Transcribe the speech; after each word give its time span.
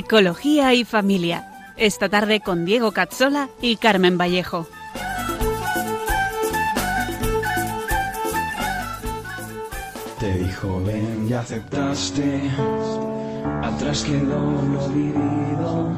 Psicología 0.00 0.72
y 0.72 0.84
Familia. 0.84 1.44
Esta 1.76 2.08
tarde 2.08 2.40
con 2.40 2.64
Diego 2.64 2.90
Cazzola 2.90 3.50
y 3.60 3.76
Carmen 3.76 4.16
Vallejo. 4.16 4.66
Te 10.18 10.38
dijo 10.38 10.82
ven 10.86 11.26
y 11.28 11.34
aceptaste, 11.34 12.50
atrás 13.62 14.02
quedó 14.02 14.40
lo 14.72 14.88
vivido, 14.88 15.92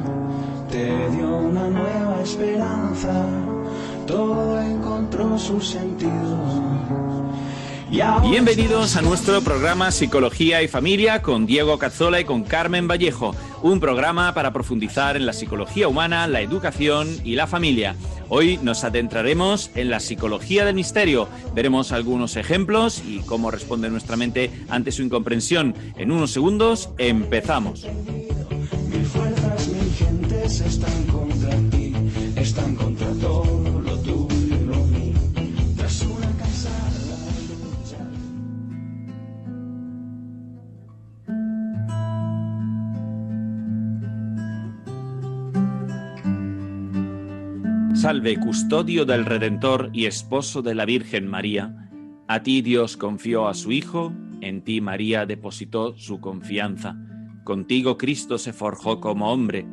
te 0.69 1.09
dio 1.11 1.37
una 1.37 1.69
nueva 1.69 2.21
esperanza, 2.21 3.25
todo 4.05 4.59
encontró 4.59 5.39
su 5.39 5.61
sentido. 5.61 6.73
Bienvenidos 8.23 8.95
a 8.95 9.03
nuestro 9.03 9.41
programa 9.43 9.91
Psicología 9.91 10.63
y 10.63 10.67
Familia 10.67 11.21
con 11.21 11.45
Diego 11.45 11.77
Cazzola 11.77 12.19
y 12.19 12.25
con 12.25 12.43
Carmen 12.43 12.87
Vallejo, 12.87 13.35
un 13.63 13.79
programa 13.79 14.33
para 14.33 14.51
profundizar 14.51 15.15
en 15.15 15.25
la 15.25 15.33
psicología 15.33 15.87
humana, 15.87 16.27
la 16.27 16.41
educación 16.41 17.07
y 17.23 17.35
la 17.35 17.47
familia. 17.47 17.95
Hoy 18.27 18.59
nos 18.61 18.83
adentraremos 18.83 19.71
en 19.75 19.89
la 19.89 20.01
psicología 20.01 20.65
del 20.65 20.75
misterio, 20.75 21.29
veremos 21.55 21.91
algunos 21.93 22.35
ejemplos 22.35 23.01
y 23.07 23.19
cómo 23.21 23.51
responde 23.51 23.89
nuestra 23.89 24.17
mente 24.17 24.51
ante 24.69 24.91
su 24.91 25.01
incomprensión. 25.01 25.73
En 25.97 26.11
unos 26.11 26.31
segundos 26.31 26.89
empezamos. 26.97 27.87
Salve, 48.03 48.35
custodio 48.35 49.05
del 49.05 49.23
Redentor 49.23 49.89
y 49.93 50.07
esposo 50.07 50.61
de 50.61 50.75
la 50.75 50.83
Virgen 50.83 51.25
María. 51.25 51.89
A 52.27 52.43
ti 52.43 52.61
Dios 52.61 52.97
confió 52.97 53.47
a 53.47 53.53
su 53.53 53.71
Hijo, 53.71 54.11
en 54.41 54.61
ti 54.61 54.81
María 54.81 55.25
depositó 55.25 55.97
su 55.97 56.19
confianza. 56.19 56.97
Contigo 57.45 57.97
Cristo 57.97 58.37
se 58.37 58.51
forjó 58.51 58.99
como 58.99 59.31
hombre. 59.31 59.65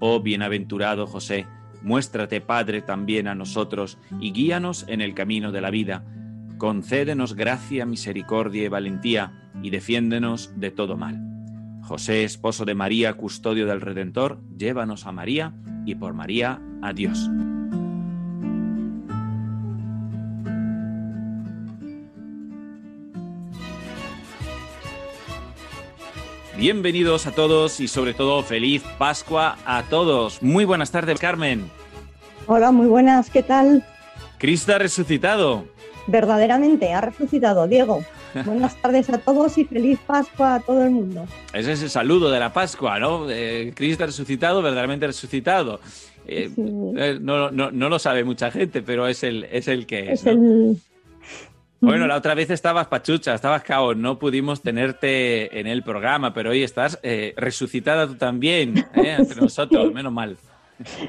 Oh 0.00 0.20
bienaventurado 0.20 1.06
José, 1.06 1.46
muéstrate 1.82 2.40
Padre 2.40 2.80
también 2.80 3.28
a 3.28 3.34
nosotros 3.34 3.98
y 4.18 4.32
guíanos 4.32 4.86
en 4.88 5.02
el 5.02 5.12
camino 5.12 5.52
de 5.52 5.60
la 5.60 5.68
vida. 5.68 6.06
Concédenos 6.56 7.34
gracia, 7.34 7.84
misericordia 7.84 8.64
y 8.64 8.68
valentía 8.68 9.50
y 9.62 9.68
defiéndenos 9.68 10.58
de 10.58 10.70
todo 10.70 10.96
mal. 10.96 11.20
José, 11.82 12.24
esposo 12.24 12.64
de 12.64 12.74
María, 12.74 13.12
custodio 13.12 13.66
del 13.66 13.82
Redentor, 13.82 14.40
llévanos 14.56 15.04
a 15.04 15.12
María 15.12 15.52
y 15.84 15.96
por 15.96 16.14
María 16.14 16.62
a 16.80 16.94
Dios. 16.94 17.28
Bienvenidos 26.56 27.26
a 27.26 27.32
todos 27.32 27.80
y 27.80 27.88
sobre 27.88 28.14
todo 28.14 28.40
feliz 28.44 28.84
Pascua 28.96 29.58
a 29.66 29.82
todos. 29.82 30.40
Muy 30.40 30.64
buenas 30.64 30.92
tardes, 30.92 31.18
Carmen. 31.18 31.68
Hola, 32.46 32.70
muy 32.70 32.86
buenas, 32.86 33.28
¿qué 33.28 33.42
tal? 33.42 33.84
Cristo 34.38 34.72
ha 34.72 34.78
resucitado. 34.78 35.64
Verdaderamente, 36.06 36.92
ha 36.92 37.00
resucitado, 37.00 37.66
Diego. 37.66 38.04
Buenas 38.44 38.80
tardes 38.80 39.08
a 39.10 39.18
todos 39.18 39.58
y 39.58 39.64
feliz 39.64 39.98
Pascua 40.06 40.56
a 40.56 40.60
todo 40.60 40.84
el 40.84 40.90
mundo. 40.90 41.26
Ese 41.52 41.72
es 41.72 41.82
el 41.82 41.90
saludo 41.90 42.30
de 42.30 42.40
la 42.40 42.52
Pascua, 42.52 42.98
¿no? 42.98 43.26
Cristo 43.74 44.04
ha 44.04 44.06
resucitado, 44.06 44.60
verdaderamente 44.60 45.06
resucitado. 45.06 45.80
Eh, 46.26 46.50
eh, 46.96 47.18
no, 47.20 47.50
lo 47.50 47.98
sabe 47.98 48.24
mucha 48.24 48.50
gente, 48.50 48.82
pero 48.82 49.06
es 49.06 49.22
el, 49.22 49.44
es 49.44 49.68
el 49.68 49.86
que 49.86 50.12
es. 50.12 50.26
el, 50.26 50.78
bueno, 51.84 52.06
la 52.06 52.16
otra 52.16 52.34
vez 52.34 52.50
estabas 52.50 52.86
pachucha, 52.88 53.34
estabas 53.34 53.62
cao, 53.62 53.94
no 53.94 54.18
pudimos 54.18 54.62
tenerte 54.62 55.58
en 55.58 55.66
el 55.66 55.82
programa, 55.82 56.32
pero 56.32 56.50
hoy 56.50 56.62
estás 56.62 56.98
eh, 57.02 57.34
resucitada 57.36 58.06
tú 58.06 58.16
también, 58.16 58.78
¿eh? 58.94 59.14
entre 59.18 59.40
nosotros, 59.40 59.92
menos 59.92 60.12
mal. 60.12 60.36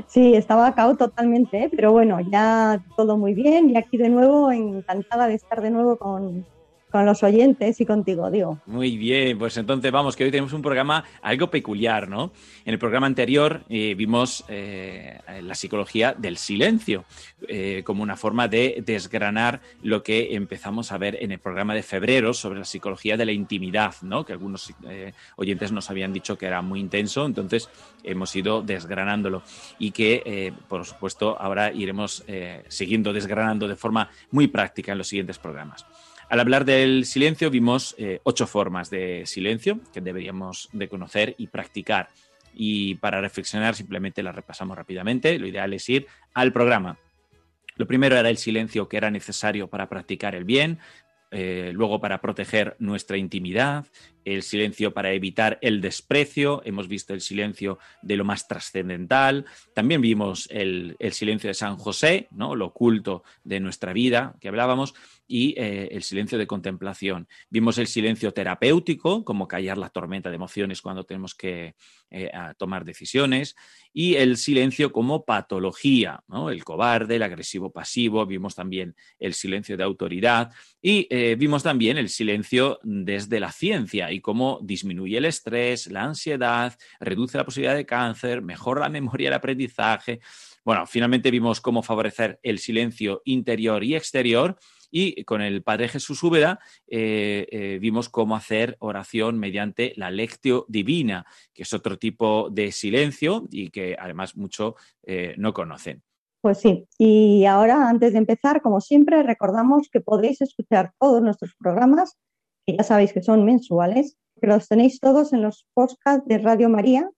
Sí, 0.08 0.36
estaba 0.36 0.76
cao 0.76 0.96
totalmente, 0.96 1.70
pero 1.76 1.92
bueno, 1.92 2.20
ya 2.32 2.80
todo 2.96 3.18
muy 3.18 3.34
bien 3.34 3.72
y 3.72 3.78
aquí 3.78 3.98
de 3.98 4.10
nuevo 4.10 4.52
encantada 4.52 5.28
de 5.28 5.36
estar 5.36 5.62
de 5.62 5.72
nuevo 5.72 5.98
con, 5.98 6.46
con 6.96 7.06
los 7.06 7.24
oyentes 7.24 7.82
y 7.82 7.86
contigo, 7.86 8.32
digo. 8.32 8.62
Muy 8.68 8.96
bien, 8.96 9.38
pues 9.38 9.58
entonces 9.58 9.92
vamos, 9.92 10.16
que 10.16 10.24
hoy 10.24 10.32
tenemos 10.32 10.54
un 10.54 10.62
programa 10.62 11.04
algo 11.22 11.52
peculiar, 11.52 12.08
¿no? 12.08 12.32
En 12.64 12.72
el 12.72 12.80
programa 12.80 13.06
anterior 13.06 13.66
eh, 13.68 13.96
vimos 13.98 14.46
eh, 14.48 15.20
la 15.42 15.56
psicología 15.56 16.14
del 16.18 16.38
silencio 16.38 17.04
eh, 17.50 17.82
como 17.86 18.02
una 18.02 18.16
forma 18.16 18.48
de 18.48 18.82
desgranar 18.86 19.60
lo 19.84 20.04
que 20.04 20.36
empezamos 20.36 20.94
a 20.94 20.98
ver 20.98 21.18
en 21.22 21.34
el 21.34 21.40
programa 21.40 21.74
de 21.74 21.84
febrero 21.84 22.34
sobre 22.34 22.60
la 22.60 22.66
psicología 22.66 23.18
de 23.18 23.26
la 23.26 23.34
intimidad, 23.34 23.96
¿no? 24.02 24.24
Que 24.24 24.32
algunos 24.32 24.74
oyentes 25.36 25.74
nos 25.74 25.90
habían 25.90 26.14
dicho 26.14 26.38
que 26.38 26.46
era 26.46 26.62
muy 26.62 26.80
intenso, 26.80 27.26
entonces 27.26 27.70
hemos 28.06 28.34
ido 28.38 28.62
desgranándolo 28.62 29.44
y 29.80 29.92
que, 29.92 30.54
por 30.70 30.86
supuesto, 30.86 31.36
ahora 31.42 31.74
iremos 31.74 32.24
siguiendo 32.70 33.12
desgranando 33.12 33.68
de 33.68 33.76
forma 33.76 34.10
muy 34.32 34.48
práctica 34.48 34.94
en 34.94 35.00
los 35.00 35.10
siguientes 35.10 35.40
programas. 35.40 35.86
Al 36.30 36.40
hablar 36.40 36.66
del 36.66 37.06
silencio 37.06 37.50
vimos 37.52 37.96
eh, 37.98 38.20
ocho 38.24 38.48
formas 38.48 38.90
de 38.90 39.24
silencio 39.26 39.80
que 39.94 40.02
deberíamos 40.02 40.70
de 40.74 40.88
conocer 40.90 41.36
y 41.38 41.48
practicar. 41.48 42.10
Y 42.54 42.96
para 42.96 43.22
reflexionar 43.22 43.76
simplemente 43.76 44.24
las 44.24 44.34
repasamos 44.34 44.76
rápidamente. 44.76 45.38
Lo 45.38 45.48
ideal 45.48 45.74
es 45.74 45.88
ir 45.90 46.08
al 46.34 46.52
programa. 46.52 46.98
Lo 47.76 47.86
primero 47.86 48.18
era 48.18 48.30
el 48.30 48.38
silencio 48.38 48.88
que 48.88 48.98
era 48.98 49.12
necesario 49.12 49.68
para 49.68 49.88
practicar 49.88 50.34
el 50.34 50.46
bien, 50.46 50.80
eh, 51.32 51.72
luego 51.74 52.00
para 52.00 52.22
proteger 52.22 52.76
nuestra 52.80 53.18
intimidad, 53.18 53.86
el 54.26 54.44
silencio 54.44 54.94
para 54.94 55.14
evitar 55.14 55.58
el 55.62 55.80
desprecio, 55.80 56.62
hemos 56.66 56.88
visto 56.88 57.14
el 57.14 57.22
silencio 57.22 57.80
de 58.02 58.18
lo 58.18 58.26
más 58.26 58.48
trascendental, 58.48 59.46
también 59.74 60.02
vimos 60.02 60.50
el, 60.52 60.96
el, 61.00 61.14
silencio 61.14 61.48
de 61.48 61.54
San 61.54 61.78
José, 61.78 62.28
¿no? 62.32 62.56
lo 62.56 62.68
oculto 62.68 63.24
de 63.44 63.60
nuestra 63.60 63.94
vida 63.94 64.36
que 64.42 64.48
hablábamos, 64.48 64.96
y 65.28 65.56
eh, 65.58 65.90
el 65.92 66.04
silencio 66.04 66.38
de 66.38 66.48
contemplación. 66.48 67.28
Vimos 67.50 67.78
el 67.78 67.88
silencio 67.88 68.32
terapéutico, 68.34 69.24
como 69.24 69.48
callar 69.48 69.78
la 69.78 69.90
tormenta 69.90 70.30
de 70.30 70.36
emociones 70.36 70.82
cuando 70.82 71.04
tenemos 71.04 71.34
que 71.34 71.76
eh, 72.12 72.32
tomar 72.58 72.86
decisiones, 72.86 73.56
y 73.92 74.16
el 74.16 74.38
silencio 74.38 74.92
como 74.92 75.26
patología, 75.26 76.24
el 76.50 76.64
cobarde, 76.64 77.16
el 77.16 77.24
agresivo 77.24 77.72
pasivo, 77.72 78.26
vimos 78.26 78.56
también 78.56 78.96
el 79.20 79.34
silencio 79.34 79.78
de 79.78 79.84
autoridad 79.84 80.52
y 80.82 81.08
eh, 81.10 81.36
vimos 81.36 81.64
también 81.64 81.98
el 81.98 82.10
silencio 82.10 82.80
desde 82.84 83.40
la 83.40 83.52
ciencia 83.52 84.12
y 84.16 84.22
cómo 84.22 84.60
disminuye 84.64 85.18
el 85.18 85.26
estrés, 85.26 85.88
la 85.88 86.04
ansiedad, 86.04 86.74
reduce 87.00 87.38
la 87.38 87.46
posibilidad 87.46 87.76
de 87.76 87.86
cáncer, 87.86 88.42
mejora 88.42 88.82
la 88.82 88.90
memoria 88.90 89.26
y 89.26 89.28
el 89.28 89.34
aprendizaje. 89.34 90.20
Bueno, 90.64 90.88
finalmente 90.88 91.30
vimos 91.30 91.62
cómo 91.62 91.84
favorecer 91.84 92.40
el 92.42 92.60
silencio 92.60 93.22
interior 93.26 93.84
y 93.84 93.96
exterior 93.96 94.58
y 94.92 95.24
con 95.26 95.42
el 95.42 95.62
Padre 95.62 95.90
Jesús 95.90 96.24
Úbeda 96.24 96.60
eh, 96.88 97.48
eh, 97.52 97.80
vimos 97.82 98.10
cómo 98.10 98.36
hacer 98.36 98.78
oración 98.80 99.38
mediante 99.38 99.94
la 99.98 100.10
lectio 100.10 100.66
divina, 100.70 101.26
que 101.54 101.64
es 101.64 101.74
otro 101.74 101.98
tipo 101.98 102.50
de 102.50 102.72
silencio 102.72 103.46
y 103.52 103.70
que 103.72 103.98
además 104.00 104.38
mucho 104.38 104.76
eh, 105.04 105.36
no 105.38 105.54
conocen. 105.54 106.02
Pues 106.42 106.60
sí, 106.60 106.88
y 106.98 107.46
ahora 107.46 107.90
antes 107.90 108.14
de 108.14 108.20
empezar, 108.20 108.62
como 108.62 108.80
siempre, 108.80 109.24
recordamos 109.24 109.90
que 109.92 110.00
podéis 110.00 110.42
escuchar 110.42 110.94
todos 111.00 111.22
nuestros 111.22 111.56
programas, 111.60 112.18
que 112.66 112.78
ya 112.78 112.84
sabéis 112.84 113.14
que 113.14 113.22
son 113.22 113.46
mensuales, 113.46 114.18
que 114.42 114.48
los 114.48 114.68
tenéis 114.68 115.00
todos 115.00 115.32
en 115.34 115.42
los 115.42 115.66
podcasts 115.74 116.28
de 116.28 116.40
Radio 116.40 116.70
María, 116.70 117.10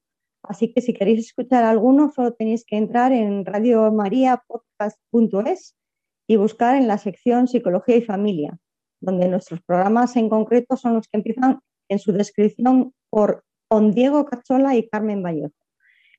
así 0.44 0.74
que 0.74 0.82
si 0.82 0.94
queréis 0.94 1.28
escuchar 1.28 1.64
alguno, 1.64 2.12
solo 2.12 2.34
tenéis 2.34 2.66
que 2.66 2.78
entrar 2.78 3.12
en 3.12 3.46
radiomariapodcast.es 3.46 5.76
y 6.28 6.36
buscar 6.36 6.76
en 6.76 6.88
la 6.88 6.98
sección 6.98 7.48
Psicología 7.48 7.98
y 7.98 8.02
Familia, 8.02 8.58
donde 9.00 9.30
nuestros 9.30 9.62
programas 9.62 10.16
en 10.16 10.30
concreto 10.30 10.76
son 10.76 10.96
los 10.96 11.08
que 11.08 11.18
empiezan 11.18 11.60
en 11.90 12.00
su 12.00 12.12
descripción 12.12 12.94
por 13.10 13.44
con 13.70 13.92
Diego 13.92 14.26
Cachola 14.26 14.76
y 14.76 14.88
Carmen 14.88 15.22
Vallejo. 15.22 15.54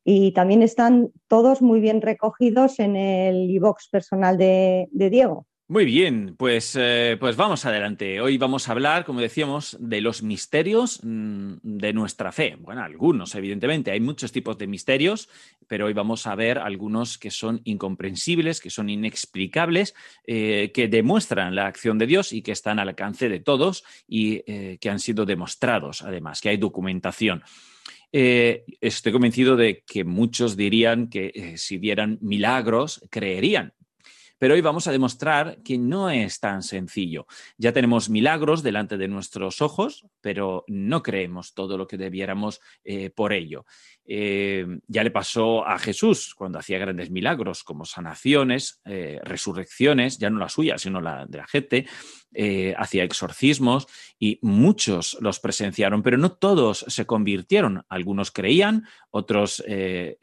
Y 0.04 0.32
también 0.32 0.62
están 0.62 1.10
todos 1.28 1.62
muy 1.62 1.80
bien 1.80 2.02
recogidos 2.02 2.78
en 2.78 2.96
el 2.96 3.50
iBox 3.50 3.88
personal 3.90 4.38
de 4.38 4.88
Diego. 4.92 5.47
Muy 5.70 5.84
bien, 5.84 6.34
pues, 6.38 6.74
eh, 6.80 7.18
pues 7.20 7.36
vamos 7.36 7.66
adelante. 7.66 8.22
Hoy 8.22 8.38
vamos 8.38 8.66
a 8.66 8.72
hablar, 8.72 9.04
como 9.04 9.20
decíamos, 9.20 9.76
de 9.78 10.00
los 10.00 10.22
misterios 10.22 11.00
mm, 11.02 11.56
de 11.62 11.92
nuestra 11.92 12.32
fe. 12.32 12.56
Bueno, 12.58 12.82
algunos, 12.82 13.34
evidentemente, 13.34 13.90
hay 13.90 14.00
muchos 14.00 14.32
tipos 14.32 14.56
de 14.56 14.66
misterios, 14.66 15.28
pero 15.66 15.84
hoy 15.84 15.92
vamos 15.92 16.26
a 16.26 16.34
ver 16.34 16.56
algunos 16.56 17.18
que 17.18 17.30
son 17.30 17.60
incomprensibles, 17.64 18.62
que 18.62 18.70
son 18.70 18.88
inexplicables, 18.88 19.94
eh, 20.26 20.70
que 20.72 20.88
demuestran 20.88 21.54
la 21.54 21.66
acción 21.66 21.98
de 21.98 22.06
Dios 22.06 22.32
y 22.32 22.40
que 22.40 22.52
están 22.52 22.78
al 22.78 22.88
alcance 22.88 23.28
de 23.28 23.40
todos 23.40 23.84
y 24.08 24.42
eh, 24.46 24.78
que 24.80 24.88
han 24.88 25.00
sido 25.00 25.26
demostrados, 25.26 26.00
además, 26.00 26.40
que 26.40 26.48
hay 26.48 26.56
documentación. 26.56 27.42
Estoy 28.10 29.12
convencido 29.12 29.54
de 29.54 29.84
que 29.86 30.02
muchos 30.04 30.56
dirían 30.56 31.10
que 31.10 31.56
si 31.58 31.76
dieran 31.76 32.16
milagros, 32.22 33.04
creerían. 33.10 33.74
Pero 34.38 34.54
hoy 34.54 34.60
vamos 34.60 34.86
a 34.86 34.92
demostrar 34.92 35.58
que 35.62 35.78
no 35.78 36.10
es 36.10 36.40
tan 36.40 36.62
sencillo. 36.62 37.26
Ya 37.56 37.72
tenemos 37.72 38.08
milagros 38.08 38.62
delante 38.62 38.96
de 38.96 39.08
nuestros 39.08 39.60
ojos, 39.60 40.06
pero 40.20 40.64
no 40.68 41.02
creemos 41.02 41.54
todo 41.54 41.76
lo 41.76 41.86
que 41.86 41.96
debiéramos 41.96 42.60
eh, 42.84 43.10
por 43.10 43.32
ello. 43.32 43.66
Eh, 44.04 44.66
ya 44.86 45.04
le 45.04 45.10
pasó 45.10 45.66
a 45.66 45.78
Jesús 45.78 46.34
cuando 46.34 46.58
hacía 46.58 46.78
grandes 46.78 47.10
milagros 47.10 47.62
como 47.62 47.84
sanaciones, 47.84 48.80
eh, 48.84 49.20
resurrecciones, 49.22 50.18
ya 50.18 50.30
no 50.30 50.38
la 50.38 50.48
suya, 50.48 50.78
sino 50.78 51.00
la 51.00 51.26
de 51.26 51.38
la 51.38 51.46
gente, 51.46 51.86
eh, 52.32 52.74
hacía 52.76 53.04
exorcismos 53.04 53.86
y 54.18 54.38
muchos 54.42 55.16
los 55.20 55.40
presenciaron, 55.40 56.02
pero 56.02 56.18
no 56.18 56.32
todos 56.32 56.84
se 56.88 57.06
convirtieron. 57.06 57.84
Algunos 57.88 58.30
creían, 58.30 58.84
otros 59.10 59.62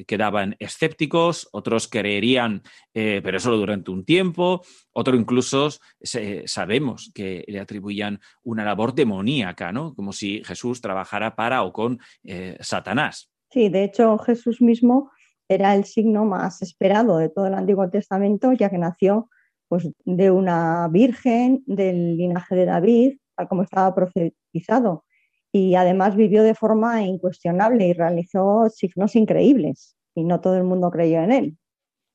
quedaban 0.07 0.55
escépticos, 0.59 1.49
otros 1.51 1.87
creerían, 1.87 2.61
pero 2.93 3.39
solo 3.39 3.57
durante 3.57 3.91
un 3.91 4.05
tiempo, 4.05 4.61
otros 4.91 5.19
incluso 5.19 5.69
sabemos 6.45 7.11
que 7.13 7.43
le 7.47 7.59
atribuían 7.59 8.19
una 8.43 8.63
labor 8.63 8.93
demoníaca, 8.93 9.71
¿no? 9.71 9.95
como 9.95 10.13
si 10.13 10.43
Jesús 10.43 10.81
trabajara 10.81 11.35
para 11.35 11.63
o 11.63 11.73
con 11.73 11.99
Satanás. 12.59 13.31
Sí, 13.49 13.69
de 13.69 13.85
hecho 13.85 14.17
Jesús 14.19 14.61
mismo 14.61 15.11
era 15.47 15.75
el 15.75 15.85
signo 15.85 16.25
más 16.25 16.61
esperado 16.61 17.17
de 17.17 17.29
todo 17.29 17.47
el 17.47 17.53
Antiguo 17.53 17.89
Testamento, 17.89 18.51
ya 18.53 18.69
que 18.69 18.77
nació 18.77 19.29
pues, 19.67 19.89
de 20.05 20.31
una 20.31 20.87
virgen 20.89 21.63
del 21.65 22.17
linaje 22.17 22.55
de 22.55 22.65
David, 22.65 23.17
tal 23.35 23.47
como 23.47 23.63
estaba 23.63 23.93
profetizado, 23.95 25.05
y 25.51 25.75
además 25.75 26.15
vivió 26.15 26.43
de 26.43 26.55
forma 26.55 27.03
incuestionable 27.03 27.87
y 27.87 27.93
realizó 27.93 28.69
signos 28.69 29.15
increíbles, 29.15 29.95
y 30.15 30.23
no 30.23 30.41
todo 30.41 30.57
el 30.57 30.63
mundo 30.63 30.91
creyó 30.91 31.21
en 31.21 31.31
él. 31.31 31.57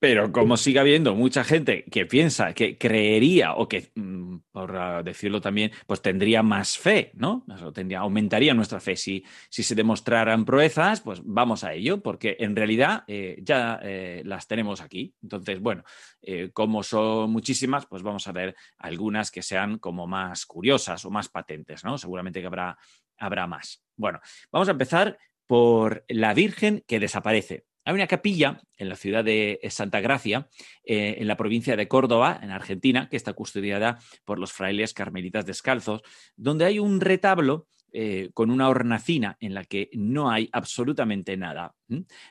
Pero 0.01 0.33
como 0.33 0.57
sigue 0.57 0.81
habiendo 0.81 1.15
mucha 1.15 1.45
gente 1.45 1.85
que 1.85 2.07
piensa 2.07 2.55
que 2.55 2.79
creería 2.79 3.53
o 3.55 3.69
que, 3.69 3.93
mm, 3.95 4.39
por 4.51 4.75
ah, 4.75 5.03
decirlo 5.03 5.43
también, 5.43 5.73
pues 5.87 6.01
tendría 6.01 6.43
más 6.43 6.79
fe, 6.79 7.11
¿no? 7.15 7.45
tendría, 7.75 7.99
aumentaría 7.99 8.55
nuestra 8.55 8.81
fe. 8.81 8.97
Si, 8.97 9.23
si 9.51 9.63
se 9.63 9.75
demostraran 9.75 10.47
proezas, 10.47 11.03
pues 11.03 11.21
vamos 11.23 11.65
a 11.65 11.75
ello, 11.75 12.03
porque 12.03 12.35
en 12.41 12.57
realidad 12.57 13.05
eh, 13.09 13.37
ya 13.43 13.79
eh, 13.83 14.23
las 14.25 14.49
tenemos 14.49 14.81
aquí. 14.81 15.15
Entonces, 15.23 15.61
bueno, 15.61 15.85
eh, 16.23 16.49
como 16.55 16.83
son 16.83 17.31
muchísimas, 17.31 17.85
pues 17.85 18.03
vamos 18.03 18.27
a 18.27 18.33
ver 18.33 18.57
algunas 18.79 19.31
que 19.31 19.43
sean 19.43 19.79
como 19.79 20.07
más 20.07 20.47
curiosas 20.47 21.05
o 21.05 21.11
más 21.11 21.29
patentes, 21.29 21.85
¿no? 21.85 21.99
Seguramente 21.99 22.41
que 22.41 22.47
habrá, 22.47 22.79
habrá 23.19 23.47
más. 23.47 23.85
Bueno, 23.97 24.19
vamos 24.51 24.69
a 24.69 24.73
empezar 24.73 25.19
por 25.47 26.07
la 26.09 26.33
Virgen 26.33 26.85
que 26.87 27.01
desaparece. 27.01 27.67
Hay 27.85 27.95
una 27.95 28.07
capilla 28.07 28.61
en 28.77 28.89
la 28.89 28.97
ciudad 28.97 29.25
de 29.25 29.59
Santa 29.71 30.01
Gracia, 30.01 30.49
eh, 30.85 31.17
en 31.19 31.27
la 31.27 31.37
provincia 31.37 31.77
de 31.77 31.89
Córdoba, 31.89 32.39
en 32.43 32.51
Argentina, 32.51 33.09
que 33.09 33.17
está 33.17 33.33
custodiada 33.33 33.99
por 34.25 34.39
los 34.39 34.53
frailes 34.53 34.93
carmelitas 34.93 35.47
descalzos, 35.47 36.03
donde 36.37 36.67
hay 36.67 36.79
un 36.79 37.01
retablo 37.01 37.67
eh, 37.93 38.31
con 38.35 38.53
una 38.53 38.69
hornacina 38.69 39.37
en 39.41 39.53
la 39.53 39.65
que 39.65 39.91
no 39.95 40.31
hay 40.31 40.49
absolutamente 40.53 41.37
nada, 41.37 41.75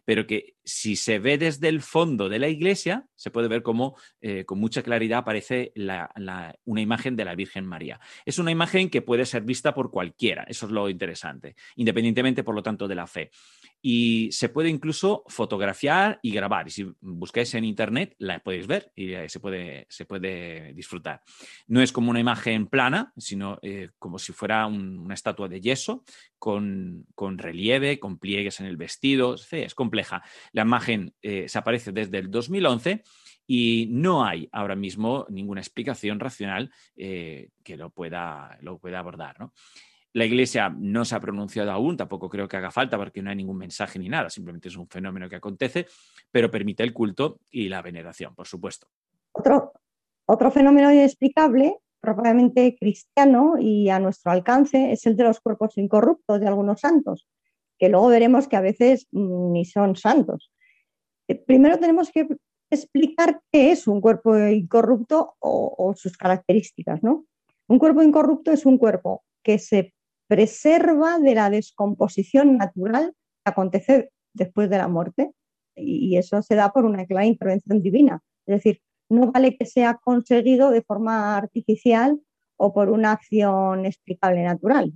pero 0.05 0.25
que 0.25 0.55
si 0.63 0.95
se 0.95 1.19
ve 1.19 1.37
desde 1.37 1.67
el 1.67 1.81
fondo 1.81 2.29
de 2.29 2.39
la 2.39 2.47
iglesia, 2.47 3.07
se 3.15 3.29
puede 3.29 3.49
ver 3.49 3.61
cómo 3.61 3.97
eh, 4.21 4.45
con 4.45 4.57
mucha 4.57 4.83
claridad 4.83 5.19
aparece 5.19 5.73
una 5.75 6.81
imagen 6.81 7.17
de 7.17 7.25
la 7.25 7.35
Virgen 7.35 7.65
María. 7.65 7.99
Es 8.23 8.39
una 8.39 8.51
imagen 8.51 8.89
que 8.89 9.01
puede 9.01 9.25
ser 9.25 9.41
vista 9.41 9.73
por 9.73 9.91
cualquiera, 9.91 10.43
eso 10.43 10.65
es 10.65 10.71
lo 10.71 10.87
interesante, 10.87 11.55
independientemente, 11.75 12.45
por 12.45 12.55
lo 12.55 12.63
tanto, 12.63 12.87
de 12.87 12.95
la 12.95 13.07
fe 13.07 13.29
y 13.81 14.29
se 14.31 14.49
puede 14.49 14.69
incluso 14.69 15.23
fotografiar 15.27 16.19
y 16.21 16.31
grabar. 16.31 16.67
Y 16.67 16.71
si 16.71 16.91
buscáis 16.99 17.53
en 17.55 17.63
internet, 17.63 18.15
la 18.17 18.39
podéis 18.39 18.67
ver 18.67 18.91
y 18.95 19.13
se 19.27 19.39
puede, 19.39 19.85
se 19.89 20.05
puede 20.05 20.73
disfrutar. 20.73 21.21
No 21.67 21.81
es 21.81 21.91
como 21.91 22.11
una 22.11 22.19
imagen 22.19 22.67
plana, 22.67 23.13
sino 23.17 23.57
eh, 23.61 23.89
como 23.97 24.19
si 24.19 24.33
fuera 24.33 24.65
una 24.67 25.13
estatua 25.13 25.47
de 25.47 25.61
yeso 25.61 26.03
con, 26.37 27.05
relieve, 27.37 27.99
con 27.99 28.17
pliegues 28.17 28.59
en 28.59 28.65
el 28.65 28.77
vestido. 28.77 29.35
Es 29.51 29.75
compleja. 29.75 30.23
La 30.51 30.63
imagen 30.63 31.13
eh, 31.21 31.47
se 31.47 31.57
aparece 31.57 31.91
desde 31.91 32.17
el 32.17 32.29
2011 32.29 33.03
y 33.47 33.87
no 33.89 34.25
hay 34.25 34.47
ahora 34.51 34.75
mismo 34.75 35.25
ninguna 35.29 35.61
explicación 35.61 36.19
racional 36.19 36.71
eh, 36.95 37.49
que 37.63 37.77
lo 37.77 37.89
pueda, 37.89 38.57
lo 38.61 38.77
pueda 38.77 38.99
abordar. 38.99 39.39
¿no? 39.39 39.53
La 40.13 40.25
Iglesia 40.25 40.73
no 40.75 41.05
se 41.05 41.15
ha 41.15 41.19
pronunciado 41.19 41.71
aún, 41.71 41.95
tampoco 41.95 42.29
creo 42.29 42.47
que 42.47 42.57
haga 42.57 42.71
falta 42.71 42.97
porque 42.97 43.21
no 43.21 43.29
hay 43.29 43.35
ningún 43.35 43.57
mensaje 43.57 43.99
ni 43.99 44.09
nada, 44.09 44.29
simplemente 44.29 44.67
es 44.67 44.75
un 44.75 44.87
fenómeno 44.87 45.29
que 45.29 45.35
acontece, 45.35 45.85
pero 46.31 46.49
permite 46.49 46.81
el 46.83 46.93
culto 46.93 47.39
y 47.51 47.69
la 47.69 47.81
veneración, 47.81 48.33
por 48.33 48.47
supuesto. 48.47 48.87
Otro, 49.31 49.73
otro 50.25 50.49
fenómeno 50.49 50.91
inexplicable, 50.91 51.77
probablemente 52.01 52.75
cristiano 52.79 53.55
y 53.59 53.89
a 53.89 53.99
nuestro 53.99 54.31
alcance, 54.31 54.91
es 54.91 55.05
el 55.05 55.15
de 55.15 55.25
los 55.25 55.39
cuerpos 55.41 55.77
incorruptos 55.77 56.39
de 56.39 56.47
algunos 56.47 56.79
santos, 56.79 57.27
que 57.77 57.89
luego 57.89 58.07
veremos 58.07 58.47
que 58.47 58.55
a 58.55 58.61
veces 58.61 59.07
ni 59.11 59.63
son 59.65 59.95
santos. 59.95 60.51
Eh, 61.27 61.35
primero 61.35 61.77
tenemos 61.77 62.09
que 62.11 62.27
explicar 62.71 63.41
qué 63.51 63.71
es 63.71 63.87
un 63.87 64.01
cuerpo 64.01 64.35
incorrupto 64.37 65.35
o, 65.39 65.75
o 65.77 65.95
sus 65.95 66.17
características, 66.17 67.03
¿no? 67.03 67.25
Un 67.67 67.77
cuerpo 67.77 68.01
incorrupto 68.01 68.51
es 68.51 68.65
un 68.65 68.79
cuerpo 68.79 69.23
que 69.43 69.59
se 69.59 69.93
preserva 70.29 71.17
de 71.17 71.33
la 71.33 71.49
descomposición 71.49 72.57
natural 72.57 73.15
que 73.43 73.51
acontece 73.51 74.11
después 74.33 74.69
de 74.69 74.77
la 74.77 74.87
muerte. 74.87 75.31
Y 75.75 76.17
eso 76.17 76.41
se 76.43 76.55
da 76.55 76.71
por 76.71 76.85
una 76.85 77.05
clara 77.05 77.25
intervención 77.25 77.81
divina. 77.81 78.21
Es 78.45 78.57
decir, 78.57 78.81
no 79.09 79.31
vale 79.31 79.57
que 79.57 79.65
sea 79.65 79.95
conseguido 79.95 80.69
de 80.69 80.83
forma 80.83 81.35
artificial 81.35 82.21
o 82.57 82.73
por 82.73 82.89
una 82.89 83.13
acción 83.13 83.85
explicable 83.87 84.43
natural. 84.43 84.93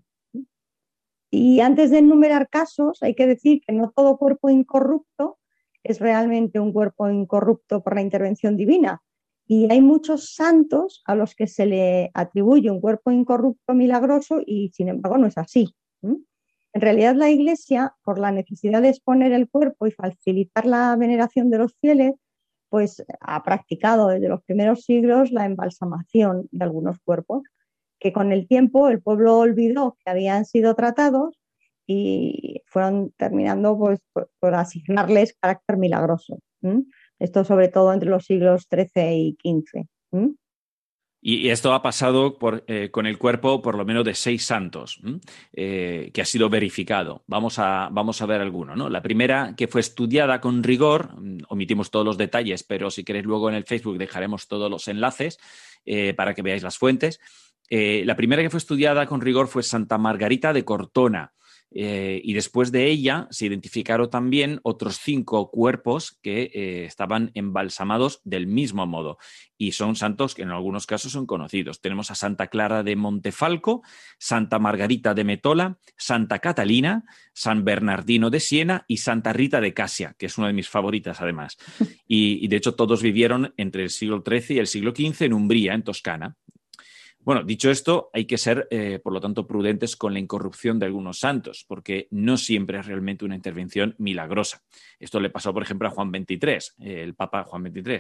Y 1.32 1.62
antes 1.62 1.90
de 1.90 1.98
enumerar 1.98 2.48
casos, 2.48 3.02
hay 3.02 3.16
que 3.16 3.26
decir 3.26 3.62
que 3.66 3.74
no 3.74 3.92
todo 3.96 4.18
cuerpo 4.18 4.52
incorrupto 4.52 5.40
es 5.82 6.00
realmente 6.00 6.60
un 6.60 6.72
cuerpo 6.72 7.10
incorrupto 7.10 7.82
por 7.82 7.96
la 7.96 8.02
intervención 8.02 8.56
divina, 8.56 9.02
y 9.46 9.72
hay 9.72 9.82
muchos 9.82 10.34
santos 10.36 11.02
a 11.06 11.16
los 11.16 11.36
que 11.36 11.48
se 11.48 11.66
le 11.66 12.12
atribuye 12.14 12.72
un 12.72 12.80
cuerpo 12.80 13.12
incorrupto 13.12 13.74
milagroso 13.74 14.40
y 14.46 14.70
sin 14.74 14.90
embargo 14.90 15.18
no 15.18 15.28
es 15.28 15.38
así. 15.38 15.76
En 16.02 16.82
realidad 16.82 17.16
la 17.16 17.30
Iglesia, 17.30 17.96
por 18.04 18.20
la 18.20 18.32
necesidad 18.32 18.82
de 18.82 18.90
exponer 18.90 19.32
el 19.32 19.50
cuerpo 19.50 19.86
y 19.86 19.92
facilitar 19.92 20.66
la 20.66 20.96
veneración 20.96 21.50
de 21.50 21.60
los 21.60 21.76
fieles, 21.80 22.14
pues 22.70 23.06
ha 23.20 23.44
practicado 23.44 24.08
desde 24.08 24.30
los 24.30 24.42
primeros 24.44 24.84
siglos 24.84 25.32
la 25.32 25.46
embalsamación 25.46 26.48
de 26.52 26.64
algunos 26.64 26.98
cuerpos, 27.02 27.44
que 28.00 28.12
con 28.12 28.32
el 28.32 28.48
tiempo 28.48 28.90
el 28.90 29.02
pueblo 29.02 29.38
olvidó 29.38 29.98
que 30.04 30.10
habían 30.10 30.46
sido 30.46 30.74
tratados 30.74 31.40
y 31.86 32.64
fueron 32.66 33.14
terminando 33.18 33.78
pues, 33.78 34.00
por, 34.40 34.56
asignarles 34.56 35.38
carácter 35.40 35.78
milagroso. 35.78 36.40
Esto 37.20 37.44
sobre 37.44 37.68
todo 37.68 37.94
entre 37.94 38.10
los 38.10 38.26
siglos 38.26 38.68
XIII 38.70 39.14
y 39.14 39.38
XV. 39.42 39.88
Y 41.26 41.48
esto 41.52 41.74
ha 41.74 41.82
pasado 41.82 42.38
eh, 42.68 42.90
con 42.92 43.08
el 43.08 43.18
cuerpo 43.18 43.62
por 43.62 43.78
lo 43.78 43.86
menos 43.86 44.04
de 44.04 44.14
seis 44.14 44.46
santos, 44.46 45.00
eh, 45.54 46.12
que 46.14 46.22
ha 46.22 46.26
sido 46.26 46.50
verificado. 46.50 47.24
Vamos 47.28 47.60
a, 47.60 47.88
vamos 47.94 48.22
a 48.22 48.26
ver 48.26 48.42
alguno. 48.42 48.76
¿no? 48.76 48.90
La 48.90 49.02
primera, 49.02 49.54
que 49.56 49.70
fue 49.70 49.80
estudiada 49.80 50.42
con 50.42 50.64
rigor, 50.64 51.18
mm, 51.18 51.44
omitimos 51.48 51.92
todos 51.92 52.06
los 52.06 52.18
detalles, 52.18 52.64
pero 52.64 52.92
si 52.92 53.06
queréis 53.06 53.24
luego 53.24 53.48
en 53.48 53.56
el 53.56 53.64
Facebook 53.64 53.98
dejaremos 53.98 54.50
todos 54.50 54.70
los 54.70 54.90
enlaces 54.90 55.40
eh, 55.86 56.14
para 56.14 56.34
que 56.34 56.42
veáis 56.42 56.62
las 56.62 56.78
fuentes. 56.78 57.22
la 57.70 58.16
primera 58.18 58.42
que 58.44 58.50
fue 58.50 58.58
estudiada 58.58 59.06
con 59.08 59.22
rigor 59.22 59.48
fue 59.48 59.64
Santa 59.64 59.98
Margarita 59.98 60.52
de 60.52 60.66
Cortona. 60.66 61.32
Eh, 61.76 62.22
y 62.24 62.34
después 62.34 62.72
de 62.72 62.88
ella 62.88 63.28
se 63.32 63.48
identificaron 63.48 64.10
también 64.10 64.60
otros 64.64 65.00
cinco 65.00 65.50
cuerpos 65.50 66.20
que 66.22 66.52
eh, 66.54 66.86
estaban 66.86 67.32
embalsamados 67.34 68.22
del 68.24 68.48
mismo 68.48 68.86
modo. 68.86 69.18
Y 69.58 69.72
son 69.72 69.96
santos 69.96 70.36
que 70.36 70.44
en 70.44 70.52
algunos 70.52 70.86
casos 70.86 71.14
son 71.14 71.26
conocidos. 71.26 71.82
Tenemos 71.82 72.12
a 72.12 72.16
Santa 72.16 72.48
Clara 72.48 72.84
de 72.84 72.96
Montefalco, 72.96 73.82
Santa 74.20 74.60
Margarita 74.60 75.14
de 75.14 75.24
Metola, 75.24 75.78
Santa 75.98 76.40
Catalina, 76.40 77.06
San 77.34 77.64
Bernardino 77.64 78.30
de 78.30 78.40
Siena 78.40 78.86
y 78.88 78.98
Santa 78.98 79.34
Rita 79.34 79.62
de 79.62 79.74
Casia, 79.74 80.16
que 80.18 80.28
es 80.28 80.38
una 80.38 80.48
de 80.48 80.54
mis 80.54 80.70
favoritas 80.70 81.22
además. 81.22 81.58
Y, 82.06 82.46
y 82.46 82.48
de 82.48 82.58
hecho 82.58 82.76
todos 82.76 83.02
vivieron 83.02 83.54
entre 83.58 83.82
el 83.82 83.90
siglo 83.90 84.24
XIII 84.24 84.58
y 84.58 84.60
el 84.60 84.68
siglo 84.68 84.92
XV 84.92 85.24
en 85.24 85.34
Umbría, 85.34 85.74
en 85.74 85.84
Toscana. 85.84 86.36
Bueno, 87.26 87.44
dicho 87.44 87.72
esto, 87.72 88.10
hay 88.12 88.26
que 88.26 88.38
ser, 88.38 88.68
eh, 88.70 89.00
por 89.02 89.14
lo 89.14 89.22
tanto, 89.22 89.48
prudentes 89.48 89.96
con 89.96 90.12
la 90.12 90.20
incorrupción 90.20 90.78
de 90.78 90.88
algunos 90.88 91.20
santos, 91.20 91.64
porque 91.66 92.08
no 92.12 92.36
siempre 92.36 92.80
es 92.80 92.86
realmente 92.86 93.24
una 93.24 93.36
intervención 93.36 93.96
milagrosa. 93.98 94.62
Esto 95.00 95.22
le 95.22 95.30
pasó, 95.30 95.54
por 95.54 95.64
ejemplo, 95.64 95.88
a 95.88 95.92
Juan 95.92 96.12
XXIII, 96.12 96.76
el 96.80 97.16
Papa 97.16 97.44
Juan 97.46 97.64
XXIII. 97.64 98.00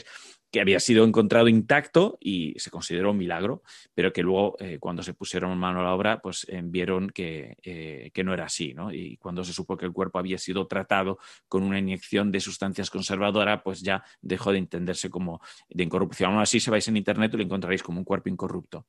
Que 0.53 0.61
había 0.61 0.79
sido 0.79 1.03
encontrado 1.03 1.47
intacto 1.47 2.19
y 2.21 2.53
se 2.57 2.69
consideró 2.69 3.09
un 3.09 3.17
milagro, 3.17 3.63
pero 3.95 4.13
que 4.13 4.21
luego 4.21 4.55
eh, 4.59 4.77
cuando 4.79 5.01
se 5.01 5.15
pusieron 5.15 5.57
mano 5.57 5.79
a 5.79 5.83
la 5.83 5.95
obra, 5.95 6.21
pues 6.21 6.45
eh, 6.47 6.61
vieron 6.63 7.09
que, 7.09 7.57
eh, 7.63 8.11
que, 8.13 8.23
no 8.23 8.35
era 8.35 8.45
así, 8.45 8.71
¿no? 8.75 8.93
Y 8.93 9.17
cuando 9.17 9.43
se 9.43 9.51
supo 9.51 9.75
que 9.75 9.87
el 9.87 9.91
cuerpo 9.91 10.19
había 10.19 10.37
sido 10.37 10.67
tratado 10.67 11.17
con 11.47 11.63
una 11.63 11.79
inyección 11.79 12.31
de 12.31 12.39
sustancias 12.39 12.91
conservadoras, 12.91 13.61
pues 13.63 13.81
ya 13.81 14.03
dejó 14.21 14.51
de 14.51 14.59
entenderse 14.59 15.09
como 15.09 15.41
de 15.69 15.85
incorrupción. 15.85 16.33
Aún 16.33 16.41
así, 16.43 16.59
si 16.59 16.69
vais 16.69 16.87
en 16.87 16.97
Internet 16.97 17.33
lo 17.33 17.41
encontraréis 17.41 17.81
como 17.81 17.97
un 17.97 18.05
cuerpo 18.05 18.29
incorrupto. 18.29 18.85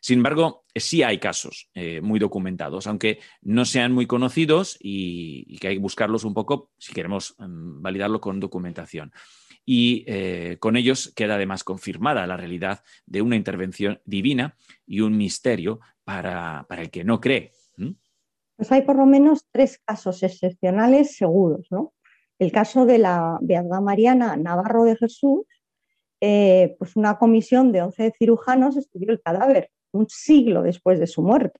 Sin 0.00 0.18
embargo, 0.18 0.64
sí 0.74 1.04
hay 1.04 1.18
casos 1.18 1.70
muy 2.02 2.20
documentados, 2.20 2.86
aunque 2.86 3.18
no 3.40 3.64
sean 3.64 3.92
muy 3.92 4.06
conocidos 4.06 4.76
y, 4.78 5.56
que 5.58 5.68
hay 5.68 5.74
que 5.76 5.80
buscarlos 5.80 6.24
un 6.24 6.34
poco 6.34 6.70
si 6.78 6.92
queremos 6.92 7.34
um, 7.38 7.80
validarlo 7.80 8.20
con 8.20 8.38
documentación 8.38 9.12
y 9.68 10.04
eh, 10.06 10.58
con 10.60 10.76
ellos 10.76 11.12
queda 11.16 11.34
además 11.34 11.64
confirmada 11.64 12.26
la 12.26 12.36
realidad 12.36 12.84
de 13.04 13.20
una 13.20 13.34
intervención 13.34 14.00
divina 14.04 14.56
y 14.86 15.00
un 15.00 15.16
misterio 15.16 15.80
para, 16.04 16.64
el 16.70 16.90
que 16.90 17.02
no 17.02 17.20
cree. 17.20 17.52
Pues 18.56 18.72
hay 18.72 18.82
por 18.82 18.96
lo 18.96 19.04
menos 19.04 19.44
tres 19.50 19.80
casos 19.84 20.22
excepcionales 20.22 21.16
seguros, 21.16 21.66
¿no? 21.70 21.92
El 22.38 22.52
caso 22.52 22.86
de 22.86 22.98
la 22.98 23.38
Beata 23.42 23.80
Mariana 23.80 24.36
Navarro 24.36 24.84
de 24.84 24.96
Jesús, 24.96 25.44
eh, 26.20 26.76
pues 26.78 26.94
una 26.94 27.18
comisión 27.18 27.72
de 27.72 27.82
11 27.82 28.12
cirujanos 28.18 28.76
estudió 28.76 29.10
el 29.10 29.20
cadáver 29.20 29.70
un 29.92 30.06
siglo 30.08 30.62
después 30.62 31.00
de 31.00 31.06
su 31.06 31.22
muerte 31.22 31.58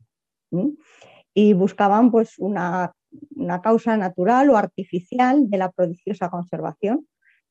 y 1.35 1.53
buscaban 1.55 2.11
pues 2.11 2.39
una, 2.39 2.93
una 3.35 3.61
causa 3.61 3.97
natural 3.97 4.51
o 4.51 4.57
artificial 4.57 5.51
de 5.51 5.59
la 5.59 5.71
prodigiosa 5.71 6.31
conservación 6.31 7.07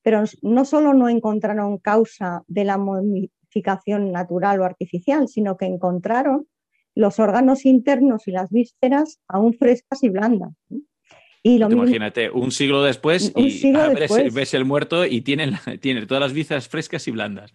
pero 0.05 0.23
no 0.43 0.65
solo 0.65 0.93
no 0.93 1.09
encontraron 1.09 1.79
causa 1.79 2.43
de 2.45 2.63
la 2.63 2.77
modificación 2.77 4.11
natural 4.11 4.59
o 4.59 4.63
artificial, 4.63 5.27
sino 5.27 5.57
que 5.57 5.65
encontraron 5.65 6.47
los 6.93 7.17
órganos 7.19 7.65
internos 7.65 8.27
y 8.27 8.31
las 8.31 8.51
vísceras 8.51 9.19
aún 9.27 9.55
frescas 9.55 10.03
y 10.03 10.09
blandas. 10.09 10.53
Y 11.41 11.57
lo 11.57 11.71
Imagínate, 11.71 12.29
un 12.29 12.51
siglo 12.51 12.83
después 12.83 13.33
y 13.35 13.73
ves, 14.31 14.53
el 14.53 14.63
muerto 14.63 15.07
y 15.07 15.21
tiene, 15.21 15.53
tiene 15.81 16.05
todas 16.05 16.21
las 16.21 16.33
vísceras 16.33 16.67
frescas 16.67 17.07
y 17.07 17.11
blandas. 17.11 17.51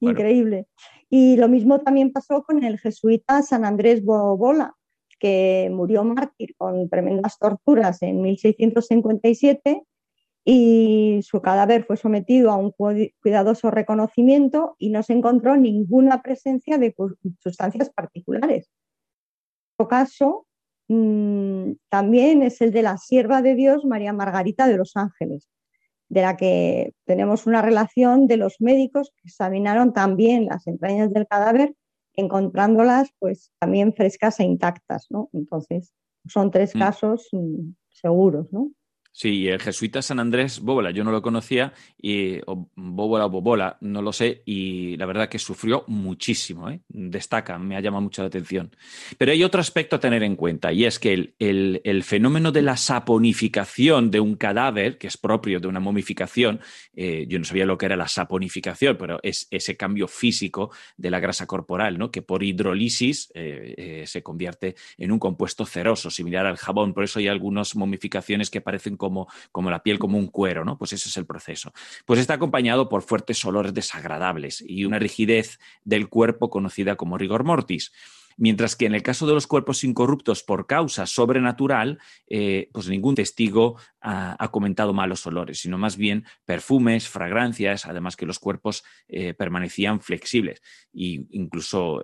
Increíble. 0.00 0.68
Y 1.10 1.36
lo 1.36 1.50
mismo 1.50 1.80
también 1.80 2.10
pasó 2.10 2.42
con 2.42 2.64
el 2.64 2.78
jesuita 2.78 3.42
San 3.42 3.66
Andrés 3.66 4.02
Bobola, 4.02 4.76
que 5.18 5.68
murió 5.70 6.04
mártir 6.04 6.54
con 6.56 6.88
tremendas 6.88 7.38
torturas 7.38 8.00
en 8.00 8.22
1657 8.22 9.82
y 10.44 11.20
su 11.22 11.40
cadáver 11.40 11.84
fue 11.84 11.96
sometido 11.96 12.50
a 12.50 12.56
un 12.56 12.72
cuidadoso 12.72 13.70
reconocimiento 13.70 14.74
y 14.78 14.90
no 14.90 15.02
se 15.02 15.12
encontró 15.12 15.56
ninguna 15.56 16.20
presencia 16.22 16.78
de 16.78 16.94
sustancias 17.38 17.90
particulares. 17.90 18.68
Otro 19.76 19.88
caso 19.88 20.46
mm, 20.88 21.72
también 21.88 22.42
es 22.42 22.60
el 22.60 22.72
de 22.72 22.82
la 22.82 22.98
sierva 22.98 23.40
de 23.40 23.54
Dios 23.54 23.84
María 23.84 24.12
Margarita 24.12 24.66
de 24.66 24.76
los 24.76 24.96
Ángeles, 24.96 25.48
de 26.08 26.22
la 26.22 26.36
que 26.36 26.92
tenemos 27.04 27.46
una 27.46 27.62
relación 27.62 28.26
de 28.26 28.36
los 28.36 28.60
médicos 28.60 29.12
que 29.16 29.28
examinaron 29.28 29.92
también 29.92 30.46
las 30.46 30.66
entrañas 30.66 31.12
del 31.12 31.26
cadáver, 31.28 31.74
encontrándolas 32.14 33.10
pues 33.20 33.52
también 33.60 33.94
frescas 33.94 34.40
e 34.40 34.44
intactas, 34.44 35.06
¿no? 35.08 35.30
Entonces, 35.32 35.94
son 36.26 36.50
tres 36.50 36.74
mm. 36.74 36.78
casos 36.78 37.28
mm, 37.32 37.74
seguros, 37.90 38.52
¿no? 38.52 38.72
Sí, 39.14 39.46
el 39.46 39.60
jesuita 39.60 40.00
San 40.00 40.18
Andrés 40.20 40.60
Bóbola, 40.60 40.90
yo 40.90 41.04
no 41.04 41.12
lo 41.12 41.20
conocía, 41.20 41.74
y, 42.00 42.38
o 42.46 42.70
Bóbola 42.74 43.26
o 43.26 43.28
Bobola, 43.28 43.76
no 43.82 44.00
lo 44.00 44.10
sé, 44.10 44.42
y 44.46 44.96
la 44.96 45.04
verdad 45.04 45.28
que 45.28 45.38
sufrió 45.38 45.84
muchísimo, 45.86 46.70
¿eh? 46.70 46.80
destaca, 46.88 47.58
me 47.58 47.76
ha 47.76 47.80
llamado 47.80 48.00
mucho 48.00 48.22
la 48.22 48.28
atención. 48.28 48.74
Pero 49.18 49.32
hay 49.32 49.44
otro 49.44 49.60
aspecto 49.60 49.96
a 49.96 50.00
tener 50.00 50.22
en 50.22 50.34
cuenta, 50.34 50.72
y 50.72 50.86
es 50.86 50.98
que 50.98 51.34
el, 51.38 52.02
fenómeno 52.04 52.52
de 52.52 52.62
la 52.62 52.78
saponificación 52.78 54.10
de 54.10 54.18
un 54.18 54.34
cadáver, 54.36 54.96
que 54.96 55.08
es 55.08 55.18
propio 55.18 55.60
de 55.60 55.68
una 55.68 55.78
momificación, 55.78 56.60
eh, 56.94 57.26
yo 57.28 57.38
no 57.38 57.44
sabía 57.44 57.66
lo 57.66 57.76
que 57.76 57.86
era 57.86 57.96
la 57.96 58.08
saponificación, 58.08 58.96
pero 58.96 59.20
es 59.22 59.46
ese 59.50 59.76
cambio 59.76 60.08
físico 60.08 60.70
de 60.96 61.10
la 61.10 61.20
grasa 61.20 61.46
corporal, 61.46 61.98
¿no? 61.98 62.10
que 62.10 62.22
por 62.22 62.42
hidrólisis 62.42 63.30
eh, 63.34 64.04
se 64.06 64.22
convierte 64.22 64.74
en 64.96 65.12
un 65.12 65.18
compuesto 65.18 65.66
ceroso, 65.66 66.10
similar 66.10 66.46
al 66.46 66.56
jabón, 66.56 66.94
por 66.94 67.04
eso 67.04 67.18
hay 67.18 67.28
algunas 67.28 67.76
momificaciones 67.76 68.48
que 68.48 68.62
parecen 68.62 68.96
como, 69.02 69.26
como 69.50 69.68
la 69.68 69.82
piel, 69.82 69.98
como 69.98 70.16
un 70.16 70.28
cuero, 70.28 70.64
¿no? 70.64 70.78
Pues 70.78 70.92
ese 70.92 71.08
es 71.08 71.16
el 71.16 71.26
proceso. 71.26 71.72
Pues 72.06 72.20
está 72.20 72.34
acompañado 72.34 72.88
por 72.88 73.02
fuertes 73.02 73.44
olores 73.44 73.74
desagradables 73.74 74.62
y 74.64 74.84
una 74.84 75.00
rigidez 75.00 75.58
del 75.84 76.08
cuerpo 76.08 76.50
conocida 76.50 76.94
como 76.94 77.18
rigor 77.18 77.42
mortis. 77.42 77.90
Mientras 78.36 78.76
que 78.76 78.86
en 78.86 78.94
el 78.94 79.02
caso 79.02 79.26
de 79.26 79.34
los 79.34 79.46
cuerpos 79.46 79.84
incorruptos 79.84 80.42
por 80.42 80.66
causa 80.66 81.06
sobrenatural, 81.06 81.98
eh, 82.26 82.68
pues 82.72 82.88
ningún 82.88 83.14
testigo 83.14 83.78
ha, 84.00 84.48
comentado 84.50 84.92
malos 84.92 85.26
olores, 85.26 85.60
sino 85.60 85.78
más 85.78 85.96
bien 85.96 86.24
perfumes, 86.44 87.08
fragancias, 87.08 87.86
además 87.86 88.16
que 88.16 88.26
los 88.26 88.38
cuerpos 88.38 88.84
eh, 89.08 89.32
permanecían 89.32 90.00
flexibles. 90.00 90.60
Y 90.92 91.26
incluso 91.30 92.02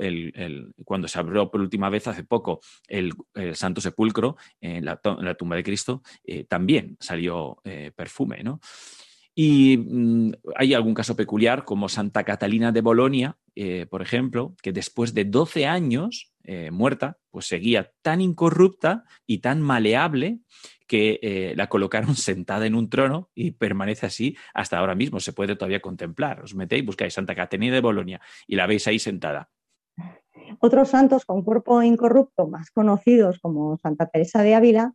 cuando 0.85 1.09
se 1.09 1.19
abrió 1.19 1.51
por 1.51 1.61
última 1.61 1.91
vez 1.91 2.07
hace 2.07 2.25
poco 2.25 2.61
el, 2.87 3.13
Santo 3.55 3.81
Sepulcro, 3.81 4.37
en 4.61 4.85
la, 4.85 4.97
tumba 5.37 5.57
de 5.57 5.65
Cristo, 5.65 6.03
eh, 6.25 6.45
también 6.45 6.97
salió 7.01 7.61
perfume, 7.97 8.43
¿no? 8.43 8.61
Y 9.41 9.77
mm, 9.77 10.33
hay 10.57 10.75
algún 10.75 10.95
caso 10.95 11.15
peculiar, 11.15 11.65
como 11.65 11.89
Santa 11.89 12.25
Catalina 12.25 12.73
de 12.73 12.81
Bolonia, 12.81 13.37
eh, 13.55 13.87
por 13.89 14.03
ejemplo, 14.03 14.57
que 14.61 14.73
después 14.73 15.15
de 15.15 15.27
12 15.27 15.65
años 15.65 16.33
eh, 16.43 16.73
muerta, 16.73 17.19
pues 17.31 17.47
seguía 17.47 17.93
tan 18.03 18.21
incorrupta 18.21 19.05
y 19.29 19.39
tan 19.39 19.63
maleable 19.63 20.41
que 20.89 21.21
eh, 21.23 21.55
la 21.57 21.69
colocaron 21.69 22.17
sentada 22.17 22.67
en 22.67 22.75
un 22.75 22.91
trono 22.91 23.31
y 23.33 23.53
permanece 23.53 24.07
así 24.07 24.37
hasta 24.55 24.77
ahora 24.77 24.97
mismo. 24.97 25.21
Se 25.21 25.33
puede 25.33 25.55
todavía 25.55 25.79
contemplar. 25.79 26.43
Os 26.43 26.57
metéis, 26.57 26.85
buscáis 26.85 27.15
Santa 27.15 27.37
Catalina 27.37 27.77
de 27.77 27.81
Bolonia 27.81 28.21
y 28.49 28.57
la 28.57 28.67
veis 28.67 28.89
ahí 28.89 28.99
sentada. 28.99 29.51
Otros 30.59 30.89
santos 30.89 31.25
con 31.25 31.45
cuerpo 31.45 31.81
incorrupto, 31.85 32.49
más 32.49 32.73
conocidos 32.73 33.39
como 33.39 33.77
Santa 33.77 34.07
Teresa 34.07 34.43
de 34.43 34.57
Ávila, 34.57 34.95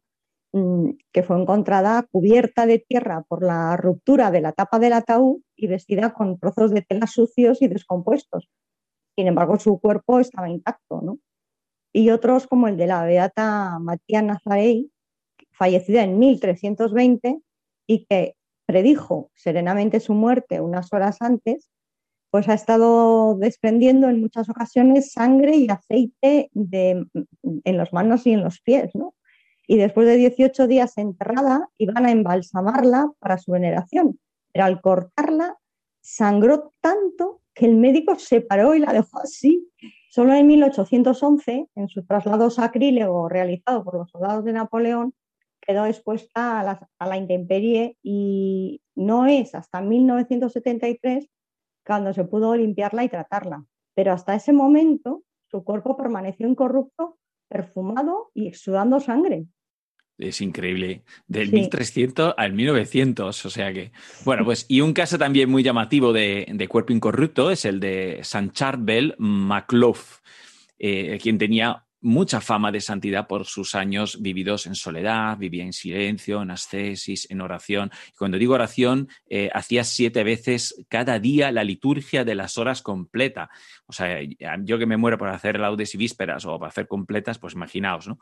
que 1.11 1.23
fue 1.23 1.41
encontrada 1.41 2.07
cubierta 2.11 2.67
de 2.67 2.77
tierra 2.77 3.23
por 3.27 3.43
la 3.43 3.75
ruptura 3.75 4.29
de 4.29 4.41
la 4.41 4.51
tapa 4.51 4.77
del 4.77 4.93
ataúd 4.93 5.41
y 5.55 5.65
vestida 5.65 6.13
con 6.13 6.37
trozos 6.37 6.71
de 6.71 6.83
tela 6.83 7.07
sucios 7.07 7.61
y 7.63 7.67
descompuestos. 7.67 8.51
Sin 9.15 9.27
embargo, 9.27 9.57
su 9.57 9.79
cuerpo 9.79 10.19
estaba 10.19 10.49
intacto. 10.49 11.01
¿no? 11.01 11.17
Y 11.91 12.11
otros, 12.11 12.45
como 12.45 12.67
el 12.67 12.77
de 12.77 12.85
la 12.85 13.03
beata 13.03 13.79
Matías 13.79 14.23
Nazarey, 14.23 14.91
fallecida 15.53 16.03
en 16.03 16.19
1320 16.19 17.41
y 17.87 18.05
que 18.05 18.35
predijo 18.67 19.31
serenamente 19.33 19.99
su 19.99 20.13
muerte 20.13 20.61
unas 20.61 20.93
horas 20.93 21.17
antes, 21.21 21.71
pues 22.29 22.47
ha 22.47 22.53
estado 22.53 23.35
desprendiendo 23.35 24.07
en 24.07 24.21
muchas 24.21 24.49
ocasiones 24.49 25.11
sangre 25.11 25.55
y 25.55 25.67
aceite 25.69 26.49
en 26.53 27.77
las 27.77 27.93
manos 27.93 28.25
y 28.27 28.33
en 28.33 28.43
los 28.43 28.61
pies, 28.61 28.91
¿no? 28.95 29.13
Y 29.67 29.77
después 29.77 30.07
de 30.07 30.17
18 30.17 30.67
días 30.67 30.97
enterrada 30.97 31.69
iban 31.77 32.05
a 32.05 32.11
embalsamarla 32.11 33.11
para 33.19 33.37
su 33.37 33.51
veneración. 33.51 34.19
Pero 34.51 34.65
al 34.65 34.81
cortarla 34.81 35.57
sangró 36.01 36.73
tanto 36.81 37.41
que 37.53 37.65
el 37.65 37.75
médico 37.75 38.15
se 38.15 38.41
paró 38.41 38.75
y 38.75 38.79
la 38.79 38.93
dejó 38.93 39.19
así. 39.19 39.69
Solo 40.09 40.33
en 40.33 40.47
1811, 40.47 41.69
en 41.75 41.87
su 41.87 42.05
traslado 42.05 42.49
sacrílego 42.49 43.29
realizado 43.29 43.83
por 43.83 43.95
los 43.95 44.09
soldados 44.11 44.43
de 44.43 44.53
Napoleón, 44.53 45.13
quedó 45.61 45.85
expuesta 45.85 46.59
a 46.59 46.63
la, 46.63 46.89
a 46.99 47.07
la 47.07 47.17
intemperie 47.17 47.97
y 48.03 48.81
no 48.95 49.25
es 49.27 49.55
hasta 49.55 49.81
1973 49.81 51.29
cuando 51.85 52.13
se 52.13 52.25
pudo 52.25 52.55
limpiarla 52.55 53.03
y 53.03 53.09
tratarla. 53.09 53.65
Pero 53.95 54.11
hasta 54.11 54.35
ese 54.35 54.51
momento 54.51 55.23
su 55.49 55.63
cuerpo 55.63 55.95
permaneció 55.95 56.47
incorrupto 56.47 57.17
perfumado 57.53 58.31
y 58.33 58.47
exudando 58.47 58.99
sangre. 58.99 59.45
Es 60.17 60.41
increíble. 60.41 61.03
Del 61.27 61.51
1300 61.51 62.35
al 62.37 62.53
1900. 62.53 63.45
O 63.45 63.49
sea 63.49 63.71
que. 63.73 63.91
Bueno, 64.25 64.43
pues. 64.43 64.65
Y 64.67 64.81
un 64.81 64.93
caso 64.93 65.17
también 65.17 65.49
muy 65.49 65.63
llamativo 65.63 66.13
de, 66.13 66.67
cuerpo 66.69 66.93
incorrupto 66.93 67.49
es 67.51 67.65
el 67.65 67.79
de 67.79 68.19
San 68.23 68.51
Charbel 68.51 69.15
MacLough, 69.17 70.21
eh, 70.77 71.17
quien 71.21 71.37
tenía 71.37 71.85
mucha 72.03 72.41
fama 72.41 72.71
de 72.71 72.81
santidad 72.81 73.27
por 73.27 73.45
sus 73.45 73.73
años 73.73 74.21
vividos 74.21 74.67
en 74.67 74.75
soledad, 74.75 75.37
vivía 75.37 75.63
en 75.63 75.73
silencio, 75.73 76.41
en 76.41 76.51
ascesis, 76.51 77.27
en 77.31 77.41
oración. 77.41 77.89
Cuando 78.17 78.37
digo 78.37 78.53
oración, 78.53 79.07
eh, 79.27 79.49
hacía 79.53 79.83
siete 79.83 80.23
veces 80.23 80.75
cada 80.89 81.17
día 81.17 81.51
la 81.51 81.63
liturgia 81.63 82.23
de 82.23 82.35
las 82.35 82.57
horas 82.57 82.81
completa. 82.81 83.49
O 83.87 83.93
sea, 83.93 84.19
yo 84.63 84.77
que 84.77 84.85
me 84.85 84.97
muero 84.97 85.17
por 85.17 85.29
hacer 85.29 85.59
laudes 85.59 85.95
y 85.95 85.97
vísperas 85.97 86.45
o 86.45 86.59
para 86.59 86.69
hacer 86.69 86.87
completas, 86.87 87.39
pues 87.39 87.53
imaginaos, 87.53 88.07
¿no? 88.07 88.19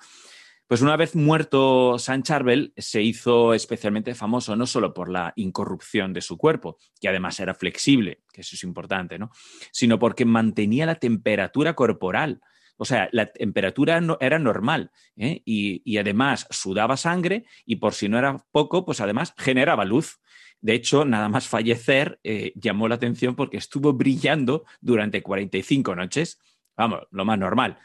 Pues 0.71 0.81
una 0.81 0.95
vez 0.95 1.17
muerto 1.17 1.99
San 1.99 2.23
Charbel, 2.23 2.71
se 2.77 3.01
hizo 3.01 3.53
especialmente 3.53 4.15
famoso 4.15 4.55
no 4.55 4.65
solo 4.65 4.93
por 4.93 5.09
la 5.09 5.33
incorrupción 5.35 6.13
de 6.13 6.21
su 6.21 6.37
cuerpo, 6.37 6.77
que 7.01 7.09
además 7.09 7.37
era 7.41 7.53
flexible, 7.53 8.21
que 8.31 8.39
eso 8.39 8.55
es 8.55 8.63
importante, 8.63 9.19
¿no? 9.19 9.31
Sino 9.73 9.99
porque 9.99 10.23
mantenía 10.23 10.85
la 10.85 10.95
temperatura 10.95 11.73
corporal. 11.73 12.39
O 12.77 12.85
sea, 12.85 13.09
la 13.11 13.27
temperatura 13.27 14.01
no, 14.01 14.17
era 14.19 14.39
normal 14.39 14.91
¿eh? 15.17 15.41
y, 15.45 15.81
y, 15.85 15.97
además 15.97 16.47
sudaba 16.49 16.97
sangre 16.97 17.45
y 17.65 17.77
por 17.77 17.93
si 17.93 18.09
no 18.09 18.17
era 18.17 18.43
poco, 18.51 18.85
pues 18.85 19.01
además 19.01 19.33
generaba 19.37 19.85
luz. 19.85 20.19
De 20.61 20.73
hecho, 20.73 21.05
nada 21.05 21.27
más 21.27 21.47
fallecer, 21.47 22.19
eh, 22.23 22.53
llamó 22.55 22.87
la 22.87 22.95
atención 22.95 23.35
porque 23.35 23.57
estuvo 23.57 23.93
brillando 23.93 24.63
durante 24.79 25.23
45 25.23 25.95
noches. 25.95 26.39
Vamos, 26.77 27.01
lo 27.09 27.25
más 27.25 27.39
normal. 27.39 27.79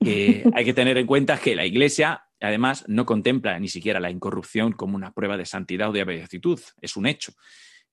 Eh, 0.00 0.42
hay 0.54 0.64
que 0.64 0.72
tener 0.72 0.96
en 0.96 1.06
cuenta 1.06 1.38
que 1.38 1.54
la 1.54 1.66
Iglesia, 1.66 2.24
además, 2.40 2.84
no 2.88 3.04
contempla 3.04 3.58
ni 3.58 3.68
siquiera 3.68 4.00
la 4.00 4.10
incorrupción 4.10 4.72
como 4.72 4.96
una 4.96 5.12
prueba 5.12 5.36
de 5.36 5.44
santidad 5.44 5.90
o 5.90 5.92
de 5.92 6.04
beatitud. 6.04 6.58
Es 6.80 6.96
un 6.96 7.06
hecho. 7.06 7.34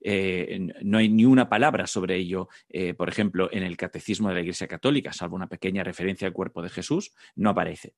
Eh, 0.01 0.67
no 0.81 0.97
hay 0.97 1.09
ni 1.09 1.25
una 1.25 1.49
palabra 1.49 1.87
sobre 1.87 2.15
ello, 2.15 2.49
eh, 2.69 2.93
por 2.93 3.09
ejemplo, 3.09 3.49
en 3.51 3.63
el 3.63 3.77
Catecismo 3.77 4.29
de 4.29 4.35
la 4.35 4.41
Iglesia 4.41 4.67
Católica, 4.67 5.13
salvo 5.13 5.35
una 5.35 5.47
pequeña 5.47 5.83
referencia 5.83 6.27
al 6.27 6.33
cuerpo 6.33 6.61
de 6.61 6.69
Jesús, 6.69 7.13
no 7.35 7.49
aparece. 7.49 7.93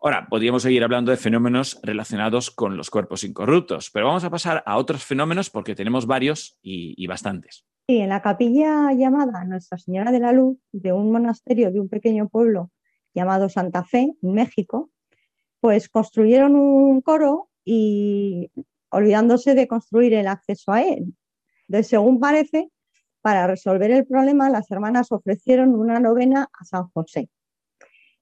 Ahora, 0.00 0.26
podríamos 0.28 0.62
seguir 0.62 0.82
hablando 0.82 1.12
de 1.12 1.16
fenómenos 1.16 1.78
relacionados 1.84 2.50
con 2.50 2.76
los 2.76 2.90
cuerpos 2.90 3.22
incorruptos, 3.22 3.90
pero 3.92 4.06
vamos 4.06 4.24
a 4.24 4.30
pasar 4.30 4.62
a 4.66 4.76
otros 4.76 5.04
fenómenos 5.04 5.48
porque 5.48 5.76
tenemos 5.76 6.06
varios 6.06 6.58
y, 6.60 6.94
y 6.96 7.06
bastantes. 7.06 7.64
Sí, 7.86 7.98
en 7.98 8.08
la 8.08 8.20
capilla 8.20 8.92
llamada 8.92 9.44
Nuestra 9.44 9.78
Señora 9.78 10.10
de 10.10 10.18
la 10.18 10.32
Luz 10.32 10.58
de 10.72 10.92
un 10.92 11.12
monasterio 11.12 11.70
de 11.70 11.78
un 11.78 11.88
pequeño 11.88 12.28
pueblo 12.28 12.70
llamado 13.14 13.48
Santa 13.48 13.84
Fe, 13.84 14.14
en 14.22 14.32
México, 14.32 14.90
pues 15.60 15.88
construyeron 15.88 16.56
un 16.56 17.00
coro 17.00 17.48
y 17.64 18.50
olvidándose 18.92 19.54
de 19.54 19.66
construir 19.66 20.14
el 20.14 20.28
acceso 20.28 20.72
a 20.72 20.82
él. 20.82 21.14
Entonces, 21.68 21.88
según 21.88 22.20
parece, 22.20 22.70
para 23.20 23.46
resolver 23.46 23.90
el 23.90 24.06
problema, 24.06 24.50
las 24.50 24.70
hermanas 24.70 25.12
ofrecieron 25.12 25.74
una 25.74 26.00
novena 26.00 26.48
a 26.52 26.64
San 26.64 26.88
José. 26.90 27.28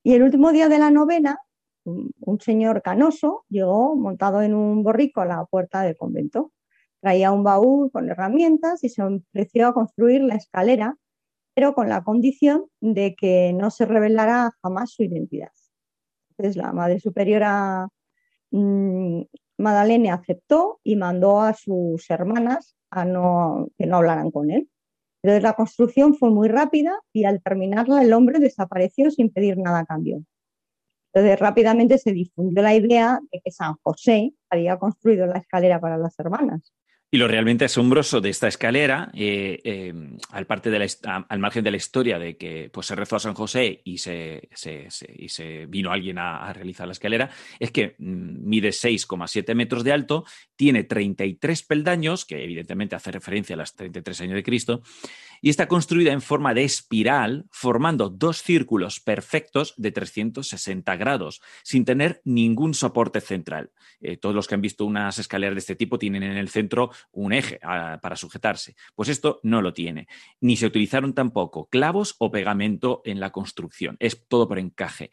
Y 0.02 0.14
el 0.14 0.22
último 0.22 0.52
día 0.52 0.68
de 0.68 0.78
la 0.78 0.90
novena, 0.90 1.38
un 1.84 2.40
señor 2.40 2.82
canoso 2.82 3.44
llegó 3.48 3.96
montado 3.96 4.42
en 4.42 4.54
un 4.54 4.82
borrico 4.82 5.20
a 5.20 5.26
la 5.26 5.44
puerta 5.44 5.82
del 5.82 5.96
convento. 5.96 6.52
Traía 7.00 7.32
un 7.32 7.44
baúl 7.44 7.90
con 7.90 8.08
herramientas 8.08 8.84
y 8.84 8.88
se 8.88 9.02
ofreció 9.02 9.68
a 9.68 9.74
construir 9.74 10.22
la 10.22 10.36
escalera 10.36 10.96
pero 11.54 11.74
con 11.74 11.88
la 11.88 12.02
condición 12.02 12.66
de 12.80 13.14
que 13.14 13.52
no 13.52 13.70
se 13.70 13.86
revelara 13.86 14.52
jamás 14.62 14.92
su 14.92 15.02
identidad. 15.02 15.52
Entonces 16.30 16.56
la 16.56 16.72
Madre 16.72 17.00
Superiora 17.00 17.88
mmm, 18.50 19.22
Madalene 19.60 20.10
aceptó 20.10 20.80
y 20.82 20.96
mandó 20.96 21.40
a 21.40 21.54
sus 21.54 22.08
hermanas 22.10 22.76
a 22.90 23.04
no, 23.04 23.68
que 23.78 23.86
no 23.86 23.98
hablaran 23.98 24.30
con 24.30 24.50
él. 24.50 24.68
Entonces 25.22 25.42
la 25.42 25.54
construcción 25.54 26.14
fue 26.14 26.30
muy 26.30 26.48
rápida 26.48 26.98
y 27.12 27.24
al 27.24 27.42
terminarla 27.42 28.02
el 28.02 28.12
hombre 28.12 28.38
desapareció 28.38 29.10
sin 29.10 29.30
pedir 29.30 29.58
nada 29.58 29.80
a 29.80 29.86
cambio. 29.86 30.22
Entonces 31.12 31.38
rápidamente 31.38 31.98
se 31.98 32.12
difundió 32.12 32.62
la 32.62 32.74
idea 32.74 33.20
de 33.32 33.40
que 33.40 33.50
San 33.50 33.74
José 33.82 34.32
había 34.48 34.78
construido 34.78 35.26
la 35.26 35.38
escalera 35.38 35.80
para 35.80 35.98
las 35.98 36.18
hermanas. 36.18 36.72
Y 37.12 37.18
lo 37.18 37.26
realmente 37.26 37.64
asombroso 37.64 38.20
de 38.20 38.30
esta 38.30 38.46
escalera, 38.46 39.10
eh, 39.14 39.60
eh, 39.64 39.92
al, 40.30 40.46
margen 40.46 41.64
de 41.64 41.70
la 41.72 41.76
historia 41.76 42.20
de 42.20 42.36
que 42.36 42.70
pues, 42.72 42.86
se 42.86 42.94
rezó 42.94 43.16
a 43.16 43.20
San 43.20 43.34
José 43.34 43.80
y 43.82 43.98
se, 43.98 44.48
y 45.16 45.28
se 45.28 45.66
vino 45.66 45.90
alguien 45.90 46.18
a, 46.18 46.48
a, 46.48 46.52
realizar 46.52 46.86
la 46.86 46.92
escalera, 46.92 47.28
es 47.58 47.72
que 47.72 47.96
mm, 47.98 48.48
mide 48.48 48.68
6,7 48.68 49.56
metros 49.56 49.82
de 49.82 49.90
alto, 49.90 50.24
tiene 50.54 50.84
33 50.84 51.64
peldaños, 51.64 52.24
que 52.24 52.44
evidentemente 52.44 52.94
hace 52.94 53.10
referencia 53.10 53.54
a 53.54 53.58
los 53.58 53.74
33 53.74 54.20
años 54.20 54.34
de 54.34 54.42
Cristo, 54.44 54.82
y 55.40 55.50
está 55.50 55.68
construida 55.68 56.12
en 56.12 56.22
forma 56.22 56.54
de 56.54 56.64
espiral, 56.64 57.46
formando 57.50 58.08
dos 58.08 58.42
círculos 58.42 59.00
perfectos 59.00 59.74
de 59.76 59.92
360 59.92 60.96
grados, 60.96 61.40
sin 61.62 61.84
tener 61.84 62.20
ningún 62.24 62.74
soporte 62.74 63.20
central. 63.20 63.70
Eh, 64.00 64.16
todos 64.16 64.34
los 64.34 64.46
que 64.46 64.54
han 64.54 64.60
visto 64.60 64.84
unas 64.84 65.18
escaleras 65.18 65.54
de 65.54 65.60
este 65.60 65.76
tipo 65.76 65.98
tienen 65.98 66.22
en 66.22 66.36
el 66.36 66.48
centro 66.48 66.90
un 67.12 67.32
eje 67.32 67.58
a, 67.62 67.98
para 68.00 68.16
sujetarse. 68.16 68.76
Pues 68.94 69.08
esto 69.08 69.40
no 69.42 69.62
lo 69.62 69.72
tiene. 69.72 70.08
Ni 70.40 70.56
se 70.56 70.66
utilizaron 70.66 71.14
tampoco 71.14 71.68
clavos 71.68 72.16
o 72.18 72.30
pegamento 72.30 73.02
en 73.04 73.20
la 73.20 73.30
construcción. 73.30 73.96
Es 74.00 74.26
todo 74.28 74.48
por 74.48 74.58
encaje. 74.58 75.10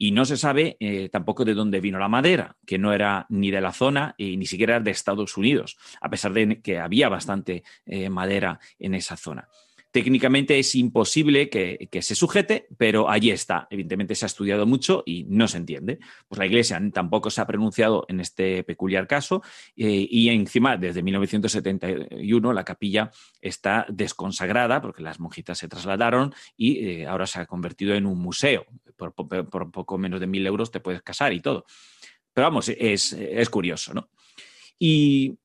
Y 0.00 0.12
no 0.12 0.24
se 0.24 0.36
sabe 0.36 0.76
eh, 0.78 1.08
tampoco 1.08 1.44
de 1.44 1.54
dónde 1.54 1.80
vino 1.80 1.98
la 1.98 2.08
madera, 2.08 2.56
que 2.64 2.78
no 2.78 2.92
era 2.92 3.26
ni 3.30 3.50
de 3.50 3.60
la 3.60 3.72
zona 3.72 4.14
y 4.16 4.36
ni 4.36 4.46
siquiera 4.46 4.78
de 4.78 4.92
Estados 4.92 5.36
Unidos, 5.36 5.76
a 6.00 6.08
pesar 6.08 6.32
de 6.32 6.62
que 6.62 6.78
había 6.78 7.08
bastante 7.08 7.64
eh, 7.84 8.08
madera 8.08 8.60
en 8.78 8.94
esa 8.94 9.16
zona. 9.16 9.48
Técnicamente 9.90 10.58
es 10.58 10.74
imposible 10.74 11.48
que, 11.48 11.88
que, 11.90 12.02
se 12.02 12.14
sujete, 12.14 12.68
pero 12.76 13.08
allí 13.08 13.30
está. 13.30 13.66
Evidentemente 13.70 14.14
se 14.14 14.26
ha 14.26 14.26
estudiado 14.26 14.66
mucho 14.66 15.02
y 15.06 15.24
no 15.24 15.48
se 15.48 15.56
entiende. 15.56 15.98
Pues 16.28 16.38
la 16.38 16.44
Iglesia 16.44 16.78
tampoco 16.92 17.30
se 17.30 17.40
ha 17.40 17.46
pronunciado 17.46 18.04
en 18.08 18.20
este 18.20 18.64
peculiar 18.64 19.06
caso 19.06 19.42
eh, 19.76 20.06
y 20.10 20.28
encima 20.28 20.76
desde 20.76 21.02
1971 21.02 22.52
la 22.52 22.64
capilla 22.64 23.10
está 23.40 23.86
desconsagrada 23.88 24.82
porque 24.82 25.02
las 25.02 25.20
monjitas 25.20 25.56
se 25.56 25.68
trasladaron 25.68 26.34
y 26.56 26.86
eh, 26.86 27.06
ahora 27.06 27.26
se 27.26 27.40
ha 27.40 27.46
convertido 27.46 27.94
en 27.94 28.04
un 28.04 28.18
museo. 28.18 28.66
Por, 28.96 29.14
por, 29.14 29.70
poco 29.70 29.96
menos 29.96 30.18
de 30.20 30.26
mil 30.26 30.44
euros 30.46 30.70
te 30.70 30.80
puedes 30.80 31.02
casar 31.02 31.32
y 31.32 31.40
todo. 31.40 31.64
Pero 32.34 32.46
vamos, 32.46 32.68
es, 32.68 33.12
es 33.12 33.48
curioso, 33.48 33.94
¿no? 33.94 34.10
Y 34.78 35.38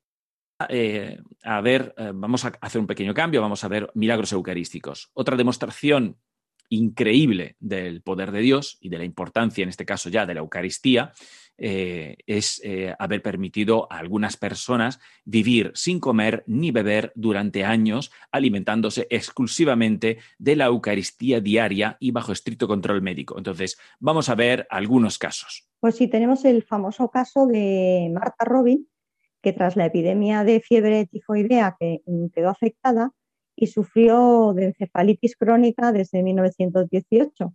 eh, 0.70 1.20
a 1.44 1.62
ver, 1.62 1.94
eh, 1.98 2.12
vamos 2.14 2.46
a 2.46 2.54
hacer 2.62 2.80
un 2.80 2.88
pequeño 2.88 3.14
cambio, 3.14 3.42
vamos 3.42 3.64
a 3.64 3.68
ver 3.68 3.90
milagros 3.94 4.32
eucarísticos. 4.32 5.10
Otra 5.14 5.38
demostración 5.38 6.18
increíble 6.70 7.56
del 7.60 8.02
poder 8.02 8.32
de 8.32 8.42
Dios 8.42 8.78
y 8.80 8.90
de 8.90 8.98
la 8.98 9.06
importancia, 9.06 9.64
en 9.64 9.70
este 9.70 9.86
caso 9.86 10.10
ya, 10.10 10.26
de 10.26 10.34
la 10.34 10.40
Eucaristía, 10.40 11.12
eh, 11.56 12.16
es 12.26 12.62
haber 12.98 13.22
permitido 13.22 13.88
a 13.92 14.00
algunas 14.00 14.38
personas 14.38 15.00
vivir 15.24 15.72
sin 15.76 16.00
comer 16.00 16.44
ni 16.48 16.72
beber 16.72 17.12
durante 17.14 17.64
años, 17.64 18.12
alimentándose 18.32 19.06
exclusivamente 19.12 20.18
de 20.40 20.56
la 20.56 20.66
Eucaristía 20.66 21.42
diaria 21.42 21.98
y 22.00 22.10
bajo 22.10 22.32
estricto 22.32 22.68
control 22.68 23.04
médico. 23.04 23.38
Entonces, 23.38 23.78
vamos 24.00 24.30
a 24.30 24.36
ver 24.36 24.66
algunos 24.72 25.20
casos. 25.20 25.68
Pues 25.80 25.96
sí, 25.96 26.08
tenemos 26.08 26.44
el 26.46 26.64
famoso 26.64 27.10
caso 27.10 27.46
de 27.46 28.10
Marta 28.12 28.46
Robin, 28.46 28.88
que 29.44 29.54
tras 29.54 29.76
la 29.76 29.86
epidemia 29.86 30.44
de 30.44 30.62
fiebre 30.62 31.06
tifoidea 31.06 31.76
que 31.78 32.02
quedó 32.34 32.50
afectada 32.50 33.12
y 33.56 33.68
sufrió 33.68 34.54
de 34.56 34.66
encefalitis 34.68 35.36
crónica 35.36 35.92
desde 35.92 36.24
1918. 36.24 37.54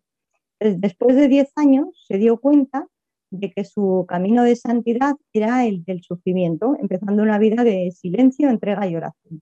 Después 0.61 1.17
de 1.17 1.29
10 1.29 1.53
años 1.57 2.05
se 2.07 2.19
dio 2.19 2.39
cuenta 2.39 2.87
de 3.31 3.51
que 3.51 3.65
su 3.65 4.05
camino 4.07 4.45
de 4.45 4.57
santidad 4.57 5.17
era 5.33 5.67
el 5.67 5.85
del 5.85 6.03
sufrimiento, 6.03 6.77
empezando 6.79 7.23
una 7.23 7.39
vida 7.39 7.65
de 7.65 7.91
silencio, 7.91 8.51
entrega 8.51 8.87
y 8.87 8.95
oración. 8.95 9.41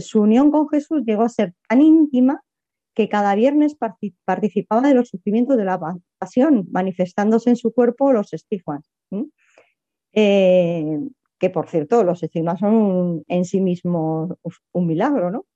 Su 0.00 0.22
unión 0.22 0.50
con 0.50 0.68
Jesús 0.68 1.02
llegó 1.06 1.22
a 1.22 1.28
ser 1.28 1.54
tan 1.68 1.82
íntima 1.82 2.42
que 2.94 3.08
cada 3.08 3.34
viernes 3.34 3.76
participaba 4.24 4.88
de 4.88 4.94
los 4.94 5.08
sufrimientos 5.08 5.56
de 5.56 5.64
la 5.64 5.78
pasión, 6.18 6.66
manifestándose 6.70 7.50
en 7.50 7.56
su 7.56 7.72
cuerpo 7.72 8.12
los 8.12 8.32
estigmas. 8.32 8.90
Eh, 10.12 10.98
que 11.38 11.50
por 11.50 11.68
cierto 11.68 12.04
los 12.04 12.22
estigmas 12.22 12.60
son 12.60 13.24
en 13.28 13.44
sí 13.44 13.60
mismos 13.60 14.30
un 14.72 14.86
milagro, 14.86 15.30
¿no? 15.30 15.46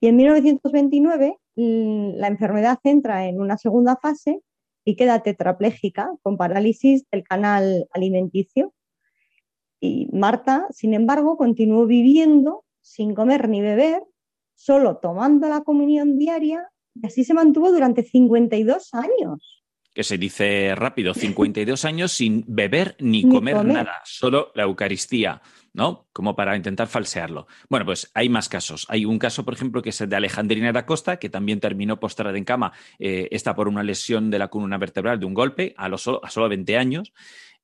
Y 0.00 0.08
en 0.08 0.16
1929 0.16 1.38
la 1.54 2.26
enfermedad 2.26 2.78
entra 2.84 3.26
en 3.26 3.40
una 3.40 3.56
segunda 3.56 3.96
fase 3.96 4.42
y 4.84 4.96
queda 4.96 5.22
tetrapléjica 5.22 6.10
con 6.22 6.36
parálisis 6.36 7.04
del 7.10 7.22
canal 7.22 7.86
alimenticio. 7.92 8.74
Y 9.80 10.08
Marta, 10.12 10.66
sin 10.70 10.94
embargo, 10.94 11.36
continuó 11.36 11.86
viviendo 11.86 12.64
sin 12.80 13.14
comer 13.14 13.48
ni 13.48 13.60
beber, 13.60 14.02
solo 14.54 14.98
tomando 14.98 15.48
la 15.48 15.62
comunión 15.62 16.18
diaria 16.18 16.68
y 16.94 17.06
así 17.06 17.24
se 17.24 17.34
mantuvo 17.34 17.70
durante 17.70 18.02
52 18.02 18.94
años 18.94 19.61
que 19.94 20.04
se 20.04 20.18
dice 20.18 20.74
rápido, 20.74 21.14
52 21.14 21.84
años 21.84 22.12
sin 22.12 22.44
beber 22.46 22.96
ni, 22.98 23.24
ni 23.24 23.30
comer, 23.30 23.56
comer, 23.56 23.74
nada, 23.74 24.00
solo 24.04 24.52
la 24.54 24.64
Eucaristía, 24.64 25.42
¿no? 25.72 26.08
Como 26.12 26.36
para 26.36 26.56
intentar 26.56 26.88
falsearlo. 26.88 27.46
Bueno, 27.68 27.86
pues 27.86 28.10
hay 28.14 28.28
más 28.28 28.48
casos. 28.48 28.86
Hay 28.88 29.04
un 29.04 29.18
caso, 29.18 29.44
por 29.44 29.54
ejemplo, 29.54 29.82
que 29.82 29.90
es 29.90 30.00
el 30.00 30.08
de 30.08 30.16
Alejandrina 30.16 30.72
da 30.72 30.86
Costa, 30.86 31.18
que 31.18 31.30
también 31.30 31.60
terminó 31.60 31.98
postrada 31.98 32.36
en 32.36 32.44
cama, 32.44 32.72
eh, 32.98 33.28
está 33.30 33.54
por 33.54 33.68
una 33.68 33.82
lesión 33.82 34.30
de 34.30 34.38
la 34.38 34.48
columna 34.48 34.78
vertebral 34.78 35.18
de 35.18 35.26
un 35.26 35.34
golpe 35.34 35.74
a, 35.76 35.88
los, 35.88 36.08
a 36.08 36.30
solo 36.30 36.48
20 36.48 36.76
años. 36.76 37.12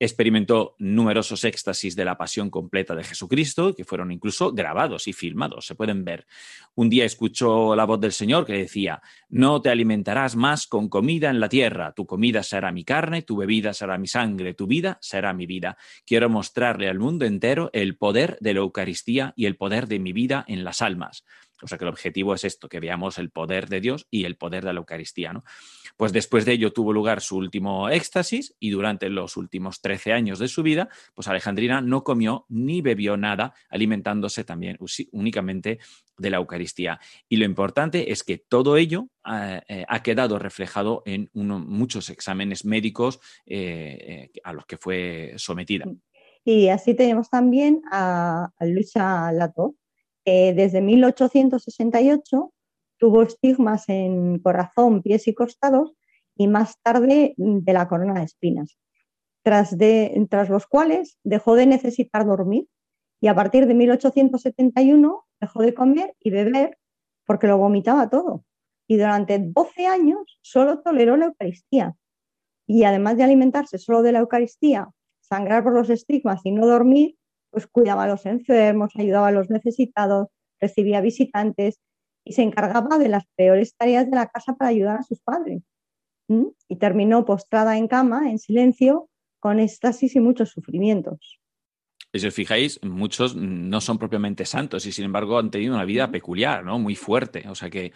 Experimentó 0.01 0.77
numerosos 0.79 1.45
éxtasis 1.45 1.97
de 1.97 2.05
la 2.05 2.17
pasión 2.17 2.51
completa 2.51 2.95
de 2.95 3.05
Jesucristo, 3.05 3.75
que 3.75 3.85
fueron 3.85 4.13
incluso 4.13 4.53
grabados 4.53 5.09
y 5.09 5.13
filmados, 5.13 5.67
se 5.67 5.75
pueden 5.75 6.05
ver. 6.05 6.27
Un 6.75 6.89
día 6.89 7.05
escuchó 7.05 7.75
la 7.75 7.85
voz 7.85 8.01
del 8.01 8.13
Señor 8.13 8.47
que 8.47 8.53
decía, 8.53 9.03
no 9.29 9.61
te 9.61 9.71
alimentarás 9.71 10.37
más 10.37 10.67
con 10.67 10.89
comida 10.89 11.31
en 11.31 11.41
la 11.41 11.49
tierra, 11.49 11.93
tu 11.93 12.07
comida 12.07 12.43
será 12.43 12.71
mi 12.71 12.85
carne, 12.85 13.23
tu 13.23 13.37
bebida 13.37 13.75
será 13.75 13.99
mi 13.99 14.07
sangre, 14.07 14.55
tu 14.55 14.67
vida 14.67 14.99
será 15.01 15.33
mi 15.33 15.47
vida. 15.47 15.77
Quiero 16.07 16.29
mostrarle 16.29 16.89
al 16.89 16.99
mundo 16.99 17.25
entero 17.25 17.71
el 17.73 17.97
poder 17.97 18.39
de 18.41 18.55
la 18.55 18.61
Eucaristía 18.61 19.33
y 19.37 19.47
el 19.47 19.57
poder 19.57 19.89
de 19.89 19.99
mi 19.99 20.13
vida 20.13 20.45
en 20.47 20.65
las 20.65 20.83
almas. 20.83 21.25
O 21.62 21.66
sea 21.66 21.79
que 21.79 21.85
el 21.85 21.90
objetivo 21.90 22.35
es 22.35 22.44
esto, 22.44 22.68
que 22.68 22.81
veamos 22.81 23.18
el 23.18 23.31
poder 23.31 23.68
de 23.68 23.81
Dios 23.81 24.07
y 24.11 24.25
el 24.25 24.37
poder 24.37 24.64
de 24.64 24.73
la 24.73 24.79
Eucaristía. 24.79 25.33
¿no? 25.33 25.44
Pues 25.97 26.12
después 26.12 26.44
de 26.44 26.53
ello 26.53 26.73
tuvo 26.73 26.92
lugar 26.92 27.21
su 27.21 27.37
último 27.37 27.88
éxtasis 27.88 28.55
y 28.61 28.71
durante 28.71 29.09
los 29.09 29.37
últimos 29.37 29.81
13 29.81 30.12
años 30.12 30.38
de 30.38 30.49
su 30.49 30.62
vida, 30.62 30.88
pues 31.14 31.29
Alejandrina 31.29 31.81
no 31.81 32.05
comió 32.05 32.47
ni 32.49 32.81
bebió 32.81 33.16
nada, 33.16 33.55
alimentándose 33.68 34.44
también 34.44 34.79
únicamente 35.12 35.79
de 36.16 36.31
la 36.31 36.37
Eucaristía. 36.37 37.01
Y 37.29 37.37
lo 37.37 37.44
importante 37.44 38.12
es 38.12 38.23
que 38.23 38.38
todo 38.38 38.77
ello 38.77 39.09
eh, 39.29 39.61
eh, 39.68 39.85
ha 39.88 40.03
quedado 40.03 40.38
reflejado 40.38 41.03
en 41.07 41.31
muchos 41.33 42.11
exámenes 42.11 42.64
médicos 42.64 43.21
eh, 43.47 44.31
a 44.44 44.53
los 44.53 44.66
que 44.66 44.77
fue 44.77 45.35
sometida. 45.37 45.87
Y 46.44 46.68
así 46.68 46.94
tenemos 46.94 47.29
también 47.29 47.83
a, 47.90 48.51
a 48.57 48.64
Luisa 48.64 49.31
Lato, 49.33 49.75
desde 50.55 50.81
1868 50.81 52.53
tuvo 52.99 53.23
estigmas 53.23 53.88
en 53.88 54.38
corazón, 54.41 55.03
pies 55.03 55.29
y 55.29 55.35
costados 55.35 55.93
y 56.37 56.49
más 56.49 56.81
tarde 56.83 57.35
de 57.37 57.73
la 57.73 57.88
corona 57.88 58.14
de 58.14 58.25
espinas, 58.25 58.79
tras, 59.43 59.77
tras 60.29 60.49
los 60.49 60.67
cuales 60.67 61.19
dejó 61.25 61.55
de 61.55 61.67
necesitar 61.67 62.27
dormir 62.27 62.69
y 63.21 63.29
a 63.29 63.35
partir 63.35 63.67
de 63.67 63.75
1871 63.75 65.25
dejó 65.41 65.62
de 65.62 65.75
comer 65.75 66.14
y 66.21 66.31
beber 66.31 66.79
porque 67.27 67.47
lo 67.47 67.59
vomitaba 67.59 68.09
todo. 68.09 68.45
Y 68.87 68.97
durante 68.97 69.38
12 69.38 69.87
años 69.87 70.38
solo 70.41 70.81
toleró 70.81 71.17
la 71.17 71.27
Eucaristía. 71.27 71.95
Y 72.67 72.85
además 72.85 73.17
de 73.17 73.25
alimentarse 73.25 73.79
solo 73.79 74.03
de 74.03 74.12
la 74.12 74.21
Eucaristía, 74.21 74.88
sangrar 75.21 75.62
por 75.62 75.75
los 75.75 75.91
estigmas 75.91 76.41
y 76.45 76.53
no 76.53 76.67
dormir, 76.67 77.17
pues 77.51 77.67
cuidaba 77.67 78.05
a 78.05 78.09
los 78.09 78.27
enfermos, 78.27 78.93
ayudaba 78.97 79.29
a 79.29 79.33
los 79.33 79.51
necesitados, 79.51 80.29
recibía 80.61 81.01
visitantes 81.01 81.79
y 82.25 82.33
se 82.33 82.43
encargaba 82.43 82.99
de 82.99 83.09
las 83.09 83.25
peores 83.37 83.75
tareas 83.77 84.11
de 84.11 84.17
la 84.17 84.27
casa 84.27 84.55
para 84.55 84.71
ayudar 84.71 84.99
a 84.99 85.03
sus 85.03 85.21
padres. 85.21 85.63
Y 86.69 86.77
terminó 86.77 87.25
postrada 87.25 87.79
en 87.79 87.89
cama, 87.89 88.31
en 88.31 88.39
silencio, 88.39 89.09
con 89.41 89.61
éxtasis 89.61 90.15
y 90.15 90.21
muchos 90.21 90.51
sufrimientos. 90.51 91.41
Y 92.13 92.21
si 92.21 92.27
os 92.27 92.35
fijáis, 92.35 92.83
muchos 92.83 93.37
no 93.37 93.81
son 93.81 93.99
propiamente 93.99 94.45
santos 94.45 94.87
y 94.87 94.93
sin 94.93 95.05
embargo 95.05 95.39
han 95.39 95.51
tenido 95.51 95.75
una 95.75 95.85
vida 95.85 96.11
peculiar, 96.11 96.65
¿no? 96.65 96.79
Muy 96.79 96.97
fuerte. 96.97 97.49
O 97.49 97.55
sea 97.55 97.71
que 97.71 97.93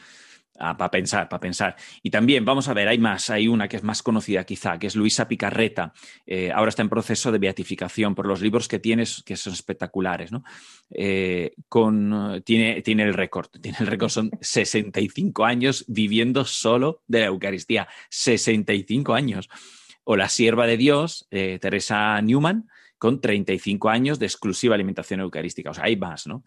Ah, 0.59 0.77
para 0.77 0.91
pensar, 0.91 1.29
para 1.31 1.41
pensar. 1.41 1.77
Y 2.03 2.11
también, 2.11 2.45
vamos 2.45 2.69
a 2.69 2.75
ver, 2.75 2.87
hay 2.87 2.99
más, 2.99 3.31
hay 3.31 3.49
una 3.49 3.69
que 3.69 3.77
es 3.77 3.83
más 3.83 4.03
conocida 4.03 4.45
quizá, 4.45 4.79
que 4.79 4.87
es 4.87 4.95
Luisa 4.95 5.27
Picarreta. 5.27 5.95
Eh, 6.27 6.53
ahora 6.53 6.69
está 6.69 6.83
en 6.83 6.91
proceso 6.91 7.33
de 7.33 7.39
beatificación 7.39 8.15
por 8.15 8.27
los 8.27 8.43
libros 8.43 8.69
que 8.69 8.79
tiene, 8.79 9.05
que 9.25 9.37
son 9.37 9.55
espectaculares, 9.55 10.31
¿no? 10.31 10.45
Eh, 10.91 11.55
con, 11.69 12.43
tiene, 12.45 12.83
tiene 12.83 13.05
el 13.05 13.15
récord, 13.15 13.49
tiene 13.63 13.79
el 13.81 13.87
récord, 13.87 14.11
son 14.11 14.31
65 14.41 15.45
años 15.45 15.87
viviendo 15.89 16.45
solo 16.45 17.03
de 17.07 17.21
la 17.21 17.27
Eucaristía, 17.27 17.89
65 18.11 19.15
años. 19.15 19.49
O 20.05 20.17
la 20.17 20.29
sierva 20.29 20.67
de 20.67 20.77
Dios, 20.77 21.29
eh, 21.31 21.59
Teresa 21.61 22.21
Newman, 22.21 22.69
con 22.99 23.21
35 23.21 23.89
años 23.89 24.19
de 24.19 24.27
exclusiva 24.27 24.75
alimentación 24.75 25.21
eucarística. 25.21 25.71
O 25.71 25.75
sea, 25.75 25.85
hay 25.85 25.97
más, 25.97 26.27
¿no? 26.27 26.45